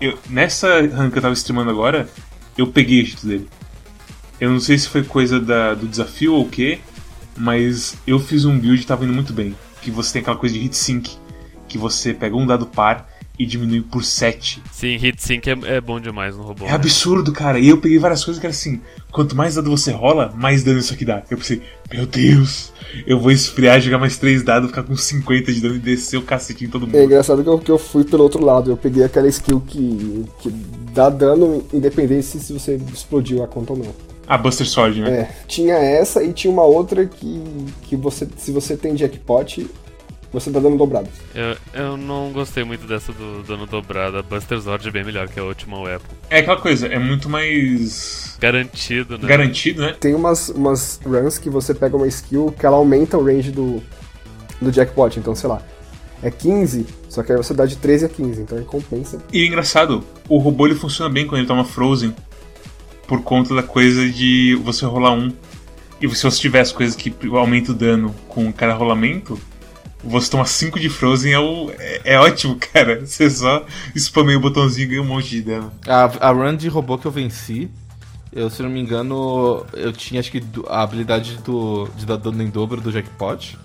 eu- 0.00 0.18
nessa 0.28 0.80
run 0.80 1.10
que 1.10 1.18
eu 1.18 1.22
tava 1.22 1.34
streamando 1.34 1.70
agora, 1.70 2.08
eu 2.56 2.66
peguei 2.68 3.02
o 3.02 3.06
jeito 3.06 3.26
dele. 3.26 3.48
Eu 4.40 4.50
não 4.50 4.60
sei 4.60 4.78
se 4.78 4.88
foi 4.88 5.02
coisa 5.02 5.40
da- 5.40 5.74
do 5.74 5.86
desafio 5.88 6.34
ou 6.34 6.42
o 6.44 6.48
quê, 6.48 6.78
mas 7.36 7.96
eu 8.06 8.20
fiz 8.20 8.44
um 8.44 8.56
build 8.56 8.80
e 8.80 8.86
tava 8.86 9.04
indo 9.04 9.12
muito 9.12 9.32
bem. 9.32 9.56
Que 9.88 9.94
você 9.94 10.12
tem 10.12 10.20
aquela 10.20 10.36
coisa 10.36 10.54
de 10.54 10.60
hit 10.60 10.76
sync, 10.76 11.16
que 11.66 11.78
você 11.78 12.12
pega 12.12 12.36
um 12.36 12.46
dado 12.46 12.66
par 12.66 13.08
e 13.38 13.46
diminui 13.46 13.80
por 13.80 14.04
7. 14.04 14.62
Sim, 14.70 14.96
hit 14.98 15.22
sync 15.22 15.48
é, 15.48 15.56
é 15.76 15.80
bom 15.80 15.98
demais 15.98 16.36
no 16.36 16.42
robô. 16.42 16.66
É 16.66 16.72
absurdo, 16.72 17.32
cara. 17.32 17.58
E 17.58 17.68
eu 17.70 17.78
peguei 17.80 17.98
várias 17.98 18.22
coisas 18.22 18.38
que 18.38 18.46
era 18.46 18.52
assim: 18.54 18.82
quanto 19.10 19.34
mais 19.34 19.54
dado 19.54 19.70
você 19.70 19.90
rola, 19.90 20.30
mais 20.36 20.62
dano 20.62 20.78
isso 20.78 20.92
aqui 20.92 21.06
dá. 21.06 21.22
Eu 21.30 21.38
pensei, 21.38 21.62
meu 21.90 22.04
Deus, 22.04 22.70
eu 23.06 23.18
vou 23.18 23.30
esfriar, 23.30 23.80
jogar 23.80 23.96
mais 23.96 24.18
3 24.18 24.42
dados, 24.42 24.68
ficar 24.68 24.82
com 24.82 24.94
50 24.94 25.52
de 25.54 25.60
dano 25.62 25.76
e 25.76 25.78
descer 25.78 26.18
o 26.18 26.22
cacete 26.22 26.66
em 26.66 26.68
todo 26.68 26.84
É 26.84 26.86
mundo. 26.86 27.02
engraçado 27.02 27.42
que 27.42 27.48
eu, 27.48 27.58
que 27.58 27.70
eu 27.70 27.78
fui 27.78 28.04
pelo 28.04 28.24
outro 28.24 28.44
lado. 28.44 28.70
Eu 28.70 28.76
peguei 28.76 29.04
aquela 29.04 29.26
skill 29.28 29.62
que, 29.66 30.26
que 30.42 30.50
dá 30.92 31.08
dano 31.08 31.64
independente 31.72 32.26
se 32.26 32.40
se 32.40 32.52
você 32.52 32.78
explodiu 32.92 33.42
a 33.42 33.48
conta 33.48 33.72
ou 33.72 33.78
não. 33.78 34.07
Ah, 34.28 34.36
Buster 34.36 34.68
Sword, 34.68 35.00
né? 35.00 35.20
É, 35.20 35.30
tinha 35.46 35.74
essa 35.74 36.22
e 36.22 36.32
tinha 36.34 36.52
uma 36.52 36.64
outra 36.64 37.06
que, 37.06 37.42
que 37.82 37.96
você, 37.96 38.28
se 38.36 38.52
você 38.52 38.76
tem 38.76 38.94
jackpot, 38.94 39.66
você 40.30 40.50
dá 40.50 40.60
dano 40.60 40.76
dobrado. 40.76 41.08
Eu, 41.34 41.56
eu 41.72 41.96
não 41.96 42.30
gostei 42.30 42.62
muito 42.62 42.86
dessa 42.86 43.10
do 43.12 43.42
dano 43.42 43.66
dobrado. 43.66 44.18
A 44.18 44.22
Buster 44.22 44.58
Zord 44.58 44.86
é 44.86 44.90
bem 44.90 45.04
melhor 45.04 45.28
que 45.28 45.40
a 45.40 45.44
última 45.44 45.80
weapon. 45.80 46.06
É 46.28 46.40
aquela 46.40 46.60
coisa, 46.60 46.86
é 46.86 46.98
muito 46.98 47.28
mais 47.28 48.36
Garantido, 48.38 49.18
né? 49.18 49.26
garantido, 49.26 49.80
né? 49.80 49.96
Tem 49.98 50.14
umas, 50.14 50.50
umas 50.50 51.00
runs 51.04 51.38
que 51.38 51.48
você 51.48 51.74
pega 51.74 51.96
uma 51.96 52.06
skill 52.06 52.54
que 52.58 52.66
ela 52.66 52.76
aumenta 52.76 53.16
o 53.16 53.24
range 53.24 53.50
do, 53.50 53.82
do 54.60 54.70
jackpot. 54.70 55.18
Então, 55.18 55.34
sei 55.34 55.48
lá, 55.48 55.62
é 56.22 56.30
15, 56.30 56.86
só 57.08 57.22
que 57.22 57.32
aí 57.32 57.38
você 57.38 57.54
dá 57.54 57.64
de 57.64 57.76
13 57.76 58.04
a 58.04 58.08
15, 58.08 58.42
então 58.42 58.58
aí 58.58 58.64
compensa. 58.64 59.18
E 59.32 59.42
é 59.42 59.46
engraçado, 59.46 60.04
o 60.28 60.38
robô 60.38 60.66
ele 60.66 60.74
funciona 60.74 61.12
bem 61.12 61.26
quando 61.26 61.38
ele 61.38 61.48
toma 61.48 61.64
Frozen. 61.64 62.14
Por 63.08 63.22
conta 63.22 63.54
da 63.54 63.62
coisa 63.62 64.08
de 64.08 64.54
você 64.62 64.84
rolar 64.86 65.12
um. 65.12 65.32
E 66.00 66.08
se 66.14 66.22
você 66.22 66.38
tiver 66.38 66.60
as 66.60 66.70
coisas 66.70 66.94
que 66.94 67.12
aumentam 67.32 67.74
o 67.74 67.78
dano 67.78 68.14
com 68.28 68.52
cada 68.52 68.74
rolamento, 68.74 69.36
você 70.04 70.30
toma 70.30 70.44
5 70.44 70.78
de 70.78 70.88
Frozen 70.88 71.32
é, 71.32 71.38
o- 71.40 71.70
é, 71.76 72.00
é 72.04 72.20
ótimo, 72.20 72.54
cara. 72.72 73.04
Você 73.04 73.28
só 73.28 73.64
spameia 73.96 74.38
o 74.38 74.40
botãozinho 74.40 74.84
e 74.84 74.88
ganha 74.90 75.02
um 75.02 75.06
monte 75.06 75.30
de 75.30 75.42
dano. 75.42 75.72
A, 75.88 76.28
a 76.28 76.30
run 76.30 76.54
de 76.54 76.68
robô 76.68 76.96
que 76.98 77.06
eu 77.06 77.10
venci, 77.10 77.68
eu, 78.32 78.48
se 78.50 78.62
não 78.62 78.68
me 78.70 78.78
engano, 78.78 79.64
eu 79.72 79.92
tinha 79.92 80.20
acho 80.20 80.30
que 80.30 80.40
a 80.68 80.82
habilidade 80.82 81.38
do, 81.44 81.88
de 81.96 82.06
dar 82.06 82.16
dano 82.16 82.42
em 82.42 82.50
dobro 82.50 82.80
do 82.80 82.92
jackpot. 82.92 83.58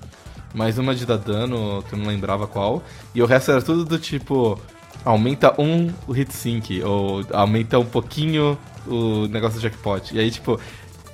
Mais 0.56 0.77
uma 0.77 0.95
de 0.95 1.06
dar 1.06 1.17
dano, 1.17 1.84
que 1.88 1.93
eu 1.95 1.99
não 1.99 2.08
lembrava 2.08 2.47
qual. 2.47 2.82
E 3.13 3.21
o 3.21 3.25
resto 3.25 3.51
era 3.51 3.62
tudo 3.62 3.84
do 3.86 3.99
tipo. 3.99 4.58
Aumenta 5.03 5.53
um 5.60 5.91
o 6.08 6.13
hit 6.13 6.32
sync, 6.34 6.82
ou 6.84 7.25
aumenta 7.34 7.77
um 7.77 7.86
pouquinho 7.86 8.58
o 8.88 9.28
negócio 9.28 9.60
do 9.60 9.62
jackpot. 9.62 10.13
E 10.15 10.19
aí, 10.19 10.30
tipo, 10.32 10.60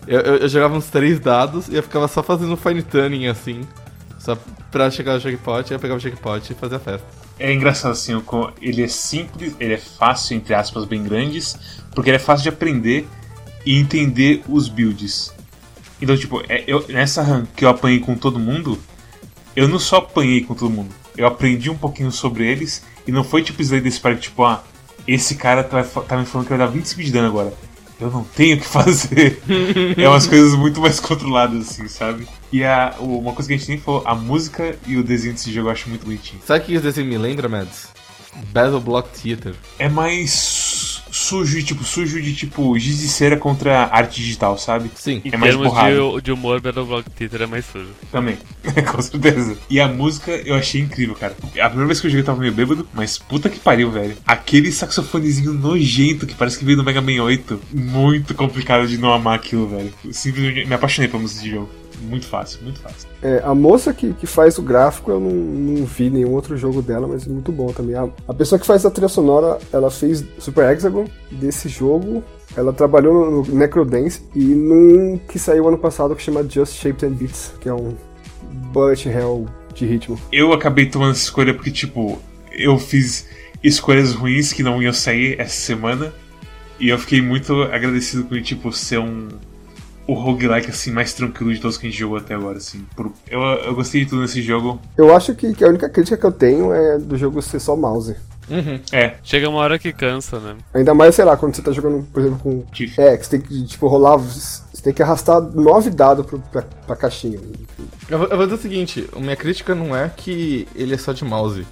eu, 0.08 0.20
eu- 0.22 0.36
eu 0.38 0.50
jogava 0.50 0.76
uns 0.76 0.88
três 0.88 1.20
dados 1.20 1.68
e 1.68 1.76
eu 1.76 1.84
ficava 1.84 2.08
só 2.08 2.22
fazendo 2.24 2.56
fine 2.58 2.82
tuning 2.84 3.28
assim. 3.28 3.62
Só 4.20 4.38
pra 4.72 4.90
chegar 4.92 5.14
no 5.14 5.20
jackpot, 5.20 5.72
eu 5.72 5.80
pegava 5.80 5.98
o 5.98 6.02
jackpot 6.02 6.52
e 6.52 6.56
fazia 6.56 6.78
a 6.78 6.80
festa. 6.80 7.08
É 7.40 7.54
engraçado 7.54 7.92
assim, 7.94 8.22
ele 8.62 8.84
é 8.84 8.88
simples, 8.90 9.56
ele 9.62 9.74
é 9.74 9.78
fácil, 9.78 10.36
entre 10.36 10.54
aspas, 10.54 10.84
bem 10.84 11.02
grandes, 11.04 11.58
porque 11.96 12.10
ele 12.10 12.18
é 12.18 12.20
fácil 12.20 12.44
de 12.44 12.50
aprender 12.50 13.08
e 13.66 13.78
entender 13.80 14.44
os 14.50 14.68
builds. 14.68 15.32
Então, 16.02 16.18
tipo, 16.18 16.42
é- 16.50 16.66
eu, 16.68 16.86
nessa 16.90 17.22
run 17.24 17.46
que 17.56 17.64
eu 17.64 17.70
apanhei 17.70 18.00
com 18.00 18.14
todo 18.16 18.38
mundo, 18.38 18.78
eu 19.56 19.68
não 19.70 19.80
só 19.80 19.98
apanhei 19.98 20.42
com 20.44 20.54
todo 20.54 20.70
mundo, 20.70 20.90
eu 21.18 21.26
aprendi 21.26 21.70
um 21.70 21.78
pouquinho 21.78 22.12
sobre 22.12 22.46
eles 22.46 22.84
e 23.08 23.12
não 23.12 23.24
foi 23.24 23.42
tipo 23.42 23.62
Slay 23.62 23.80
the 23.82 23.90
Spire, 23.90 24.18
tipo, 24.18 24.44
ah, 24.44 24.62
esse 25.08 25.36
cara 25.36 25.64
tá, 25.64 25.84
tá 25.84 26.18
me 26.18 26.26
falando 26.26 26.46
que 26.48 26.50
vai 26.56 26.60
dar 26.60 26.68
25 26.68 27.04
de 27.04 27.12
dano 27.12 27.28
agora. 27.28 27.54
Eu 28.00 28.10
não 28.10 28.24
tenho 28.24 28.56
o 28.56 28.60
que 28.62 28.66
fazer. 28.66 29.42
é 29.98 30.08
umas 30.08 30.26
coisas 30.28 30.56
muito 30.56 30.80
mais 30.80 31.00
controladas, 31.02 31.70
assim, 31.70 31.88
sabe? 31.90 32.26
E 32.52 32.64
a, 32.64 32.96
o- 33.00 33.20
uma 33.20 33.34
coisa 33.34 33.48
que 33.50 33.54
a 33.56 33.58
gente 33.58 33.68
nem 33.70 33.78
falou, 33.80 34.04
a 34.06 34.16
música 34.16 34.78
e 34.88 34.96
o 34.96 35.04
desenho 35.04 35.34
desse 35.34 35.52
jogo 35.52 35.68
eu 35.68 35.72
acho 35.74 35.90
muito 35.90 36.06
bonitinho. 36.06 36.42
Sabe 36.46 36.62
o 36.62 36.66
que 36.66 36.74
esse 36.76 36.84
desenho 36.84 37.08
me 37.08 37.18
lembra, 37.18 37.50
Mads? 37.50 37.90
Battle 38.54 38.80
Block 38.80 39.10
Theater. 39.20 39.54
é 39.80 39.90
mais 39.90 40.69
sujo 41.30 41.64
tipo 41.64 41.84
sujo 41.84 42.20
de 42.22 42.34
tipo 42.34 42.78
giz 42.80 43.00
de 43.00 43.08
cera 43.08 43.38
contra 43.38 43.86
arte 43.86 44.20
digital, 44.22 44.58
sabe? 44.58 44.90
Sim. 44.96 45.22
Em 45.24 45.32
É 45.32 45.38
mais 45.38 45.56
termos 45.56 45.72
de, 45.72 46.22
de 46.24 46.32
humor, 46.32 46.60
Battle 46.60 46.86
Block 46.86 47.08
Theater 47.12 47.44
é 47.44 47.46
mais 47.46 47.66
sujo. 47.66 47.90
Também, 48.12 48.38
com 48.92 49.02
certeza. 49.02 49.56
E 49.70 49.80
a 49.80 49.88
música 49.88 50.32
eu 50.32 50.56
achei 50.56 50.82
incrível, 50.82 51.16
cara. 51.16 51.36
A 51.60 51.68
primeira 51.68 51.88
vez 51.88 52.02
que 52.02 52.08
eu 52.08 52.12
joguei 52.12 52.22
eu 52.22 52.26
tava 52.26 52.40
meio 52.40 52.54
bêbado, 52.54 52.88
mas 52.94 53.20
puta 53.20 53.50
que 53.50 53.60
pariu, 53.60 53.92
velho. 53.92 54.18
Aquele 54.26 54.72
saxofonezinho 54.72 55.54
nojento 55.54 56.26
que 56.26 56.34
parece 56.34 56.58
que 56.58 56.66
veio 56.66 56.78
do 56.78 56.84
Mega 56.84 57.02
Man 57.02 57.22
8. 57.22 57.62
Muito 57.72 58.34
complicado 58.34 58.88
de 58.88 58.98
não 58.98 59.14
amar 59.14 59.36
aquilo, 59.36 59.68
velho. 59.68 59.94
Simplesmente 60.12 60.68
me 60.68 60.74
apaixonei 60.74 61.08
pela 61.08 61.22
música 61.22 61.44
de 61.44 61.52
jogo. 61.52 61.70
Muito 62.02 62.28
fácil, 62.28 62.62
muito 62.64 62.80
fácil. 62.80 63.08
É, 63.22 63.42
a 63.44 63.54
moça 63.54 63.94
que, 63.94 64.14
que 64.14 64.26
faz 64.26 64.58
o 64.58 64.62
gráfico, 64.62 65.12
eu 65.12 65.20
não, 65.20 65.32
não 65.32 65.86
vi 65.86 66.10
nenhum 66.10 66.32
outro 66.32 66.56
jogo 66.58 66.82
dela, 66.82 67.08
mas 67.08 67.28
é 67.28 67.30
muito 67.30 67.52
bom 67.52 67.72
também. 67.74 67.96
A, 67.96 68.08
a 68.28 68.34
pessoa 68.34 68.58
que 68.60 68.66
faz 68.66 68.86
a 68.86 68.92
trilha 68.92 69.10
sonora, 69.10 69.58
ela 69.72 69.92
fez 69.92 70.24
Super 70.38 70.72
Hexagon 70.72 71.06
desse 71.32 71.68
jogo. 71.68 72.24
Ela 72.56 72.74
trabalhou 72.74 73.14
no, 73.14 73.44
no 73.44 73.56
Necrodance 73.56 74.22
e 74.36 74.44
num 74.44 75.20
que 75.28 75.38
saiu 75.38 75.68
ano 75.68 75.78
passado 75.78 76.16
que 76.16 76.22
chama 76.22 76.44
Just 76.48 76.76
Shaped 76.76 77.06
and 77.06 77.12
Beats, 77.12 77.54
que 77.60 77.70
é 77.70 77.74
um 77.74 77.96
bullet 78.72 79.08
hell 79.08 79.46
de 79.74 79.86
ritmo. 79.86 80.20
Eu 80.32 80.52
acabei 80.54 80.88
tomando 80.88 81.12
essa 81.12 81.24
escolha 81.24 81.54
porque, 81.54 81.72
tipo, 81.72 82.20
eu 82.52 82.78
fiz 82.80 83.28
escolhas 83.64 84.14
ruins 84.14 84.54
que 84.54 84.64
não 84.64 84.82
iam 84.82 84.94
sair 84.94 85.40
essa 85.40 85.56
semana. 85.56 86.14
E 86.80 86.90
eu 86.90 86.98
fiquei 86.98 87.22
muito 87.22 87.62
agradecido 87.64 88.24
com, 88.24 88.42
tipo, 88.42 88.72
ser 88.72 89.00
um. 89.00 89.28
O 90.10 90.14
roguelike, 90.14 90.70
assim, 90.70 90.92
mais 90.92 91.14
tranquilo 91.14 91.54
de 91.54 91.60
todos 91.60 91.78
que 91.78 91.86
a 91.86 91.90
gente 91.90 92.00
jogou 92.00 92.18
até 92.18 92.34
agora, 92.34 92.58
assim. 92.58 92.86
Por- 92.96 93.12
eu, 93.30 93.40
eu 93.42 93.76
gostei 93.76 94.04
de 94.04 94.10
tudo 94.10 94.22
nesse 94.24 94.42
jogo. 94.42 94.80
Eu 94.98 95.16
acho 95.16 95.36
que, 95.36 95.54
que 95.54 95.64
a 95.64 95.68
única 95.68 95.88
crítica 95.90 96.18
que 96.18 96.26
eu 96.26 96.32
tenho 96.32 96.74
é 96.74 96.98
do 96.98 97.18
jogo 97.18 97.42
ser 97.42 97.60
só 97.60 97.76
mouse. 97.76 98.16
Uhum. 98.50 98.80
É, 98.92 99.14
Chega 99.24 99.48
uma 99.48 99.60
hora 99.60 99.78
que 99.78 99.94
cansa, 99.94 100.40
né? 100.40 100.56
Ainda 100.74 100.94
mais, 100.96 101.14
sei 101.14 101.24
lá, 101.24 101.38
quando 101.38 101.56
você 101.56 101.62
tá 101.62 101.72
jogando, 101.72 102.04
por 102.12 102.22
exemplo, 102.22 102.40
com. 102.40 102.64
Tiff. 102.72 103.00
É, 103.00 103.16
que 103.16 103.24
você 103.24 103.38
tem 103.38 103.42
que, 103.42 103.66
tipo, 103.68 103.88
rolar. 103.88 104.18
Você 104.18 104.82
tem 104.82 104.92
que 104.94 105.04
arrastar 105.04 105.40
nove 105.42 105.92
dados 105.92 106.26
pro, 106.26 106.40
pra, 106.40 106.64
pra 106.64 106.96
caixinha. 106.96 107.40
Eu 108.10 108.18
vou, 108.18 108.28
eu 108.28 108.38
vou 108.38 108.46
dizer 108.48 108.58
o 108.58 108.62
seguinte, 108.62 109.08
a 109.16 109.20
minha 109.20 109.36
crítica 109.36 109.76
não 109.76 109.96
é 109.96 110.10
que 110.10 110.68
ele 110.74 110.96
é 110.96 110.98
só 110.98 111.14
de 111.14 111.24
mouse. 111.24 111.68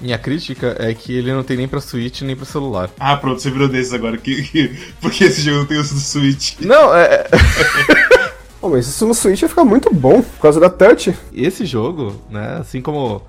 Minha 0.00 0.18
crítica 0.18 0.76
é 0.78 0.92
que 0.92 1.12
ele 1.16 1.32
não 1.32 1.42
tem 1.42 1.56
nem 1.56 1.68
pra 1.68 1.80
Switch 1.80 2.20
nem 2.22 2.36
pra 2.36 2.44
celular. 2.44 2.90
Ah, 3.00 3.16
pronto, 3.16 3.40
você 3.40 3.50
virou 3.50 3.68
desses 3.68 3.92
agora. 3.92 4.18
Que, 4.18 4.42
que- 4.42 4.68
porque 5.00 5.24
esse 5.24 5.40
jogo 5.40 5.58
não 5.58 5.66
tem 5.66 5.78
o 5.78 5.82
do 5.82 5.88
Switch. 5.88 6.60
Não, 6.60 6.94
é. 6.94 7.04
é- 7.14 7.28
Oh, 8.60 8.70
mas 8.70 8.86
isso 8.86 9.06
no 9.06 9.12
Switch 9.14 9.42
ia 9.42 9.48
ficar 9.48 9.62
muito 9.64 9.92
bom, 9.92 10.22
por 10.22 10.40
causa 10.40 10.58
da 10.58 10.70
touch. 10.70 11.14
Esse 11.34 11.66
jogo, 11.66 12.18
né, 12.30 12.56
assim 12.60 12.80
como 12.80 13.22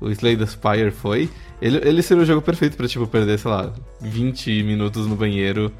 o 0.00 0.10
Slay 0.10 0.36
the 0.36 0.46
Spire 0.46 0.90
foi, 0.90 1.30
ele, 1.62 1.76
ele 1.88 2.02
seria 2.02 2.24
o 2.24 2.26
jogo 2.26 2.42
perfeito 2.42 2.76
pra, 2.76 2.88
tipo, 2.88 3.06
perder, 3.06 3.38
sei 3.38 3.50
lá, 3.52 3.72
20 4.00 4.64
minutos 4.64 5.06
no 5.06 5.14
banheiro 5.14 5.72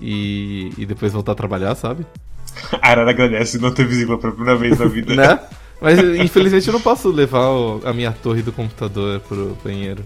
e, 0.00 0.70
e 0.78 0.86
depois 0.86 1.12
voltar 1.12 1.32
a 1.32 1.34
trabalhar, 1.34 1.74
sabe? 1.74 2.06
A 2.80 2.90
Arara 2.90 3.10
agradece 3.10 3.58
não 3.58 3.72
ter 3.72 3.84
visível 3.84 4.16
pela 4.18 4.32
primeira 4.32 4.56
vez 4.58 4.78
na 4.78 4.86
vida. 4.86 5.12
Né? 5.16 5.40
Mas 5.82 5.98
infelizmente 6.20 6.66
eu 6.68 6.72
não 6.72 6.80
posso 6.80 7.08
levar 7.10 7.48
o- 7.50 7.80
a 7.84 7.92
minha 7.92 8.12
torre 8.12 8.40
do 8.42 8.52
computador 8.52 9.20
pro 9.20 9.56
banheiro. 9.64 10.04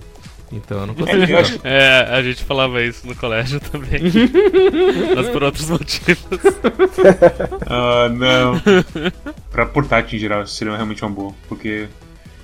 Então 0.52 0.78
eu 0.80 0.86
não 0.86 0.94
consigo. 0.94 1.20
É, 1.64 2.04
É, 2.08 2.14
a 2.16 2.22
gente 2.22 2.44
falava 2.44 2.80
isso 2.82 3.06
no 3.06 3.14
colégio 3.16 3.58
também. 3.60 4.00
Mas 5.16 5.28
por 5.28 5.42
outros 5.42 5.68
motivos. 5.68 6.24
Ah, 7.68 8.08
não. 8.08 8.60
pra 9.50 9.66
portátil 9.66 10.16
em 10.16 10.20
geral, 10.20 10.46
seria 10.46 10.74
realmente 10.74 11.02
uma 11.02 11.10
boa. 11.10 11.32
Porque, 11.48 11.88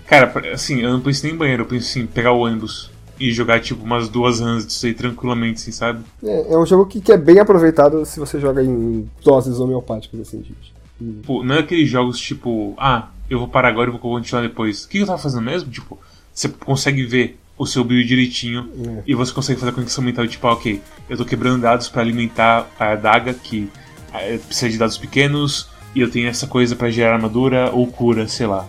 cara, 0.07 0.33
assim, 0.53 0.81
eu 0.81 0.91
não 0.91 1.01
penso 1.01 1.25
nem 1.25 1.35
em 1.35 1.39
banheiro, 1.39 1.63
eu 1.63 1.67
penso 1.67 1.89
assim, 1.89 2.07
pegar 2.07 2.33
o 2.33 2.41
ônibus. 2.41 2.91
e 3.21 3.31
jogar 3.31 3.61
tipo 3.61 3.85
umas 3.85 4.09
duas 4.09 4.41
runs 4.41 4.67
disso 4.67 4.85
aí 4.85 4.95
tranquilamente, 4.95 5.61
assim, 5.61 5.71
sabe? 5.71 6.03
É, 6.25 6.55
é 6.55 6.59
um 6.59 6.67
jogo 6.67 6.87
que, 6.87 7.01
que 7.01 7.13
é 7.13 7.17
bem 7.17 7.39
aproveitado 7.39 8.05
se 8.05 8.19
você 8.19 8.41
joga 8.41 8.65
em 8.65 9.09
doses 9.25 9.61
homeopáticas, 9.61 10.19
assim, 10.21 10.39
gente. 10.39 10.73
Tipo, 10.99 11.45
não 11.45 11.55
é 11.57 11.59
aqueles 11.61 11.89
jogos 11.89 12.19
tipo, 12.19 12.75
ah, 12.79 13.09
eu 13.33 13.39
vou 13.39 13.49
parar 13.49 13.69
agora 13.69 13.89
e 13.89 13.93
vou 13.93 14.01
continuar 14.01 14.43
depois. 14.43 14.85
O 14.85 14.89
que 14.89 14.99
eu 14.99 15.07
tava 15.07 15.19
fazendo 15.19 15.43
mesmo? 15.43 15.71
Tipo, 15.71 15.99
você 16.33 16.49
consegue 16.49 17.05
ver 17.05 17.39
o 17.57 17.67
seu 17.67 17.85
build 17.85 18.07
direitinho 18.07 18.69
É. 18.99 19.03
e 19.07 19.15
você 19.15 19.33
consegue 19.33 19.59
fazer 19.61 19.71
a 19.71 19.75
conexão 19.75 20.03
mental 20.03 20.27
tipo, 20.27 20.47
ah, 20.47 20.53
ok, 20.53 20.81
eu 21.09 21.17
tô 21.17 21.25
quebrando 21.25 21.61
dados 21.61 21.89
pra 21.89 22.03
alimentar 22.03 22.69
a 22.79 22.93
adaga 22.93 23.35
que 23.35 23.69
eh, 24.15 24.39
precisa 24.39 24.71
de 24.71 24.79
dados 24.79 24.99
pequenos 24.99 25.69
e 25.95 26.01
eu 26.01 26.11
tenho 26.11 26.29
essa 26.29 26.47
coisa 26.47 26.75
pra 26.75 26.91
gerar 26.91 27.15
armadura 27.15 27.71
ou 27.71 27.87
cura, 27.87 28.27
sei 28.27 28.47
lá. 28.47 28.67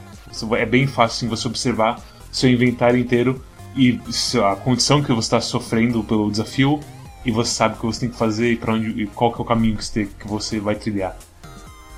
É 0.57 0.65
bem 0.65 0.87
fácil 0.87 1.17
assim, 1.17 1.27
você 1.27 1.47
observar 1.47 2.01
seu 2.31 2.49
inventário 2.49 2.99
inteiro 2.99 3.43
e 3.75 3.99
a 4.43 4.55
condição 4.55 5.01
que 5.01 5.11
você 5.11 5.27
está 5.27 5.41
sofrendo 5.41 6.03
pelo 6.03 6.29
desafio 6.29 6.79
e 7.25 7.31
você 7.31 7.51
sabe 7.51 7.75
o 7.75 7.79
que 7.79 7.85
você 7.85 8.01
tem 8.01 8.09
que 8.09 8.17
fazer 8.17 8.51
e 8.51 8.55
para 8.55 8.73
onde 8.73 9.03
e 9.03 9.07
qual 9.07 9.31
que 9.31 9.39
é 9.39 9.41
o 9.41 9.45
caminho 9.45 9.77
que 9.77 9.85
você, 9.85 10.05
que 10.19 10.27
você 10.27 10.59
vai 10.59 10.75
trilhar. 10.75 11.15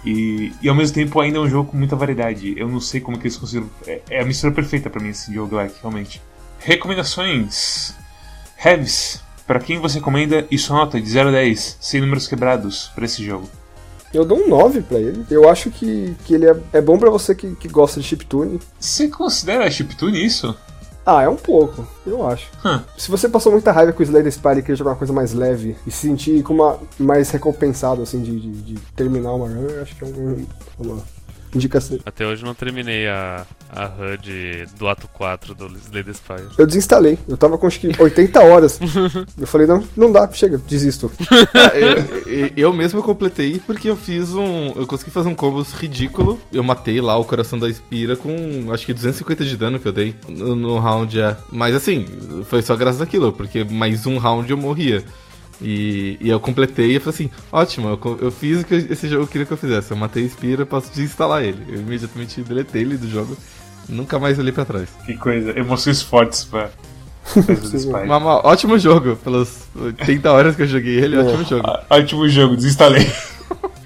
E, 0.05 0.53
e 0.61 0.69
ao 0.69 0.75
mesmo 0.75 0.93
tempo 0.93 1.19
ainda 1.19 1.39
é 1.39 1.41
um 1.41 1.49
jogo 1.49 1.71
com 1.71 1.77
muita 1.77 1.95
variedade. 1.95 2.53
Eu 2.57 2.67
não 2.67 2.79
sei 2.79 3.01
como 3.01 3.17
que 3.17 3.23
eles 3.23 3.37
conseguiram. 3.37 3.69
É, 3.87 4.01
é 4.09 4.21
a 4.21 4.25
mistura 4.25 4.53
perfeita 4.53 4.89
pra 4.89 5.01
mim 5.01 5.09
esse 5.09 5.33
jogo 5.33 5.55
like, 5.55 5.75
realmente. 5.81 6.21
Recomendações. 6.59 7.95
Heavis, 8.63 9.21
pra 9.47 9.59
quem 9.59 9.79
você 9.79 9.99
recomenda 9.99 10.45
e 10.49 10.57
sua 10.57 10.77
nota 10.77 11.01
de 11.01 11.09
0 11.09 11.29
a 11.29 11.31
10, 11.31 11.77
sem 11.81 12.01
números 12.01 12.27
quebrados, 12.27 12.91
pra 12.93 13.05
esse 13.05 13.23
jogo? 13.23 13.49
Eu 14.13 14.23
dou 14.23 14.39
um 14.39 14.47
9 14.47 14.81
pra 14.81 14.97
ele. 14.97 15.25
Eu 15.29 15.49
acho 15.49 15.69
que, 15.69 16.15
que 16.23 16.33
ele 16.35 16.45
é, 16.45 16.55
é 16.73 16.81
bom 16.81 16.97
pra 16.97 17.09
você 17.09 17.35
que, 17.35 17.53
que 17.55 17.67
gosta 17.67 17.99
de 17.99 18.07
chiptune. 18.07 18.59
Você 18.79 19.09
considera 19.09 19.69
chiptune 19.69 20.23
isso? 20.23 20.55
Ah, 21.05 21.21
é 21.21 21.29
um 21.29 21.35
pouco, 21.35 21.87
eu 22.05 22.25
acho. 22.27 22.49
Hum. 22.65 22.79
Se 22.97 23.11
você 23.11 23.29
passou 23.29 23.51
muita 23.51 23.71
raiva 23.71 23.93
com 23.93 23.99
o 23.99 24.03
Slay 24.03 24.23
the 24.23 24.31
Spire 24.31 24.57
e 24.59 24.61
queria 24.61 24.75
jogar 24.75 24.91
uma 24.91 24.97
coisa 24.97 25.13
mais 25.13 25.33
leve 25.33 25.75
e 25.85 25.91
se 25.91 26.07
sentir 26.07 26.41
como 26.41 26.63
uma, 26.63 26.79
mais 26.97 27.29
recompensado, 27.29 28.01
assim, 28.01 28.21
de, 28.23 28.39
de, 28.39 28.73
de 28.73 28.79
terminar 28.95 29.33
uma 29.33 29.47
run, 29.47 29.67
eu 29.69 29.81
acho 29.83 29.95
que 29.95 30.03
é 30.03 30.07
um- 30.07 30.45
uma 30.79 30.97
indicação. 31.55 31.99
Até 32.05 32.25
hoje 32.25 32.43
não 32.43 32.53
terminei 32.53 33.07
a, 33.07 33.45
a 33.69 33.85
HUD 33.85 34.67
do 34.77 34.87
ato 34.87 35.07
4 35.07 35.53
do 35.53 35.67
Slay 35.77 36.03
the 36.03 36.13
Spire. 36.13 36.47
Eu 36.57 36.65
desinstalei, 36.65 37.17
eu 37.27 37.37
tava 37.37 37.57
com 37.57 37.67
acho 37.67 37.79
que 37.79 37.91
80 37.97 38.39
horas. 38.41 38.79
eu 39.39 39.47
falei, 39.47 39.67
não, 39.67 39.83
não 39.95 40.11
dá, 40.11 40.29
chega, 40.31 40.57
desisto. 40.57 41.11
É, 41.73 42.21
eu, 42.25 42.51
eu 42.55 42.73
mesmo 42.73 43.01
completei 43.01 43.59
porque 43.59 43.89
eu 43.89 43.95
fiz 43.95 44.33
um. 44.33 44.73
Eu 44.75 44.85
consegui 44.87 45.11
fazer 45.11 45.29
um 45.29 45.35
combo 45.35 45.61
ridículo. 45.61 46.39
Eu 46.51 46.63
matei 46.63 47.01
lá 47.01 47.17
o 47.17 47.25
coração 47.25 47.57
da 47.57 47.69
Espira 47.69 48.15
com 48.15 48.71
acho 48.71 48.85
que 48.85 48.93
250 48.93 49.43
de 49.43 49.57
dano 49.57 49.79
que 49.79 49.87
eu 49.87 49.91
dei 49.91 50.15
no, 50.27 50.55
no 50.55 50.79
round. 50.79 51.19
É. 51.19 51.35
Mas 51.51 51.75
assim, 51.75 52.05
foi 52.45 52.61
só 52.61 52.75
graças 52.75 53.01
àquilo, 53.01 53.31
porque 53.31 53.63
mais 53.63 54.05
um 54.05 54.17
round 54.17 54.49
eu 54.49 54.57
morria. 54.57 55.03
E, 55.61 56.17
e 56.19 56.29
eu 56.29 56.39
completei 56.39 56.95
e 56.95 56.99
falei 56.99 57.13
assim: 57.15 57.29
ótimo, 57.51 57.87
eu, 58.03 58.19
eu 58.21 58.31
fiz 58.31 58.61
o 58.61 58.65
que 58.65 58.75
esse 58.75 59.07
jogo 59.07 59.27
queria 59.27 59.45
que 59.45 59.53
eu 59.53 59.57
fizesse. 59.57 59.91
Eu 59.91 59.97
matei 59.97 60.23
a 60.23 60.25
Espira, 60.25 60.65
posso 60.65 60.89
desinstalar 60.89 61.43
ele. 61.43 61.63
Eu 61.69 61.79
imediatamente 61.81 62.41
deletei 62.41 62.81
ele 62.81 62.97
do 62.97 63.09
jogo. 63.09 63.37
Nunca 63.87 64.17
mais 64.19 64.37
olhei 64.39 64.51
pra 64.51 64.65
trás. 64.65 64.89
Que 65.05 65.15
coisa, 65.15 65.57
emoções 65.57 66.01
fortes 66.01 66.43
pra. 66.43 66.69
Mas, 67.35 67.85
mas 68.05 68.23
ótimo 68.23 68.77
jogo, 68.77 69.15
pelas 69.15 69.67
80 69.75 70.31
horas 70.31 70.55
que 70.55 70.61
eu 70.61 70.67
joguei 70.67 70.99
ele, 70.99 71.17
ótimo 71.17 71.43
jogo. 71.43 71.63
Ó- 71.67 71.95
Ótimo 71.97 72.29
jogo, 72.29 72.55
desinstalei. 72.55 73.05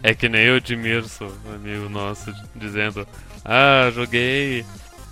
É 0.02 0.14
que 0.14 0.30
nem 0.30 0.50
o 0.50 0.56
Edmirson, 0.56 1.30
amigo 1.54 1.90
nosso, 1.90 2.32
dizendo: 2.56 3.06
Ah, 3.44 3.92
joguei 3.94 4.64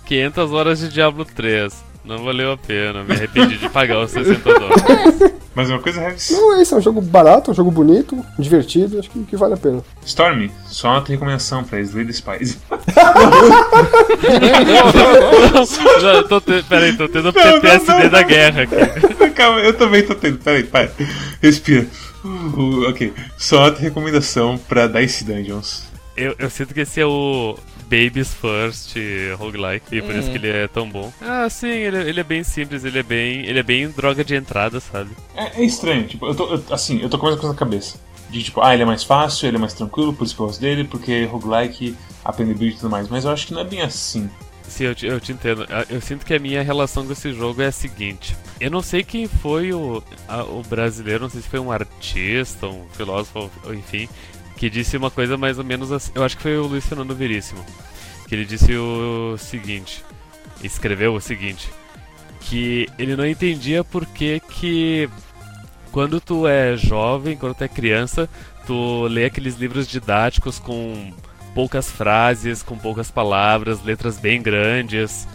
500 0.06 0.50
horas 0.52 0.78
de 0.78 0.88
Diablo 0.88 1.26
3. 1.26 1.74
Não 2.04 2.24
valeu 2.24 2.52
a 2.52 2.56
pena, 2.56 3.04
me 3.04 3.12
arrependi 3.12 3.58
de 3.58 3.68
pagar 3.68 4.00
os 4.00 4.10
60 4.10 4.42
dólares. 4.42 4.82
Mais 5.54 5.70
uma 5.70 5.78
coisa, 5.80 6.00
Heavis? 6.00 6.30
Não, 6.30 6.56
é 6.56 6.62
isso, 6.62 6.74
é 6.74 6.78
um 6.78 6.80
jogo 6.80 7.00
barato, 7.00 7.50
um 7.50 7.54
jogo 7.54 7.70
bonito, 7.70 8.24
divertido, 8.38 8.98
acho 8.98 9.10
que, 9.10 9.24
que 9.24 9.36
vale 9.36 9.54
a 9.54 9.56
pena. 9.56 9.82
Storm, 10.06 10.48
só 10.66 10.90
uma 10.90 11.04
recomendação 11.04 11.64
pra 11.64 11.80
Slay 11.80 12.06
the 12.06 12.12
Spies. 12.12 12.58
Já 16.00 16.22
tô 16.22 16.40
te... 16.40 16.62
Peraí, 16.62 16.96
tô 16.96 17.08
tendo 17.08 17.32
não, 17.32 17.34
PTSD 17.60 18.04
não. 18.04 18.08
da 18.08 18.22
guerra 18.22 18.62
aqui. 18.62 19.30
Calma, 19.34 19.58
eu 19.60 19.74
também 19.74 20.04
tô 20.04 20.14
tendo. 20.14 20.38
Peraí, 20.38 20.62
para. 20.62 20.92
Respira. 21.42 21.86
Uh, 22.24 22.88
ok. 22.88 23.12
Só 23.36 23.64
outra 23.64 23.82
recomendação 23.82 24.56
pra 24.68 24.86
Dice 24.86 25.24
Dungeons. 25.24 25.88
Eu, 26.16 26.36
eu 26.38 26.48
sinto 26.50 26.72
que 26.74 26.80
esse 26.80 27.00
é 27.00 27.06
o 27.06 27.56
Babies 27.88 28.34
First 28.34 28.94
roguelike, 29.38 29.96
e 29.96 30.02
por 30.02 30.14
isso 30.14 30.30
que 30.30 30.36
ele 30.36 30.48
é 30.48 30.68
tão 30.68 30.88
bom. 30.88 31.12
Ah, 31.20 31.48
sim, 31.48 31.68
ele, 31.68 31.96
ele 32.08 32.20
é 32.20 32.24
bem 32.24 32.44
simples, 32.44 32.84
ele 32.84 32.98
é 32.98 33.02
bem. 33.02 33.46
Ele 33.46 33.58
é 33.58 33.62
bem 33.62 33.88
droga 33.88 34.22
de 34.24 34.34
entrada, 34.34 34.78
sabe? 34.80 35.10
É, 35.34 35.60
é 35.60 35.64
estranho, 35.64 36.06
tipo, 36.06 36.26
eu 36.26 36.34
tô. 36.34 36.46
eu- 36.54 36.62
assim, 36.70 37.00
eu 37.00 37.08
tô 37.08 37.18
com 37.18 37.26
a 37.26 37.30
mesma 37.30 37.40
coisa 37.40 37.54
na 37.54 37.58
cabeça. 37.58 37.98
De 38.30 38.42
tipo, 38.42 38.60
ah, 38.60 38.74
ele 38.74 38.82
é 38.82 38.86
mais 38.86 39.02
fácil, 39.04 39.46
ele 39.48 39.56
é 39.56 39.60
mais 39.60 39.72
tranquilo, 39.72 40.12
por 40.12 40.24
isso 40.24 40.34
que 40.36 40.40
eu 40.42 40.46
gosto 40.46 40.60
dele, 40.60 40.84
porque 40.84 41.24
roguelike, 41.24 41.96
aprender 42.22 42.54
build 42.54 42.74
e 42.74 42.76
tudo 42.78 42.90
mais. 42.90 43.08
Mas 43.08 43.24
eu 43.24 43.30
acho 43.30 43.46
que 43.46 43.54
não 43.54 43.62
é 43.62 43.64
bem 43.64 43.80
assim. 43.80 44.28
Sim, 44.68 44.84
eu 44.84 44.94
te, 44.94 45.06
eu 45.06 45.18
te 45.18 45.32
entendo. 45.32 45.66
Ah, 45.70 45.86
Eu 45.88 45.98
sinto 46.02 46.26
que 46.26 46.34
a 46.34 46.38
minha 46.38 46.62
relação 46.62 47.06
com 47.06 47.12
esse 47.14 47.32
jogo 47.32 47.62
é 47.62 47.68
a 47.68 47.72
seguinte. 47.72 48.36
Eu 48.60 48.70
não 48.70 48.82
sei 48.82 49.02
quem 49.02 49.26
foi 49.26 49.72
o, 49.72 50.02
a- 50.28 50.44
o 50.44 50.62
brasileiro, 50.62 51.22
não 51.22 51.30
sei 51.30 51.40
se 51.40 51.48
foi 51.48 51.58
um 51.58 51.72
artista, 51.72 52.66
um 52.66 52.84
filósofo, 52.92 53.50
enfim, 53.72 54.06
que 54.58 54.68
disse 54.68 54.96
uma 54.96 55.10
coisa 55.10 55.38
mais 55.38 55.56
ou 55.58 55.64
menos 55.64 55.92
assim. 55.92 56.10
Eu 56.14 56.24
acho 56.24 56.36
que 56.36 56.42
foi 56.42 56.58
o 56.58 56.66
Luiz 56.66 56.84
Fernando 56.84 57.14
Veríssimo. 57.14 57.64
Que 58.26 58.34
ele 58.34 58.44
disse 58.44 58.74
o 58.76 59.36
seguinte. 59.38 60.04
Escreveu 60.62 61.14
o 61.14 61.20
seguinte. 61.20 61.70
Que 62.40 62.88
ele 62.98 63.14
não 63.14 63.26
entendia 63.26 63.84
por 63.84 64.04
que 64.04 64.40
que 64.40 65.08
quando 65.92 66.20
tu 66.20 66.46
é 66.46 66.76
jovem, 66.76 67.36
quando 67.36 67.54
tu 67.54 67.64
é 67.64 67.68
criança, 67.68 68.28
tu 68.66 69.06
lê 69.06 69.26
aqueles 69.26 69.56
livros 69.56 69.86
didáticos 69.86 70.58
com 70.58 71.12
poucas 71.54 71.90
frases, 71.90 72.62
com 72.62 72.76
poucas 72.76 73.10
palavras, 73.10 73.82
letras 73.82 74.18
bem 74.18 74.42
grandes, 74.42 75.26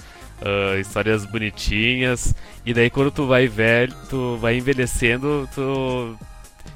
ah, 0.41 0.77
histórias 0.77 1.25
bonitinhas. 1.25 2.35
E 2.65 2.73
daí 2.73 2.89
quando 2.89 3.09
tu 3.09 3.25
vai 3.25 3.47
velho, 3.47 3.95
tu 4.09 4.37
vai 4.37 4.57
envelhecendo, 4.57 5.49
tu 5.55 6.17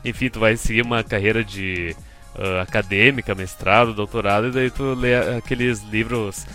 enfim, 0.04 0.30
tu 0.30 0.40
vai 0.40 0.56
seguir 0.56 0.84
uma 0.84 1.04
carreira 1.04 1.44
de 1.44 1.96
ah, 2.38 2.62
acadêmica, 2.62 3.36
mestrado, 3.36 3.94
doutorado, 3.94 4.48
e 4.48 4.52
daí 4.52 4.72
tu 4.72 4.94
lê 4.94 5.16
aqueles 5.38 5.82
livros 5.84 6.46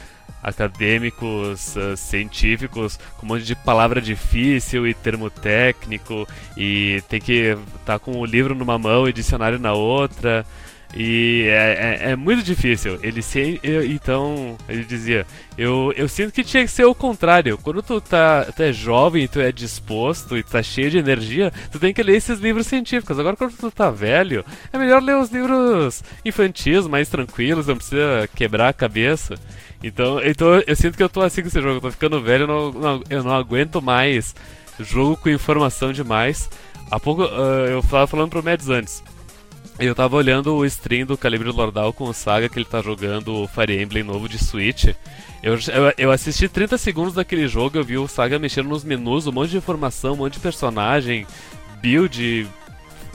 acadêmicos, 0.43 1.77
ah, 1.77 1.97
científicos, 1.97 2.99
com 3.17 3.27
um 3.27 3.29
monte 3.31 3.45
de 3.45 3.55
palavra 3.55 4.01
difícil 4.01 4.87
e 4.87 4.95
termo 4.95 5.31
técnico, 5.31 6.27
e 6.57 7.03
tem 7.09 7.21
que 7.21 7.57
estar 7.81 7.99
com 7.99 8.19
o 8.19 8.25
livro 8.25 8.55
numa 8.55 8.79
mão 8.79 9.09
e 9.09 9.13
dicionário 9.13 9.59
na 9.59 9.73
outra. 9.73 10.45
E 10.95 11.47
é, 11.49 12.01
é- 12.05 12.11
é 12.13 12.17
muito 12.17 12.43
difícil. 12.43 12.99
Ele 13.03 13.23
se, 13.23 13.59
eu- 13.63 13.85
então, 13.85 14.59
ele 14.69 14.85
dizia, 14.85 15.27
eu, 15.57 15.93
eu 15.97 16.07
sinto 16.07 16.33
que 16.33 16.45
tinha 16.45 16.63
que 16.65 16.71
ser 16.71 16.85
o 16.85 16.95
contrário. 16.95 17.57
Quando 17.57 17.83
tu 17.83 17.99
tá, 18.01 18.45
tu 18.55 18.63
é 18.63 18.73
jovem, 18.75 19.27
tu 19.27 19.41
é 19.41 19.51
disposto 19.51 20.37
e 20.37 20.43
tu 20.43 20.51
tá 20.51 20.63
cheio 20.63 20.91
de 20.91 20.99
energia, 20.99 21.51
tu 21.71 21.79
tem 21.79 21.95
que 21.95 22.03
ler 22.03 22.17
esses 22.17 22.39
livros 22.41 22.67
científicos. 22.67 23.19
Agora 23.19 23.37
quando 23.37 23.57
tu 23.57 23.71
tá 23.71 23.91
velho, 23.91 24.45
é 24.71 24.77
melhor 24.79 25.03
ler 25.03 25.17
os 25.17 25.31
livros 25.31 26.03
infantis, 26.25 26.87
mais 26.87 27.09
tranquilos, 27.09 27.67
não 27.67 27.77
precisa 27.77 28.29
quebrar 28.35 28.69
a 28.69 28.73
cabeça. 28.75 29.35
Então, 29.83 30.21
então 30.23 30.63
eu 30.67 30.77
sinto 30.77 30.97
que 30.97 31.03
eu 31.03 31.09
tô 31.09 31.23
assim 31.23 31.41
com 31.41 31.49
esse 31.49 31.61
jogo, 31.61 31.77
eu 31.77 31.81
tô 31.81 31.91
ficando 31.91 32.21
velho, 32.21 32.43
eu 32.45 32.49
não, 32.49 32.71
não- 32.73 33.03
eu 33.09 33.25
não 33.25 33.33
aguento 33.35 33.81
mais 33.81 34.35
jogo 34.79 35.17
com 35.17 35.31
informação 35.31 35.91
demais. 35.91 36.51
Há 36.91 37.01
pouco 37.01 37.23
ah, 37.25 37.67
eu 37.71 37.81
tava 37.83 38.07
falando 38.07 38.29
pro 38.29 38.43
Mads 38.45 38.69
antes. 38.69 39.03
Eu 39.79 39.95
tava 39.95 40.17
olhando 40.17 40.55
o 40.55 40.65
stream 40.67 41.07
do 41.07 41.17
Calibre 41.17 41.51
Lordal 41.51 41.93
com 41.93 42.05
o 42.05 42.15
Saga 42.15 42.49
que 42.49 42.59
ele 42.59 42.65
tá 42.65 42.81
jogando 42.83 43.35
o 43.35 43.49
Fire 43.49 43.81
Emblem 43.81 44.03
novo 44.03 44.29
de 44.29 44.39
Switch. 44.39 44.89
Eu, 45.43 45.55
eu, 45.55 45.95
eu 45.99 46.11
assisti 46.11 46.49
30 46.49 46.79
segundos 46.79 47.15
daquele 47.15 47.49
jogo, 47.49 47.79
eu 47.79 47.85
vi 47.85 47.99
o 47.99 48.07
Saga 48.07 48.39
mexendo 48.39 48.69
nos 48.69 48.85
menus, 48.85 49.27
um 49.27 49.33
monte 49.33 49.51
de 49.51 49.57
informação, 49.57 50.13
um 50.13 50.19
monte 50.19 50.35
de 50.35 50.41
personagem, 50.41 51.27
build, 51.81 52.49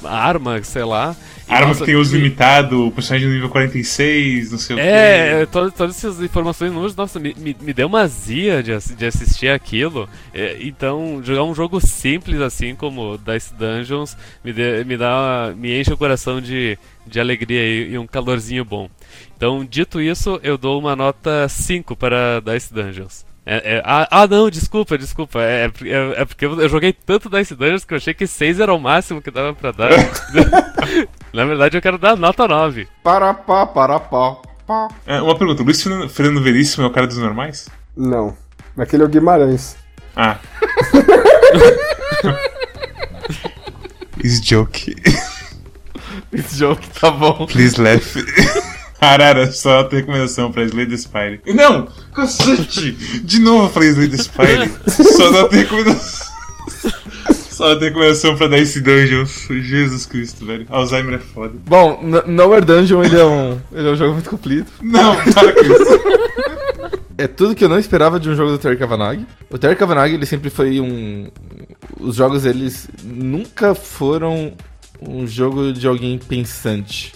arma, 0.04 0.62
sei 0.64 0.84
lá. 0.84 1.16
E, 1.48 1.54
Arma 1.54 1.68
nossa, 1.68 1.86
que 1.86 1.86
tem 1.86 1.96
uso 1.96 2.16
limitado, 2.16 2.92
personagem 2.94 3.30
nível 3.30 3.50
46, 3.50 4.52
não 4.52 4.58
sei 4.60 4.76
o 4.76 4.80
É, 4.80 5.46
que. 5.46 5.52
todas, 5.52 5.74
todas 5.74 5.96
essas 5.98 6.22
informações 6.22 6.72
números, 6.72 6.96
nossa, 6.96 7.20
me, 7.20 7.34
me, 7.36 7.56
me 7.62 7.74
deu 7.74 7.88
uma 7.88 8.06
zia 8.08 8.62
de, 8.62 8.72
de 8.96 9.06
assistir 9.06 9.50
aquilo. 9.50 10.10
É, 10.34 10.58
então, 10.62 11.22
jogar 11.24 11.44
um 11.44 11.56
jogo 11.56 11.80
simples 11.80 12.42
assim 12.42 12.76
como 12.76 13.18
Dice 13.18 13.54
Dungeons 13.56 14.18
me, 14.44 14.54
dê- 14.54 14.84
me 14.84 14.98
dá 14.98 15.54
me 15.56 15.80
enche 15.80 15.94
o 15.94 15.98
coração 15.98 16.42
de, 16.42 16.78
de 17.06 17.20
alegria 17.20 17.62
e, 17.64 17.92
e 17.94 17.98
um 17.98 18.06
calorzinho 18.08 18.66
bom. 18.66 18.90
Então, 19.36 19.66
dito 19.66 20.02
isso, 20.02 20.40
eu 20.44 20.58
dou 20.58 20.80
uma 20.80 20.96
nota 20.96 21.48
5 21.50 21.96
para 21.96 22.42
Dice 22.42 22.74
Dungeons. 22.74 23.27
É- 23.50 23.76
é- 23.78 23.82
ah, 23.86 24.06
ah, 24.12 24.28
não, 24.28 24.50
desculpa, 24.50 24.98
desculpa. 24.98 25.42
É, 25.42 25.64
é 25.66 25.70
porque- 25.70 25.90
é- 25.90 26.22
é 26.22 26.26
porque 26.26 26.46
eu 26.46 26.68
joguei 26.68 26.92
tanto 26.92 27.30
Dice 27.30 27.56
Dungeons 27.56 27.86
que 27.86 27.94
eu 27.94 27.98
achei 27.98 28.14
que 28.14 28.28
6 28.28 28.60
era 28.60 28.74
o 28.74 28.80
máximo 28.80 29.22
que 29.22 29.32
dava 29.32 29.54
pra 29.54 29.72
dar. 29.72 29.90
Na 31.34 31.46
verdade, 31.46 31.78
eu 31.78 31.82
quero 31.82 31.98
dar 31.98 32.18
nota 32.18 32.46
9. 32.46 32.88
Para 33.02 33.34
pá, 33.34 33.66
para 33.66 34.00
pá, 34.02 34.36
pá. 34.68 34.90
É, 35.06 35.22
uma 35.22 35.38
pergunta, 35.38 35.64
Luiz 35.64 35.82
Fernando- 35.82 36.44
Veríssimo 36.44 36.84
é 36.84 36.88
o 36.88 36.92
cara 36.92 37.08
dos 37.08 37.18
normais? 37.18 37.70
Não. 37.96 38.36
Aquele 38.78 39.04
é 39.04 39.06
o 39.06 39.10
Guimarães. 39.10 39.78
Ah. 40.16 40.38
It's 44.24 44.42
joke. 44.42 44.94
Esse 46.34 46.58
jogo 46.60 46.82
tá 47.00 47.10
bom. 47.12 47.46
Please 47.48 47.80
laugh. 47.82 48.02
Arara, 49.00 49.52
só 49.52 49.80
outra 49.80 50.00
recomendação 50.00 50.52
pra 50.52 50.64
Slay 50.64 50.88
the 50.88 50.98
Spire. 50.98 51.42
Não! 51.48 51.88
Cacete! 52.14 52.92
De 53.24 53.40
novo 53.40 53.84
Slay 53.84 54.10
the 54.10 54.18
Spire. 54.18 54.72
Só 54.88 55.32
dá 55.32 55.44
outra 55.44 55.58
recomendação. 55.58 56.28
Só 57.50 57.70
outra 57.70 57.88
recomendação 57.88 58.36
pra 58.38 58.48
Dice 58.48 58.82
Dungeons. 58.82 59.48
Jesus 59.50 60.06
Cristo, 60.06 60.46
velho. 60.46 60.66
Alzheimer 60.70 61.16
é 61.16 61.20
foda. 61.20 61.54
Bom, 61.66 62.02
Nowhere 62.28 62.66
Dungeon 62.66 63.04
ele 63.04 63.20
é, 63.20 63.26
um, 63.26 63.60
ele 63.72 63.88
é 63.88 63.92
um 63.92 63.96
jogo 63.96 64.14
muito 64.14 64.30
comprido. 64.30 64.68
Não, 64.82 65.16
para 65.16 65.54
com 65.54 65.62
isso. 65.62 66.98
É 67.18 67.26
tudo 67.26 67.56
que 67.56 67.64
eu 67.64 67.70
não 67.70 67.80
esperava 67.80 68.20
de 68.20 68.30
um 68.30 68.36
jogo 68.36 68.52
do 68.52 68.60
Terry 68.60 68.78
Cavanagh. 68.78 69.20
O 69.50 69.58
Terry 69.58 69.76
Cavanagh, 69.76 70.14
ele 70.14 70.26
sempre 70.26 70.52
foi 70.52 70.80
um... 70.80 71.28
Os 72.00 72.16
jogos, 72.16 72.46
eles 72.46 72.88
nunca 73.04 73.74
foram 73.74 74.54
um 75.02 75.26
jogo 75.26 75.74
de 75.74 75.88
alguém 75.88 76.20
pensante. 76.20 77.14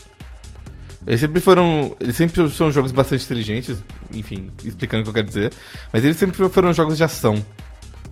Eles 1.07 1.19
sempre 1.19 1.39
foram... 1.41 1.95
Eles 1.99 2.15
sempre 2.15 2.49
são 2.51 2.71
jogos 2.71 2.91
bastante 2.91 3.25
inteligentes, 3.25 3.83
enfim, 4.13 4.51
explicando 4.63 5.01
o 5.01 5.03
que 5.05 5.09
eu 5.09 5.13
quero 5.15 5.27
dizer. 5.27 5.51
Mas 5.91 6.03
eles 6.03 6.17
sempre 6.17 6.47
foram 6.49 6.71
jogos 6.73 6.97
de 6.97 7.03
ação. 7.03 7.43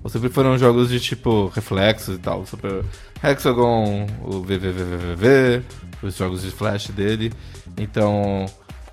Ou 0.04 0.10
sempre 0.10 0.30
foram 0.30 0.58
jogos 0.58 0.90
de 0.90 1.00
tipo 1.00 1.48
reflexos 1.54 2.16
e 2.16 2.20
tal. 2.20 2.46
Super 2.46 2.84
Hexagon, 3.24 4.08
o 4.24 4.42
VVVVV, 4.42 5.62
os 6.02 6.16
jogos 6.16 6.42
de 6.42 6.52
flash 6.52 6.88
dele. 6.90 7.32
Então, 7.78 8.46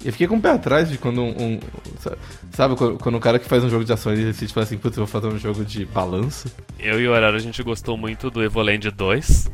eu 0.04 0.12
fiquei 0.12 0.26
com 0.26 0.36
o 0.36 0.40
pé 0.40 0.50
atrás 0.50 0.90
de 0.90 0.98
quando 0.98 1.22
um. 1.22 1.30
um- 1.54 1.60
sa- 2.00 2.16
sabe, 2.52 2.74
quando, 2.76 2.98
quando 2.98 3.14
um 3.14 3.20
cara 3.20 3.38
que 3.38 3.48
faz 3.48 3.62
um 3.64 3.70
jogo 3.70 3.84
de 3.84 3.92
ação 3.92 4.12
ele 4.12 4.24
decide 4.24 4.52
falar 4.52 4.64
assim, 4.64 4.76
putz, 4.76 4.96
eu 4.96 5.06
vou 5.06 5.10
fazer 5.20 5.32
um 5.32 5.38
jogo 5.38 5.64
de 5.64 5.84
balanço. 5.86 6.48
Eu 6.78 7.00
e 7.00 7.06
o 7.06 7.14
Arara 7.14 7.36
a 7.36 7.40
gente 7.40 7.62
gostou 7.62 7.96
muito 7.96 8.28
do 8.30 8.42
Evoland 8.42 8.90
2. 8.90 9.48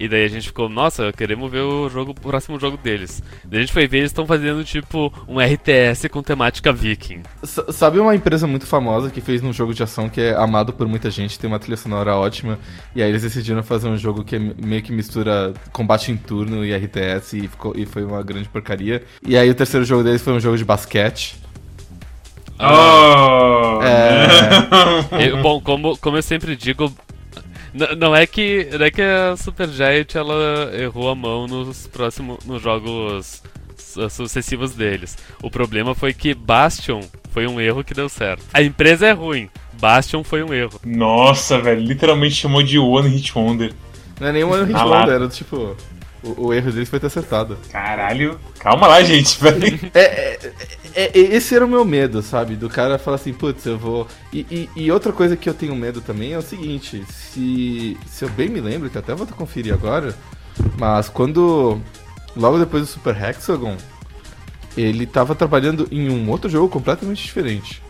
E 0.00 0.08
daí 0.08 0.24
a 0.24 0.28
gente 0.28 0.46
ficou, 0.46 0.66
nossa, 0.66 1.12
queremos 1.12 1.50
ver 1.52 1.60
o 1.60 1.86
jogo, 1.90 2.12
o 2.12 2.14
próximo 2.14 2.58
jogo 2.58 2.78
deles. 2.78 3.22
Daí 3.44 3.58
a 3.58 3.60
gente 3.62 3.72
foi 3.72 3.86
ver, 3.86 3.98
eles 3.98 4.10
estão 4.10 4.26
fazendo 4.26 4.64
tipo 4.64 5.12
um 5.28 5.38
RTS 5.38 6.08
com 6.08 6.22
temática 6.22 6.72
viking. 6.72 7.20
S- 7.42 7.62
sabe 7.70 7.98
uma 7.98 8.14
empresa 8.16 8.46
muito 8.46 8.64
famosa 8.66 9.10
que 9.10 9.20
fez 9.20 9.42
um 9.44 9.52
jogo 9.52 9.74
de 9.74 9.82
ação 9.82 10.08
que 10.08 10.18
é 10.22 10.34
amado 10.34 10.72
por 10.72 10.88
muita 10.88 11.10
gente, 11.10 11.38
tem 11.38 11.46
uma 11.48 11.58
trilha 11.58 11.76
sonora 11.76 12.16
ótima, 12.16 12.58
e 12.96 13.02
aí 13.02 13.10
eles 13.10 13.22
decidiram 13.22 13.62
fazer 13.62 13.88
um 13.88 13.96
jogo 13.98 14.24
que 14.24 14.36
é 14.36 14.38
me- 14.38 14.54
meio 14.64 14.82
que 14.82 14.90
mistura 14.90 15.52
combate 15.70 16.10
em 16.10 16.16
turno 16.16 16.64
e 16.64 16.72
RTS 16.74 17.36
e, 17.36 17.46
ficou, 17.46 17.74
e 17.76 17.84
foi 17.84 18.02
uma 18.02 18.22
grande 18.22 18.48
porcaria. 18.48 19.02
E 19.22 19.36
aí 19.36 19.50
o 19.50 19.54
terceiro 19.54 19.84
jogo 19.84 20.02
deles 20.02 20.22
foi 20.22 20.32
um 20.32 20.40
jogo 20.40 20.56
de 20.56 20.64
basquete. 20.64 21.36
Oh! 22.58 23.80
É. 23.82 25.26
Eu- 25.28 25.42
bom, 25.42 25.60
como, 25.60 25.96
como 25.98 26.16
eu 26.16 26.22
sempre 26.22 26.54
digo, 26.56 26.92
n- 27.74 27.96
não 27.96 28.14
é 28.14 28.26
que 28.26 28.68
não 28.78 28.84
é 28.86 28.90
que 28.90 29.02
a 29.02 29.36
Supergiant 29.36 30.14
ela 30.14 30.70
errou 30.74 31.08
a 31.10 31.14
mão 31.14 31.46
nos 31.46 31.86
próximos 31.86 32.44
nos 32.44 32.60
jogos 32.62 33.42
su- 33.76 34.08
sucessivos 34.10 34.72
deles. 34.74 35.16
O 35.42 35.50
problema 35.50 35.94
foi 35.94 36.12
que 36.12 36.34
Bastion 36.34 37.00
foi 37.32 37.46
um 37.46 37.60
erro 37.60 37.84
que 37.84 37.94
deu 37.94 38.08
certo. 38.08 38.44
A 38.52 38.62
empresa 38.62 39.06
é 39.06 39.12
ruim, 39.12 39.48
Bastion 39.80 40.22
foi 40.24 40.42
um 40.42 40.52
erro. 40.52 40.80
Nossa, 40.84 41.58
velho. 41.60 41.80
Literalmente 41.80 42.34
chamou 42.34 42.62
de 42.62 42.78
One 42.78 43.08
Hit 43.08 43.36
Wonder. 43.36 43.72
Não 44.20 44.28
é 44.28 44.32
nenhum 44.32 44.50
Hit 44.64 44.74
Ah 44.74 44.84
lá. 44.84 45.00
Wonder, 45.00 45.14
era 45.14 45.28
tipo. 45.28 45.76
O, 46.22 46.48
o 46.48 46.52
erro 46.54 46.70
deles 46.70 46.88
foi 46.88 47.00
ter 47.00 47.06
acertado. 47.06 47.56
Caralho. 47.70 48.38
Calma 48.58 48.86
lá, 48.86 49.02
gente. 49.02 49.38
É, 49.94 50.00
é, 50.00 50.52
é- 50.94 51.10
é- 51.18 51.18
esse 51.36 51.54
era 51.54 51.64
o 51.64 51.68
meu 51.68 51.84
medo, 51.84 52.20
sabe? 52.20 52.56
Do 52.56 52.68
cara 52.68 52.98
falar 52.98 53.16
assim, 53.16 53.32
putz, 53.32 53.64
eu 53.64 53.78
vou. 53.78 54.06
E, 54.32 54.40
e- 54.50 54.68
e 54.84 54.92
outra 54.92 55.12
coisa 55.12 55.36
que 55.36 55.48
eu 55.48 55.54
tenho 55.54 55.74
medo 55.74 56.00
também 56.00 56.32
é 56.34 56.38
o 56.38 56.42
seguinte: 56.42 57.02
se, 57.08 57.96
se 58.06 58.24
eu 58.24 58.28
bem 58.30 58.48
me 58.48 58.60
lembro, 58.60 58.90
que 58.90 58.98
até 58.98 59.14
vou 59.14 59.26
conferir 59.26 59.72
agora, 59.72 60.14
mas 60.78 61.08
quando. 61.08 61.80
Logo 62.36 62.58
depois 62.58 62.82
do 62.84 62.88
Super 62.88 63.16
Hexagon, 63.20 63.76
ele 64.76 65.04
tava 65.06 65.34
trabalhando 65.34 65.88
em 65.90 66.08
um 66.10 66.28
outro 66.30 66.48
jogo 66.50 66.68
completamente 66.68 67.24
diferente. 67.24 67.82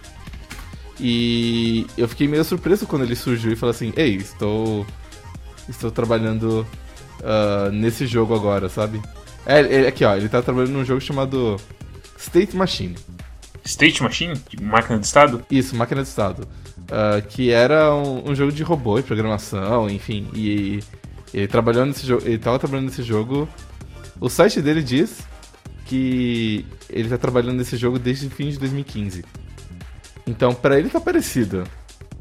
E 0.99 1.87
eu 1.97 2.07
fiquei 2.09 2.29
meio 2.29 2.45
surpreso 2.45 2.87
quando 2.87 3.03
ele 3.03 3.17
surgiu 3.17 3.53
e 3.53 3.57
falou 3.57 3.71
assim: 3.75 3.93
Ei, 3.97 4.17
estou. 4.17 4.87
Estou 5.69 5.91
trabalhando 5.91 6.67
ah, 7.23 7.71
nesse 7.73 8.07
jogo 8.07 8.35
agora, 8.35 8.69
sabe? 8.69 9.01
É, 9.47 9.83
é, 9.83 9.89
aqui 9.89 10.05
ó, 10.05 10.15
ele 10.15 10.29
tá 10.29 10.43
trabalhando 10.43 10.73
num 10.73 10.85
jogo 10.85 11.01
chamado 11.01 11.57
State 12.19 12.57
Machine. 12.57 12.97
State 13.65 14.03
Machine? 14.03 14.35
De 14.49 14.63
máquina 14.63 14.99
de 14.99 15.07
estado? 15.07 15.45
Isso, 15.51 15.77
máquina 15.77 16.03
de 16.03 16.09
estado. 16.09 16.47
Ah, 16.91 17.21
que 17.21 17.51
era 17.51 17.95
um, 17.95 18.31
um 18.31 18.35
jogo 18.35 18.53
de 18.53 18.63
robô 18.63 18.99
e 18.99 19.03
programação, 19.03 19.89
enfim. 19.89 20.29
E 20.35 20.81
ele 21.33 21.47
trabalhou 21.47 21.87
nesse 21.87 22.07
jogo. 22.07 22.23
Ele 22.27 22.39
tava 22.39 22.59
trabalhando 22.59 22.87
nesse 22.87 23.03
jogo. 23.03 23.49
O 24.21 24.29
site 24.29 24.61
dele 24.61 24.83
diz 24.83 25.21
que 25.87 26.67
ele 26.89 27.09
tá 27.09 27.17
trabalhando 27.17 27.57
nesse 27.57 27.77
jogo 27.77 27.99
desde 27.99 28.27
o 28.27 28.31
fim 28.31 28.51
de 28.51 28.59
2015. 28.59 29.25
Então, 30.27 30.53
pra 30.53 30.79
ele 30.79 30.89
tá 30.89 31.01
parecido. 31.01 31.65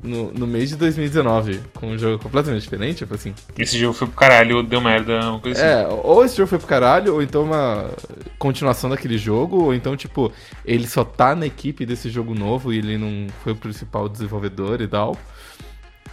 No, 0.01 0.31
no 0.31 0.47
mês 0.47 0.69
de 0.69 0.77
2019, 0.77 1.59
com 1.73 1.87
um 1.87 1.97
jogo 1.97 2.23
completamente 2.23 2.61
diferente, 2.61 2.99
tipo 2.99 3.13
assim. 3.13 3.33
Esse 3.57 3.77
jogo 3.77 3.93
foi 3.93 4.07
pro 4.07 4.15
caralho, 4.15 4.63
deu 4.63 4.79
merda, 4.79 5.19
uma 5.29 5.39
coisa 5.39 5.59
assim. 5.61 5.69
É, 5.69 5.87
ou 5.87 6.23
esse 6.23 6.37
jogo 6.37 6.47
foi 6.47 6.57
pro 6.57 6.67
caralho, 6.67 7.15
ou 7.15 7.21
então 7.21 7.43
uma 7.43 7.89
continuação 8.37 8.89
daquele 8.89 9.17
jogo, 9.17 9.63
ou 9.63 9.73
então, 9.73 9.97
tipo, 9.97 10.31
ele 10.63 10.87
só 10.87 11.03
tá 11.03 11.35
na 11.35 11.45
equipe 11.45 11.85
desse 11.85 12.09
jogo 12.09 12.33
novo 12.33 12.71
e 12.71 12.77
ele 12.77 12.97
não 12.97 13.27
foi 13.43 13.51
o 13.51 13.55
principal 13.57 14.07
desenvolvedor 14.07 14.81
e 14.81 14.87
tal. 14.87 15.17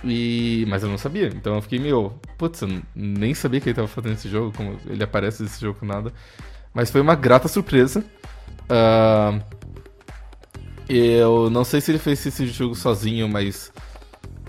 E... 0.03 0.65
Mas 0.69 0.83
eu 0.83 0.89
não 0.89 0.99
sabia, 0.99 1.29
então 1.29 1.55
eu 1.55 1.63
fiquei 1.63 1.79
meio. 1.79 2.13
Putz, 2.37 2.63
eu 2.63 2.69
nem 2.95 3.35
sabia 3.35 3.61
que 3.61 3.69
ele 3.69 3.77
tava 3.77 3.89
fazendo 3.89 4.15
esse 4.15 4.29
jogo, 4.29 4.53
como 4.57 4.79
ele 4.87 5.05
aparece 5.05 5.43
nesse 5.43 5.61
jogo 5.61 5.79
com 5.79 5.87
nada. 5.87 6.13
Mas 6.75 6.91
foi 6.91 7.01
uma 7.01 7.15
grata 7.15 7.47
surpresa. 7.47 8.05
Ah, 8.69 9.39
eu 10.89 11.51
não 11.51 11.65
sei 11.65 11.81
se 11.81 11.91
ele 11.91 11.99
fez 11.99 12.25
esse 12.25 12.47
jogo 12.47 12.75
sozinho, 12.75 13.29
mas 13.29 13.73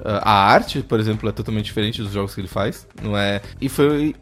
ah, 0.04 0.30
a 0.30 0.54
arte, 0.54 0.82
por 0.82 1.00
exemplo, 1.00 1.28
é 1.30 1.32
totalmente 1.32 1.66
diferente 1.66 2.02
dos 2.02 2.12
jogos 2.12 2.34
que 2.34 2.42
ele 2.42 2.48
faz. 2.48 2.88
Não 3.02 3.18
é. 3.18 3.42
E 3.60 3.70
foi 3.70 4.16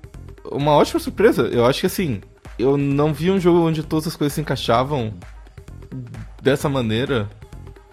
uma 0.52 0.72
ótima 0.72 1.00
surpresa. 1.00 1.44
Eu 1.44 1.66
acho 1.66 1.82
que 1.82 1.86
assim, 1.86 2.22
eu 2.58 2.78
não 2.78 3.14
vi 3.14 3.32
um 3.32 3.40
jogo 3.40 3.60
onde 3.60 3.84
todas 3.84 4.08
as 4.08 4.16
coisas 4.16 4.34
se 4.34 4.42
encaixavam 4.42 5.14
dessa 6.42 6.70
maneira 6.70 7.30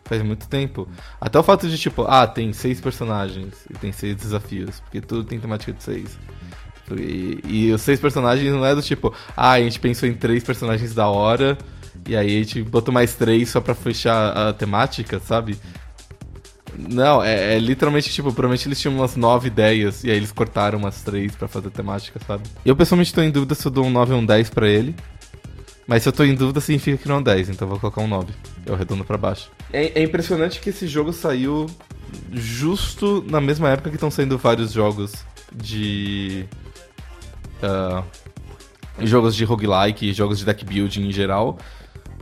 faz 0.04 0.22
muito 0.22 0.48
tempo. 0.48 0.86
Até 1.20 1.38
o 1.38 1.42
fato 1.42 1.68
de, 1.68 1.78
tipo, 1.78 2.02
ah, 2.02 2.26
tem 2.26 2.52
seis 2.52 2.80
personagens 2.80 3.64
e 3.70 3.74
tem 3.74 3.92
seis 3.92 4.16
desafios, 4.16 4.80
porque 4.80 5.00
tudo 5.00 5.24
tem 5.24 5.40
temática 5.40 5.72
de 5.72 5.82
seis. 5.82 6.18
E, 6.90 7.40
e 7.44 7.72
os 7.72 7.80
seis 7.80 7.98
personagens 7.98 8.52
não 8.52 8.64
é 8.66 8.74
do 8.74 8.82
tipo, 8.82 9.14
ah, 9.36 9.52
a 9.52 9.60
gente 9.60 9.80
pensou 9.80 10.08
em 10.08 10.14
três 10.14 10.44
personagens 10.44 10.94
da 10.94 11.08
hora, 11.08 11.56
e 12.06 12.16
aí 12.16 12.36
a 12.36 12.42
gente 12.42 12.62
botou 12.62 12.92
mais 12.92 13.14
três 13.14 13.48
só 13.48 13.60
pra 13.60 13.74
fechar 13.74 14.32
a 14.36 14.52
temática, 14.52 15.20
sabe? 15.20 15.58
Não, 16.76 17.22
é, 17.22 17.56
é 17.56 17.58
literalmente, 17.58 18.10
tipo, 18.10 18.32
provavelmente 18.32 18.66
eles 18.66 18.80
tinham 18.80 18.94
umas 18.94 19.14
nove 19.14 19.48
ideias, 19.48 20.04
e 20.04 20.10
aí 20.10 20.16
eles 20.16 20.32
cortaram 20.32 20.78
umas 20.78 21.02
três 21.02 21.34
pra 21.36 21.46
fazer 21.46 21.70
temática, 21.70 22.18
sabe? 22.26 22.44
Eu 22.64 22.74
pessoalmente 22.74 23.12
tô 23.12 23.22
em 23.22 23.30
dúvida 23.30 23.54
se 23.54 23.66
eu 23.66 23.70
dou 23.70 23.84
um 23.84 23.90
9 23.90 24.14
ou 24.14 24.20
um 24.20 24.26
10 24.26 24.50
pra 24.50 24.68
ele. 24.68 24.94
Mas 25.86 26.04
se 26.04 26.08
eu 26.08 26.12
tô 26.12 26.24
em 26.24 26.34
dúvida, 26.34 26.60
significa 26.60 26.96
que 26.96 27.08
não 27.08 27.16
é 27.16 27.18
um 27.18 27.22
10, 27.22 27.50
então 27.50 27.66
eu 27.66 27.70
vou 27.70 27.80
colocar 27.80 28.00
um 28.00 28.06
9. 28.06 28.32
Eu 28.64 28.74
arredondo 28.74 29.04
pra 29.04 29.18
baixo. 29.18 29.50
É, 29.72 30.00
é 30.00 30.02
impressionante 30.02 30.60
que 30.60 30.70
esse 30.70 30.86
jogo 30.86 31.12
saiu 31.12 31.66
justo 32.32 33.24
na 33.28 33.40
mesma 33.40 33.68
época 33.70 33.90
que 33.90 33.96
estão 33.96 34.10
saindo 34.10 34.38
vários 34.38 34.72
jogos 34.72 35.12
de. 35.52 36.46
ah, 37.62 38.02
jogos 39.00 39.34
de 39.34 39.44
roguelike, 39.44 40.12
jogos 40.12 40.38
de 40.38 40.44
deck 40.44 40.64
building 40.64 41.08
em 41.08 41.12
geral. 41.12 41.58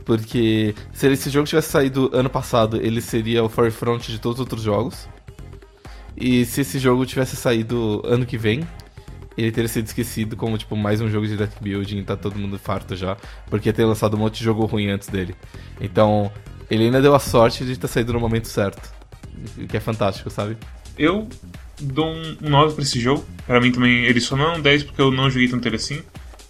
Porque 0.05 0.75
se 0.93 1.07
esse 1.07 1.29
jogo 1.29 1.47
tivesse 1.47 1.69
saído 1.69 2.09
ano 2.13 2.29
passado, 2.29 2.77
ele 2.77 3.01
seria 3.01 3.43
o 3.43 3.49
forefront 3.49 4.11
de 4.11 4.19
todos 4.19 4.37
os 4.37 4.41
outros 4.41 4.61
jogos. 4.61 5.07
E 6.17 6.45
se 6.45 6.61
esse 6.61 6.79
jogo 6.79 7.05
tivesse 7.05 7.35
saído 7.35 8.01
ano 8.05 8.25
que 8.25 8.37
vem, 8.37 8.67
ele 9.37 9.51
teria 9.51 9.67
sido 9.67 9.85
esquecido 9.85 10.35
como, 10.35 10.57
tipo, 10.57 10.75
mais 10.75 11.01
um 11.01 11.09
jogo 11.09 11.25
de 11.25 11.37
deck 11.37 11.53
building 11.61 12.03
tá 12.03 12.17
todo 12.17 12.37
mundo 12.37 12.59
farto 12.59 12.95
já. 12.95 13.17
Porque 13.49 13.71
ter 13.71 13.85
lançado 13.85 14.15
um 14.15 14.19
monte 14.19 14.39
de 14.39 14.43
jogo 14.43 14.65
ruim 14.65 14.89
antes 14.89 15.07
dele. 15.07 15.35
Então, 15.79 16.31
ele 16.69 16.85
ainda 16.85 17.01
deu 17.01 17.15
a 17.15 17.19
sorte 17.19 17.63
de 17.65 17.77
ter 17.77 17.87
saído 17.87 18.13
no 18.13 18.19
momento 18.19 18.47
certo. 18.47 18.91
O 19.57 19.67
que 19.67 19.77
é 19.77 19.79
fantástico, 19.79 20.29
sabe? 20.29 20.57
Eu 20.97 21.27
dou 21.79 22.07
um 22.07 22.37
9 22.41 22.75
pra 22.75 22.83
esse 22.83 22.99
jogo. 22.99 23.25
Pra 23.47 23.59
mim 23.61 23.71
também, 23.71 24.03
ele 24.05 24.19
só 24.19 24.35
não 24.35 24.53
é 24.53 24.57
um 24.57 24.61
10 24.61 24.83
porque 24.83 25.01
eu 25.01 25.11
não 25.11 25.29
joguei 25.29 25.47
tanto 25.47 25.67
ele 25.67 25.77
assim. 25.77 26.01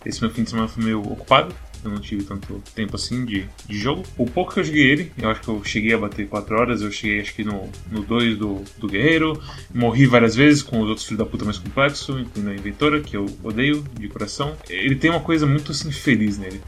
Esse 0.05 0.21
meu 0.21 0.31
fim 0.31 0.43
de 0.43 0.49
semana 0.49 0.67
foi 0.67 0.83
meio 0.83 1.01
ocupado. 1.01 1.53
Eu 1.83 1.91
não 1.91 1.99
tive 1.99 2.23
tanto 2.23 2.61
tempo 2.75 2.95
assim 2.95 3.25
de, 3.25 3.47
de 3.67 3.77
jogo. 3.77 4.03
O 4.17 4.25
pouco 4.25 4.53
que 4.53 4.59
eu 4.59 4.63
joguei 4.63 4.91
ele, 4.91 5.11
eu 5.17 5.29
acho 5.29 5.41
que 5.41 5.47
eu 5.47 5.63
cheguei 5.63 5.93
a 5.93 5.97
bater 5.97 6.27
4 6.27 6.55
horas. 6.55 6.81
Eu 6.81 6.91
cheguei 6.91 7.21
acho 7.21 7.33
que 7.33 7.43
no, 7.43 7.69
no 7.91 8.01
2 8.01 8.37
do, 8.37 8.63
do 8.77 8.87
Guerreiro. 8.87 9.41
Morri 9.73 10.05
várias 10.05 10.35
vezes 10.35 10.61
com 10.61 10.79
os 10.79 10.87
outros 10.87 11.05
filhos 11.05 11.19
da 11.19 11.25
puta 11.25 11.45
mais 11.45 11.57
complexos, 11.57 12.19
incluindo 12.19 12.51
a 12.51 12.55
Inventora, 12.55 13.01
que 13.01 13.17
eu 13.17 13.25
odeio 13.43 13.83
de 13.99 14.07
coração. 14.07 14.55
Ele 14.69 14.95
tem 14.95 15.09
uma 15.09 15.21
coisa 15.21 15.45
muito 15.45 15.71
assim 15.71 15.91
feliz 15.91 16.37
nele. 16.37 16.61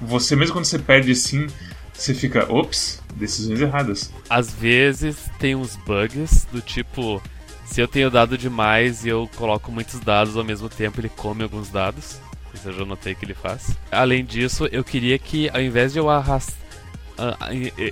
Você, 0.00 0.36
mesmo 0.36 0.54
quando 0.54 0.64
você 0.64 0.78
perde 0.78 1.10
assim, 1.10 1.46
você 1.92 2.14
fica, 2.14 2.50
ops, 2.50 3.02
decisões 3.16 3.60
erradas. 3.60 4.12
Às 4.30 4.52
vezes 4.54 5.28
tem 5.38 5.56
uns 5.56 5.74
bugs 5.76 6.46
do 6.52 6.60
tipo, 6.60 7.20
se 7.66 7.80
eu 7.80 7.88
tenho 7.88 8.10
dado 8.10 8.38
demais 8.38 9.04
e 9.04 9.08
eu 9.08 9.28
coloco 9.36 9.72
muitos 9.72 9.98
dados 10.00 10.36
ao 10.36 10.44
mesmo 10.44 10.68
tempo, 10.68 11.00
ele 11.00 11.08
come 11.08 11.42
alguns 11.42 11.68
dados. 11.70 12.20
Isso 12.54 12.68
eu 12.68 12.72
já 12.72 12.84
notei 12.84 13.14
que 13.14 13.24
ele 13.24 13.34
faz. 13.34 13.76
Além 13.90 14.24
disso, 14.24 14.66
eu 14.72 14.82
queria 14.82 15.18
que 15.18 15.48
ao 15.50 15.60
invés 15.60 15.92
de 15.92 15.98
eu 15.98 16.08
arrastar. 16.08 16.56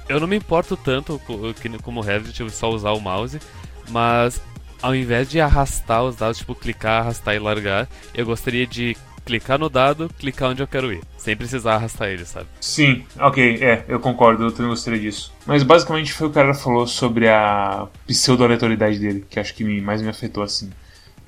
Eu 0.09 0.21
não 0.21 0.27
me 0.27 0.37
importo 0.37 0.77
tanto 0.77 1.21
como 1.83 2.01
o 2.01 2.03
Reddit 2.03 2.49
só 2.51 2.71
usar 2.71 2.93
o 2.93 3.01
mouse, 3.01 3.41
mas 3.89 4.41
ao 4.81 4.95
invés 4.95 5.29
de 5.29 5.41
arrastar 5.41 6.05
os 6.05 6.17
dados, 6.17 6.39
tipo 6.39 6.55
clicar, 6.55 7.03
arrastar 7.03 7.35
e 7.35 7.39
largar, 7.39 7.89
eu 8.15 8.25
gostaria 8.25 8.67
de 8.67 8.97
clicar 9.25 9.59
no 9.59 9.69
dado, 9.69 10.09
clicar 10.17 10.51
onde 10.51 10.63
eu 10.63 10.69
quero 10.69 10.93
ir, 10.93 11.01
sem 11.19 11.37
precisar 11.37 11.75
arrastar 11.75 12.09
ele, 12.09 12.25
sabe? 12.25 12.47
Sim, 12.61 13.05
ok, 13.19 13.59
é, 13.61 13.85
eu 13.89 13.99
concordo, 13.99 14.45
eu 14.45 14.53
também 14.53 14.71
gostaria 14.71 15.01
disso. 15.01 15.35
Mas 15.45 15.65
basicamente 15.65 16.13
foi 16.13 16.29
o 16.29 16.31
cara 16.31 16.55
falou 16.55 16.87
sobre 16.87 17.29
a 17.29 17.89
pseudo-aleatoriedade 18.07 19.01
dele, 19.01 19.27
que 19.29 19.41
acho 19.41 19.53
que 19.53 19.65
mais 19.81 20.01
me 20.01 20.09
afetou 20.09 20.45
assim. 20.45 20.71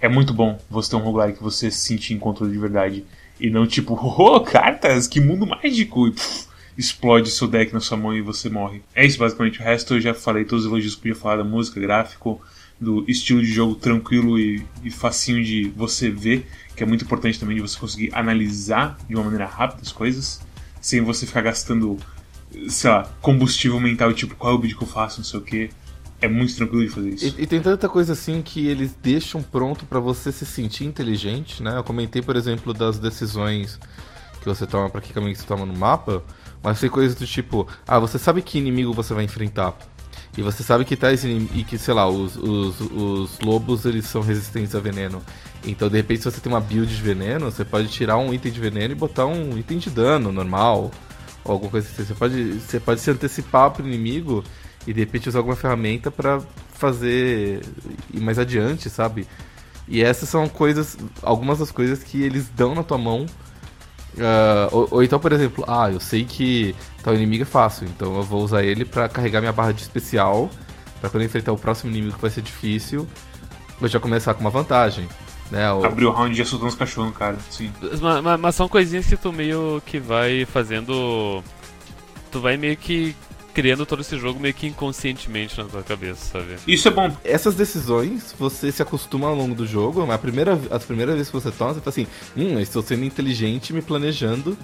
É 0.01 0.09
muito 0.09 0.33
bom 0.33 0.57
você 0.70 0.91
ter 0.91 0.97
um 0.97 1.01
roguelike 1.01 1.39
que 1.39 1.43
você 1.43 1.72
se 1.72 1.79
sentir 1.79 2.14
em 2.14 2.18
controle 2.20 2.53
de 2.53 2.59
verdade. 2.59 3.05
E 3.41 3.51
não 3.51 3.66
tipo, 3.66 3.95
oh, 4.18 4.41
cartas, 4.41 5.07
que 5.07 5.20
mundo 5.20 5.47
mágico! 5.47 6.09
E 6.09 6.12
pff, 6.12 6.47
explode 6.76 7.30
seu 7.30 7.49
deck 7.49 7.72
na 7.72 7.80
sua 7.80 7.97
mão 7.97 8.14
e 8.14 8.22
você 8.22 8.49
morre. 8.49 8.82
É 8.95 9.05
isso 9.05 9.18
basicamente. 9.18 9.61
O 9.61 9.62
resto 9.62 9.95
eu 9.95 10.01
já 10.01 10.14
falei 10.14 10.45
todos 10.45 10.64
os 10.64 10.70
elogios 10.70 10.95
que 10.95 11.03
podia 11.03 11.16
falar 11.16 11.36
da 11.36 11.45
música, 11.45 11.80
gráfico, 11.80 12.41
do 12.80 13.05
estilo 13.09 13.41
de 13.41 13.53
jogo 13.53 13.74
tranquilo 13.74 14.39
e, 14.39 14.64
e 14.84 14.91
facinho 14.91 15.43
de 15.43 15.72
você 15.76 16.09
ver, 16.09 16.47
que 16.76 16.82
é 16.82 16.86
muito 16.86 17.05
importante 17.05 17.41
também 17.41 17.57
de 17.57 17.62
você 17.62 17.76
conseguir 17.78 18.11
analisar 18.14 18.97
de 19.09 19.14
uma 19.16 19.24
maneira 19.24 19.47
rápida 19.47 19.82
as 19.82 19.91
coisas, 19.91 20.41
sem 20.80 21.01
você 21.01 21.26
ficar 21.26 21.41
gastando, 21.41 21.99
sei 22.68 22.91
lá, 22.91 23.11
combustível 23.20 23.80
mental, 23.80 24.12
tipo, 24.12 24.36
qual 24.36 24.53
é 24.53 24.57
o 24.57 24.61
vídeo 24.61 24.78
que 24.78 24.84
eu 24.84 24.89
faço, 24.89 25.18
não 25.18 25.24
sei 25.24 25.41
o 25.41 25.43
que. 25.43 25.70
É 26.21 26.29
muito 26.29 26.55
tranquilo 26.57 26.85
de 26.85 26.91
fazer 26.91 27.11
isso. 27.11 27.35
E, 27.39 27.43
e 27.43 27.47
tem 27.47 27.61
tanta 27.61 27.89
coisa 27.89 28.12
assim 28.12 28.43
que 28.43 28.66
eles 28.66 28.97
deixam 29.01 29.43
pronto 29.43 29.87
para 29.87 30.01
você 30.01 30.33
se 30.33 30.45
sentir 30.45 30.85
inteligente, 30.85 31.62
né? 31.62 31.77
Eu 31.77 31.85
comentei, 31.85 32.21
por 32.21 32.35
exemplo, 32.35 32.75
das 32.75 32.99
decisões 32.99 33.79
que 34.41 34.47
você 34.49 34.66
toma, 34.66 34.91
para 34.91 35.01
que 35.01 35.12
caminho 35.12 35.35
você 35.35 35.47
toma 35.47 35.64
no 35.64 35.77
mapa, 35.77 36.23
mas 36.62 36.81
tem 36.81 36.91
coisas 36.91 37.16
do 37.16 37.27
tipo, 37.27 37.69
ah, 37.87 37.99
você 37.99 38.19
sabe 38.19 38.43
que 38.43 38.59
inimigo 38.59 38.93
você 38.93 39.14
vai 39.14 39.25
enfrentar. 39.25 39.77
E 40.37 40.43
você 40.43 40.62
sabe 40.62 40.85
que 40.85 40.97
tais 40.97 41.25
e 41.25 41.64
que, 41.69 41.79
sei 41.79 41.95
lá, 41.95 42.09
os, 42.09 42.37
os, 42.37 42.81
os 42.81 43.41
lobos 43.41 43.85
eles 43.85 44.05
são 44.07 44.21
resistentes 44.21 44.75
a 44.75 44.81
veneno. 44.81 45.23
Então, 45.64 45.89
de 45.89 45.97
repente, 45.97 46.23
se 46.23 46.31
você 46.31 46.41
tem 46.41 46.53
uma 46.53 46.61
build 46.61 46.95
de 46.95 47.03
veneno, 47.03 47.51
você 47.51 47.64
pode 47.64 47.89
tirar 47.89 48.16
um 48.19 48.33
item 48.33 48.53
de 48.53 48.61
veneno 48.61 48.93
e 48.93 48.95
botar 48.95 49.27
um 49.27 49.59
item 49.59 49.79
de 49.79 49.91
dano 49.91 50.31
normal. 50.31 50.93
Ou 51.45 51.53
alguma 51.53 51.71
coisa 51.71 51.89
assim. 51.89 52.05
Você 52.05 52.14
pode, 52.14 52.53
você 52.53 52.79
pode 52.79 53.01
se 53.01 53.11
antecipar 53.11 53.71
pro 53.73 53.87
inimigo 53.87 54.45
e 54.87 54.93
de 54.93 55.01
repente 55.01 55.29
usar 55.29 55.41
alguma 55.41 55.57
ferramenta 55.57 56.11
para 56.11 56.41
fazer 56.72 57.62
ir 58.12 58.20
mais 58.20 58.39
adiante, 58.39 58.89
sabe? 58.89 59.26
E 59.87 60.03
essas 60.03 60.29
são 60.29 60.49
coisas, 60.49 60.97
algumas 61.22 61.59
das 61.59 61.70
coisas 61.70 62.03
que 62.03 62.22
eles 62.22 62.49
dão 62.49 62.74
na 62.74 62.83
tua 62.83 62.99
mão. 62.99 63.26
Uh, 64.14 64.68
ou, 64.70 64.89
ou, 64.91 65.03
então, 65.03 65.18
por 65.18 65.33
exemplo, 65.33 65.64
ah, 65.66 65.91
eu 65.91 66.01
sei 66.01 66.24
que 66.24 66.74
tal 67.03 67.14
inimigo 67.14 67.43
é 67.43 67.47
fácil, 67.47 67.87
então 67.87 68.16
eu 68.16 68.22
vou 68.22 68.43
usar 68.43 68.64
ele 68.64 68.85
para 68.85 69.09
carregar 69.09 69.41
minha 69.41 69.53
barra 69.53 69.72
de 69.72 69.83
especial, 69.83 70.51
para 71.01 71.09
quando 71.09 71.22
eu 71.22 71.26
enfrentar 71.26 71.53
o 71.53 71.59
próximo 71.59 71.91
inimigo 71.91 72.16
que 72.16 72.20
vai 72.20 72.31
ser 72.31 72.43
difícil, 72.43 73.07
eu 73.81 73.89
já 73.89 74.01
começar 74.01 74.35
com 74.35 74.41
uma 74.41 74.51
vantagem. 74.51 75.09
Né, 75.51 75.72
o... 75.72 75.85
Abrir 75.85 76.05
o 76.05 76.11
round 76.11 76.41
e 76.41 76.45
soltando 76.45 76.68
os 76.68 76.74
cachorros, 76.74 77.16
cara, 77.16 77.37
sim. 77.51 77.72
Mas, 77.81 78.22
mas, 78.22 78.41
mas 78.41 78.55
são 78.55 78.68
coisinhas 78.68 79.07
que 79.07 79.16
tu 79.16 79.33
meio 79.33 79.83
que 79.87 79.99
vai 79.99 80.45
fazendo. 80.45 81.43
Tu 82.31 82.41
vai 82.41 82.59
meio 82.59 82.76
que 82.76 83.16
criando 83.59 83.84
todo 83.84 84.02
esse 84.02 84.16
jogo 84.16 84.38
meio 84.38 84.54
que 84.54 84.68
inconscientemente 84.68 85.59
na 85.59 85.64
tua 85.64 85.82
cabeça, 85.82 86.38
sabe? 86.38 86.54
Isso 86.64 86.86
é 86.86 86.92
bom. 86.92 87.11
Essas 87.24 87.56
decisões, 87.56 88.32
você 88.38 88.70
se 88.70 88.80
acostuma 88.80 89.26
ao 89.26 89.34
longo 89.34 89.52
do 89.52 89.66
jogo, 89.66 90.09
a 90.12 90.16
primeira, 90.16 90.56
as 90.70 90.84
primeiras 90.84 91.16
vezes 91.16 91.28
que 91.28 91.40
você 91.40 91.50
toma, 91.50 91.74
você 91.74 91.80
fala 91.80 91.88
assim, 91.88 92.06
hum, 92.36 92.52
eu 92.52 92.61
estou 92.61 92.80
sendo 92.82 93.04
inteligente 93.04 93.72
me 93.72 93.82
planejando 93.82 94.56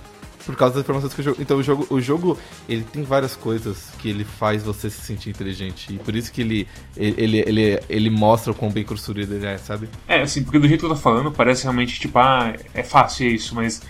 por 0.46 0.54
causa 0.54 0.74
das 0.74 0.84
informações 0.84 1.12
que 1.12 1.20
o 1.22 1.24
jogo. 1.24 1.42
Então 1.42 1.56
o 1.56 1.62
jogo, 1.64 1.86
o 1.90 2.00
jogo 2.00 2.38
ele 2.68 2.84
tem 2.84 3.02
várias 3.02 3.34
coisas 3.34 3.88
que 3.98 4.08
ele 4.08 4.22
faz 4.22 4.62
você 4.62 4.88
se 4.88 5.00
sentir 5.00 5.30
inteligente. 5.30 5.92
E 5.92 5.98
por 5.98 6.14
isso 6.14 6.32
que 6.32 6.40
ele, 6.40 6.68
ele, 6.96 7.14
ele, 7.18 7.38
ele, 7.48 7.80
ele 7.88 8.10
mostra 8.10 8.52
o 8.52 8.54
quão 8.54 8.70
bem 8.70 8.84
construído 8.84 9.34
ele 9.34 9.46
é, 9.46 9.58
sabe? 9.58 9.88
É, 10.06 10.22
assim, 10.22 10.44
porque 10.44 10.60
do 10.60 10.68
jeito 10.68 10.78
que 10.80 10.86
eu 10.86 10.90
tô 10.90 10.96
falando, 10.96 11.32
parece 11.32 11.64
realmente 11.64 11.98
tipo, 11.98 12.16
ah, 12.16 12.54
é 12.72 12.84
fácil 12.84 13.26
isso, 13.26 13.56
mas 13.56 13.82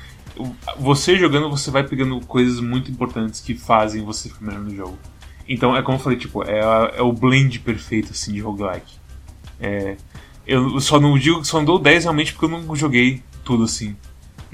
você 0.78 1.16
jogando, 1.16 1.50
você 1.50 1.70
vai 1.70 1.84
pegando 1.84 2.20
coisas 2.26 2.60
muito 2.60 2.90
importantes 2.90 3.40
que 3.40 3.54
fazem 3.54 4.04
você 4.04 4.28
ficar 4.28 4.44
melhor 4.44 4.62
no 4.62 4.74
jogo. 4.74 4.98
Então, 5.48 5.76
é 5.76 5.82
como 5.82 5.98
eu 5.98 6.02
falei, 6.02 6.18
tipo, 6.18 6.42
é, 6.42 6.60
é 6.96 7.02
o 7.02 7.12
blend 7.12 7.60
perfeito, 7.60 8.12
assim, 8.12 8.32
de 8.32 8.40
roguelike. 8.40 8.98
É, 9.60 9.96
eu 10.46 10.78
só 10.80 11.00
não 11.00 11.18
digo 11.18 11.44
só 11.44 11.58
não 11.58 11.64
dou 11.64 11.78
10 11.78 12.04
realmente 12.04 12.32
porque 12.32 12.44
eu 12.46 12.60
não 12.60 12.76
joguei 12.76 13.22
tudo 13.44 13.64
assim. 13.64 13.96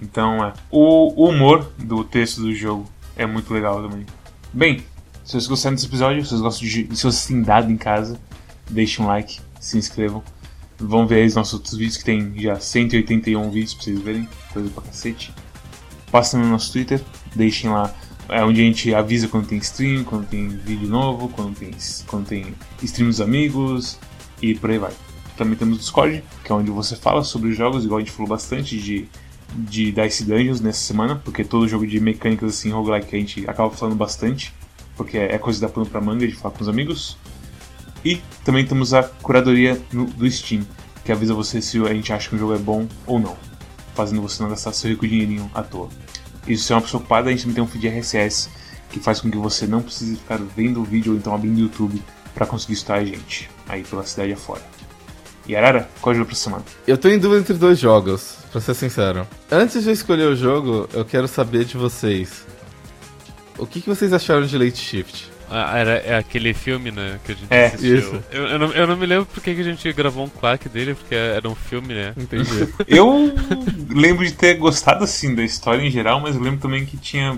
Então, 0.01 0.45
é. 0.45 0.53
O, 0.71 1.25
o 1.25 1.29
humor 1.29 1.73
do 1.79 2.05
texto 2.05 2.41
do 2.41 2.55
jogo 2.55 2.87
é 3.17 3.27
muito 3.27 3.53
legal 3.53 3.83
também. 3.83 4.07
Bem, 4.53 4.79
se 5.25 5.33
vocês 5.33 5.47
gostaram 5.47 5.75
desse 5.75 5.87
episódio, 5.87 6.23
se 6.23 6.31
vocês 6.31 6.41
gostam 6.41 6.69
de. 6.69 6.97
Se 6.97 7.03
vocês 7.03 7.27
têm 7.27 7.43
dado 7.43 7.71
em 7.71 7.77
casa, 7.77 8.21
deixem 8.69 9.05
um 9.05 9.09
like, 9.09 9.41
se 9.61 9.79
inscrevam. 9.79 10.23
Vão 10.79 11.07
ver 11.07 11.17
aí 11.17 11.27
os 11.27 11.35
nossos 11.35 11.55
outros 11.55 11.77
vídeos 11.77 11.99
que 11.99 12.05
tem 12.05 12.33
já 12.37 12.59
181 12.59 13.51
vídeos 13.51 13.75
pra 13.75 13.85
vocês 13.85 14.01
verem, 14.01 14.29
coisa 14.53 14.71
pra 14.71 14.83
cacete. 14.83 15.33
Passem 16.11 16.41
no 16.41 16.49
nosso 16.49 16.73
Twitter, 16.73 17.01
deixem 17.35 17.71
lá 17.71 17.95
é 18.31 18.45
onde 18.45 18.61
a 18.61 18.65
gente 18.65 18.95
avisa 18.95 19.27
quando 19.27 19.47
tem 19.49 19.59
stream, 19.59 20.05
quando 20.05 20.27
tem 20.27 20.49
vídeo 20.49 20.89
novo, 20.89 21.29
quando 21.29 21.57
tem, 21.57 21.71
quando 22.07 22.27
tem 22.27 22.55
stream 22.83 23.09
dos 23.09 23.21
amigos 23.21 23.99
e 24.41 24.55
por 24.55 24.71
aí 24.71 24.79
vai. 24.79 24.93
Também 25.37 25.57
temos 25.57 25.77
o 25.77 25.81
Discord, 25.81 26.23
que 26.45 26.53
é 26.53 26.55
onde 26.55 26.71
você 26.71 26.95
fala 26.95 27.25
sobre 27.25 27.51
os 27.51 27.57
jogos, 27.57 27.85
igual 27.85 27.99
a 27.99 28.01
gente 28.01 28.13
falou 28.13 28.29
bastante 28.29 28.79
de, 28.79 29.09
de 29.53 29.91
Dice 29.91 30.25
Dungeons 30.25 30.61
nessa 30.61 30.81
semana, 30.81 31.17
porque 31.17 31.43
todo 31.43 31.67
jogo 31.67 31.87
de 31.87 31.99
mecânicas 31.99 32.51
assim, 32.51 32.71
roguelike, 32.71 33.17
a 33.17 33.19
gente 33.19 33.51
acaba 33.51 33.71
falando 33.71 33.97
bastante, 33.97 34.55
porque 34.97 35.19
é 35.19 35.37
coisa 35.39 35.61
da 35.61 35.69
pano 35.69 35.87
pra 35.87 36.01
manga 36.01 36.27
de 36.27 36.35
falar 36.35 36.55
com 36.55 36.63
os 36.63 36.69
amigos. 36.69 37.17
E 38.05 38.21
também 38.45 38.65
temos 38.65 38.95
a 38.95 39.03
curadoria 39.03 39.81
no, 39.93 40.05
do 40.05 40.31
Steam, 40.31 40.63
que 41.05 41.11
avisa 41.11 41.35
você 41.35 41.61
se 41.61 41.79
a 41.79 41.93
gente 41.93 42.13
acha 42.13 42.29
que 42.29 42.37
um 42.37 42.39
jogo 42.39 42.55
é 42.55 42.59
bom 42.59 42.87
ou 43.07 43.19
não 43.19 43.50
fazendo 43.95 44.23
você 44.23 44.43
não 44.43 44.51
gastar 44.51 44.73
seu 44.73 44.91
rico 44.91 45.07
dinheirinho 45.07 45.51
à 45.55 45.63
toa. 45.63 45.89
Isso 46.47 46.73
é 46.73 46.77
uma 46.77 46.83
pessoa 46.83 47.01
ocupada, 47.01 47.29
a 47.29 47.33
gente 47.33 47.43
também 47.43 47.55
tem 47.55 47.65
um 47.65 47.67
feed 47.67 47.89
RSS 47.89 48.51
que 48.91 48.99
faz 48.99 49.21
com 49.21 49.31
que 49.31 49.37
você 49.37 49.67
não 49.67 49.83
precise 49.83 50.17
ficar 50.17 50.39
vendo 50.39 50.81
o 50.81 50.85
vídeo 50.85 51.13
ou 51.13 51.19
então 51.19 51.35
abrindo 51.35 51.59
o 51.59 51.61
YouTube 51.61 52.03
para 52.35 52.47
conseguir 52.47 52.75
escutar 52.75 52.97
a 52.97 53.05
gente 53.05 53.51
aí 53.69 53.83
pela 53.85 54.05
cidade 54.05 54.33
afora. 54.33 54.63
E 55.47 55.57
Arara, 55.57 55.89
qual 56.01 56.15
jogo 56.15 56.27
pra 56.27 56.37
semana? 56.37 56.65
Eu 56.87 56.99
tô 56.99 57.09
em 57.09 57.19
dúvida 57.19 57.41
entre 57.41 57.55
dois 57.55 57.79
jogos, 57.79 58.37
pra 58.53 58.61
ser 58.61 58.75
sincero. 58.75 59.27
Antes 59.51 59.83
de 59.83 59.89
eu 59.89 59.93
escolher 59.93 60.27
o 60.27 60.37
jogo, 60.37 60.89
eu 60.93 61.05
quero 61.05 61.27
saber 61.27 61.65
de 61.65 61.77
vocês. 61.77 62.47
O 63.59 63.67
que, 63.67 63.81
que 63.81 63.89
vocês 63.89 64.13
acharam 64.13 64.47
de 64.47 64.57
Late 64.57 64.79
Shift? 64.79 65.30
Ah, 65.51 65.77
era 65.77 65.91
é 65.99 66.17
aquele 66.17 66.55
filme, 66.55 66.93
né, 66.93 67.19
que 67.25 67.33
a 67.33 67.35
gente 67.35 67.53
é, 67.53 67.67
assistiu. 67.67 67.99
Isso. 67.99 68.23
Eu, 68.31 68.47
eu, 68.47 68.59
não, 68.59 68.73
eu 68.73 68.87
não 68.87 68.97
me 68.97 69.05
lembro 69.05 69.27
porque 69.27 69.53
que 69.53 69.61
a 69.61 69.65
gente 69.65 69.93
gravou 69.93 70.25
um 70.25 70.29
claque 70.29 70.69
dele, 70.69 70.95
porque 70.95 71.15
era 71.15 71.49
um 71.49 71.57
filme, 71.57 71.93
né? 71.93 72.15
Entendi. 72.17 72.73
eu 72.87 73.35
lembro 73.89 74.25
de 74.25 74.33
ter 74.33 74.55
gostado, 74.55 75.03
assim, 75.03 75.35
da 75.35 75.43
história 75.43 75.83
em 75.83 75.91
geral, 75.91 76.21
mas 76.21 76.37
eu 76.37 76.41
lembro 76.41 76.61
também 76.61 76.87
que 76.87 76.97
tinha... 76.97 77.37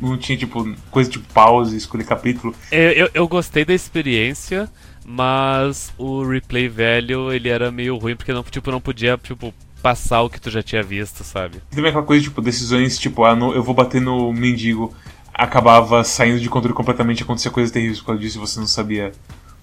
Não 0.00 0.18
tinha, 0.18 0.36
tipo, 0.36 0.74
coisa 0.90 1.08
tipo 1.08 1.24
pause, 1.32 1.76
escolher 1.76 2.04
capítulo. 2.04 2.52
Eu, 2.72 2.90
eu, 2.90 3.10
eu 3.14 3.28
gostei 3.28 3.64
da 3.64 3.72
experiência, 3.72 4.68
mas 5.06 5.92
o 5.96 6.24
replay 6.24 6.68
velho, 6.68 7.32
ele 7.32 7.48
era 7.48 7.70
meio 7.70 7.96
ruim, 7.96 8.16
porque 8.16 8.32
não, 8.32 8.42
tipo, 8.42 8.72
não 8.72 8.80
podia, 8.80 9.16
tipo, 9.16 9.54
passar 9.80 10.22
o 10.22 10.30
que 10.30 10.40
tu 10.40 10.50
já 10.50 10.62
tinha 10.62 10.82
visto, 10.82 11.22
sabe? 11.22 11.58
E 11.70 11.76
também 11.76 11.90
aquela 11.90 12.04
coisa, 12.04 12.24
tipo, 12.24 12.42
decisões, 12.42 12.98
tipo, 12.98 13.22
ah, 13.24 13.36
no, 13.36 13.54
eu 13.54 13.62
vou 13.62 13.74
bater 13.74 14.00
no 14.00 14.32
mendigo 14.32 14.92
acabava 15.34 16.04
saindo 16.04 16.40
de 16.40 16.48
controle 16.48 16.74
completamente, 16.74 17.22
acontecia 17.22 17.50
coisas 17.50 17.72
terríveis 17.72 17.98
por 17.98 18.06
causa 18.06 18.20
disso 18.20 18.38
e 18.38 18.40
você 18.40 18.60
não 18.60 18.66
sabia 18.66 19.12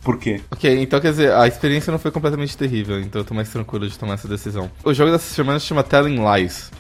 por 0.04 0.18
quê. 0.18 0.42
Ok, 0.52 0.82
então 0.82 1.00
quer 1.00 1.12
dizer, 1.12 1.32
a 1.32 1.48
experiência 1.48 1.92
não 1.92 2.00
foi 2.00 2.12
completamente 2.12 2.58
terrível, 2.58 3.00
então 3.00 3.22
eu 3.22 3.26
tô 3.26 3.34
mais 3.34 3.50
tranquilo 3.50 3.88
de 3.88 3.98
tomar 3.98 4.16
essa 4.16 4.28
decisão. 4.28 4.70
O 4.84 4.94
jogo 4.94 5.12
dessa 5.12 5.34
semana 5.34 5.60
se 5.60 5.68
chama 5.68 5.84
Telling 5.84 6.20
Lies. 6.20 6.72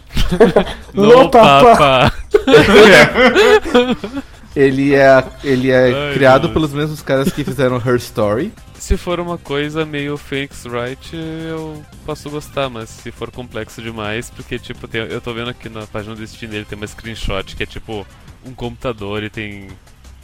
no 0.93 1.29
papa! 1.29 2.11
ele 4.55 4.95
é, 4.95 5.23
ele 5.43 5.71
é 5.71 5.93
Ai, 5.93 6.13
criado 6.13 6.49
pelos 6.49 6.73
mesmos 6.73 7.01
caras 7.01 7.31
que 7.31 7.43
fizeram 7.43 7.77
Her 7.77 7.95
Story. 7.95 8.51
Se 8.73 8.97
for 8.97 9.19
uma 9.19 9.37
coisa 9.37 9.85
meio 9.85 10.17
Phoenix 10.17 10.65
Wright, 10.65 11.15
eu 11.15 11.83
posso 12.03 12.29
gostar, 12.31 12.67
mas 12.67 12.89
se 12.89 13.11
for 13.11 13.29
complexo 13.29 13.79
demais, 13.79 14.31
porque 14.31 14.57
tipo, 14.57 14.87
tem, 14.87 15.01
eu 15.01 15.21
tô 15.21 15.31
vendo 15.33 15.51
aqui 15.51 15.69
na 15.69 15.85
página 15.85 16.15
do 16.15 16.27
Steam 16.27 16.49
dele 16.49 16.65
tem 16.65 16.75
uma 16.75 16.87
screenshot 16.87 17.55
que 17.55 17.61
é 17.61 17.65
tipo 17.67 18.05
um 18.45 18.53
computador 18.53 19.23
e 19.23 19.29
tem 19.29 19.67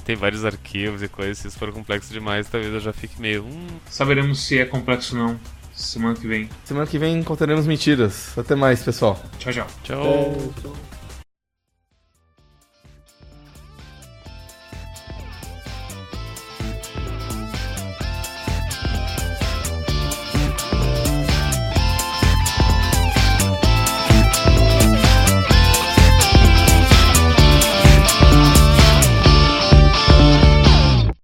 tem 0.06 0.16
vários 0.16 0.46
arquivos 0.46 1.04
e 1.04 1.10
coisas, 1.10 1.38
se 1.38 1.50
isso 1.50 1.60
for 1.60 1.70
complexo 1.74 2.14
demais, 2.14 2.48
talvez 2.48 2.74
eu 2.74 2.80
já 2.80 2.94
fique 2.94 3.20
meio. 3.20 3.44
Hum. 3.44 3.68
Saberemos 3.90 4.40
se 4.40 4.58
é 4.58 4.64
complexo 4.64 5.18
ou 5.18 5.22
não 5.22 5.40
semana 5.78 6.16
que 6.16 6.28
vem. 6.28 6.50
Semana 6.66 6.88
que 6.88 6.98
vem 6.98 7.22
contaremos 7.24 7.66
mentiras. 7.66 8.38
Até 8.38 8.56
mais, 8.56 8.82
pessoal. 8.82 9.22
Tchau, 9.38 9.54
tchau. 9.54 9.68
Tchau. 9.84 10.54
tchau. 10.62 10.97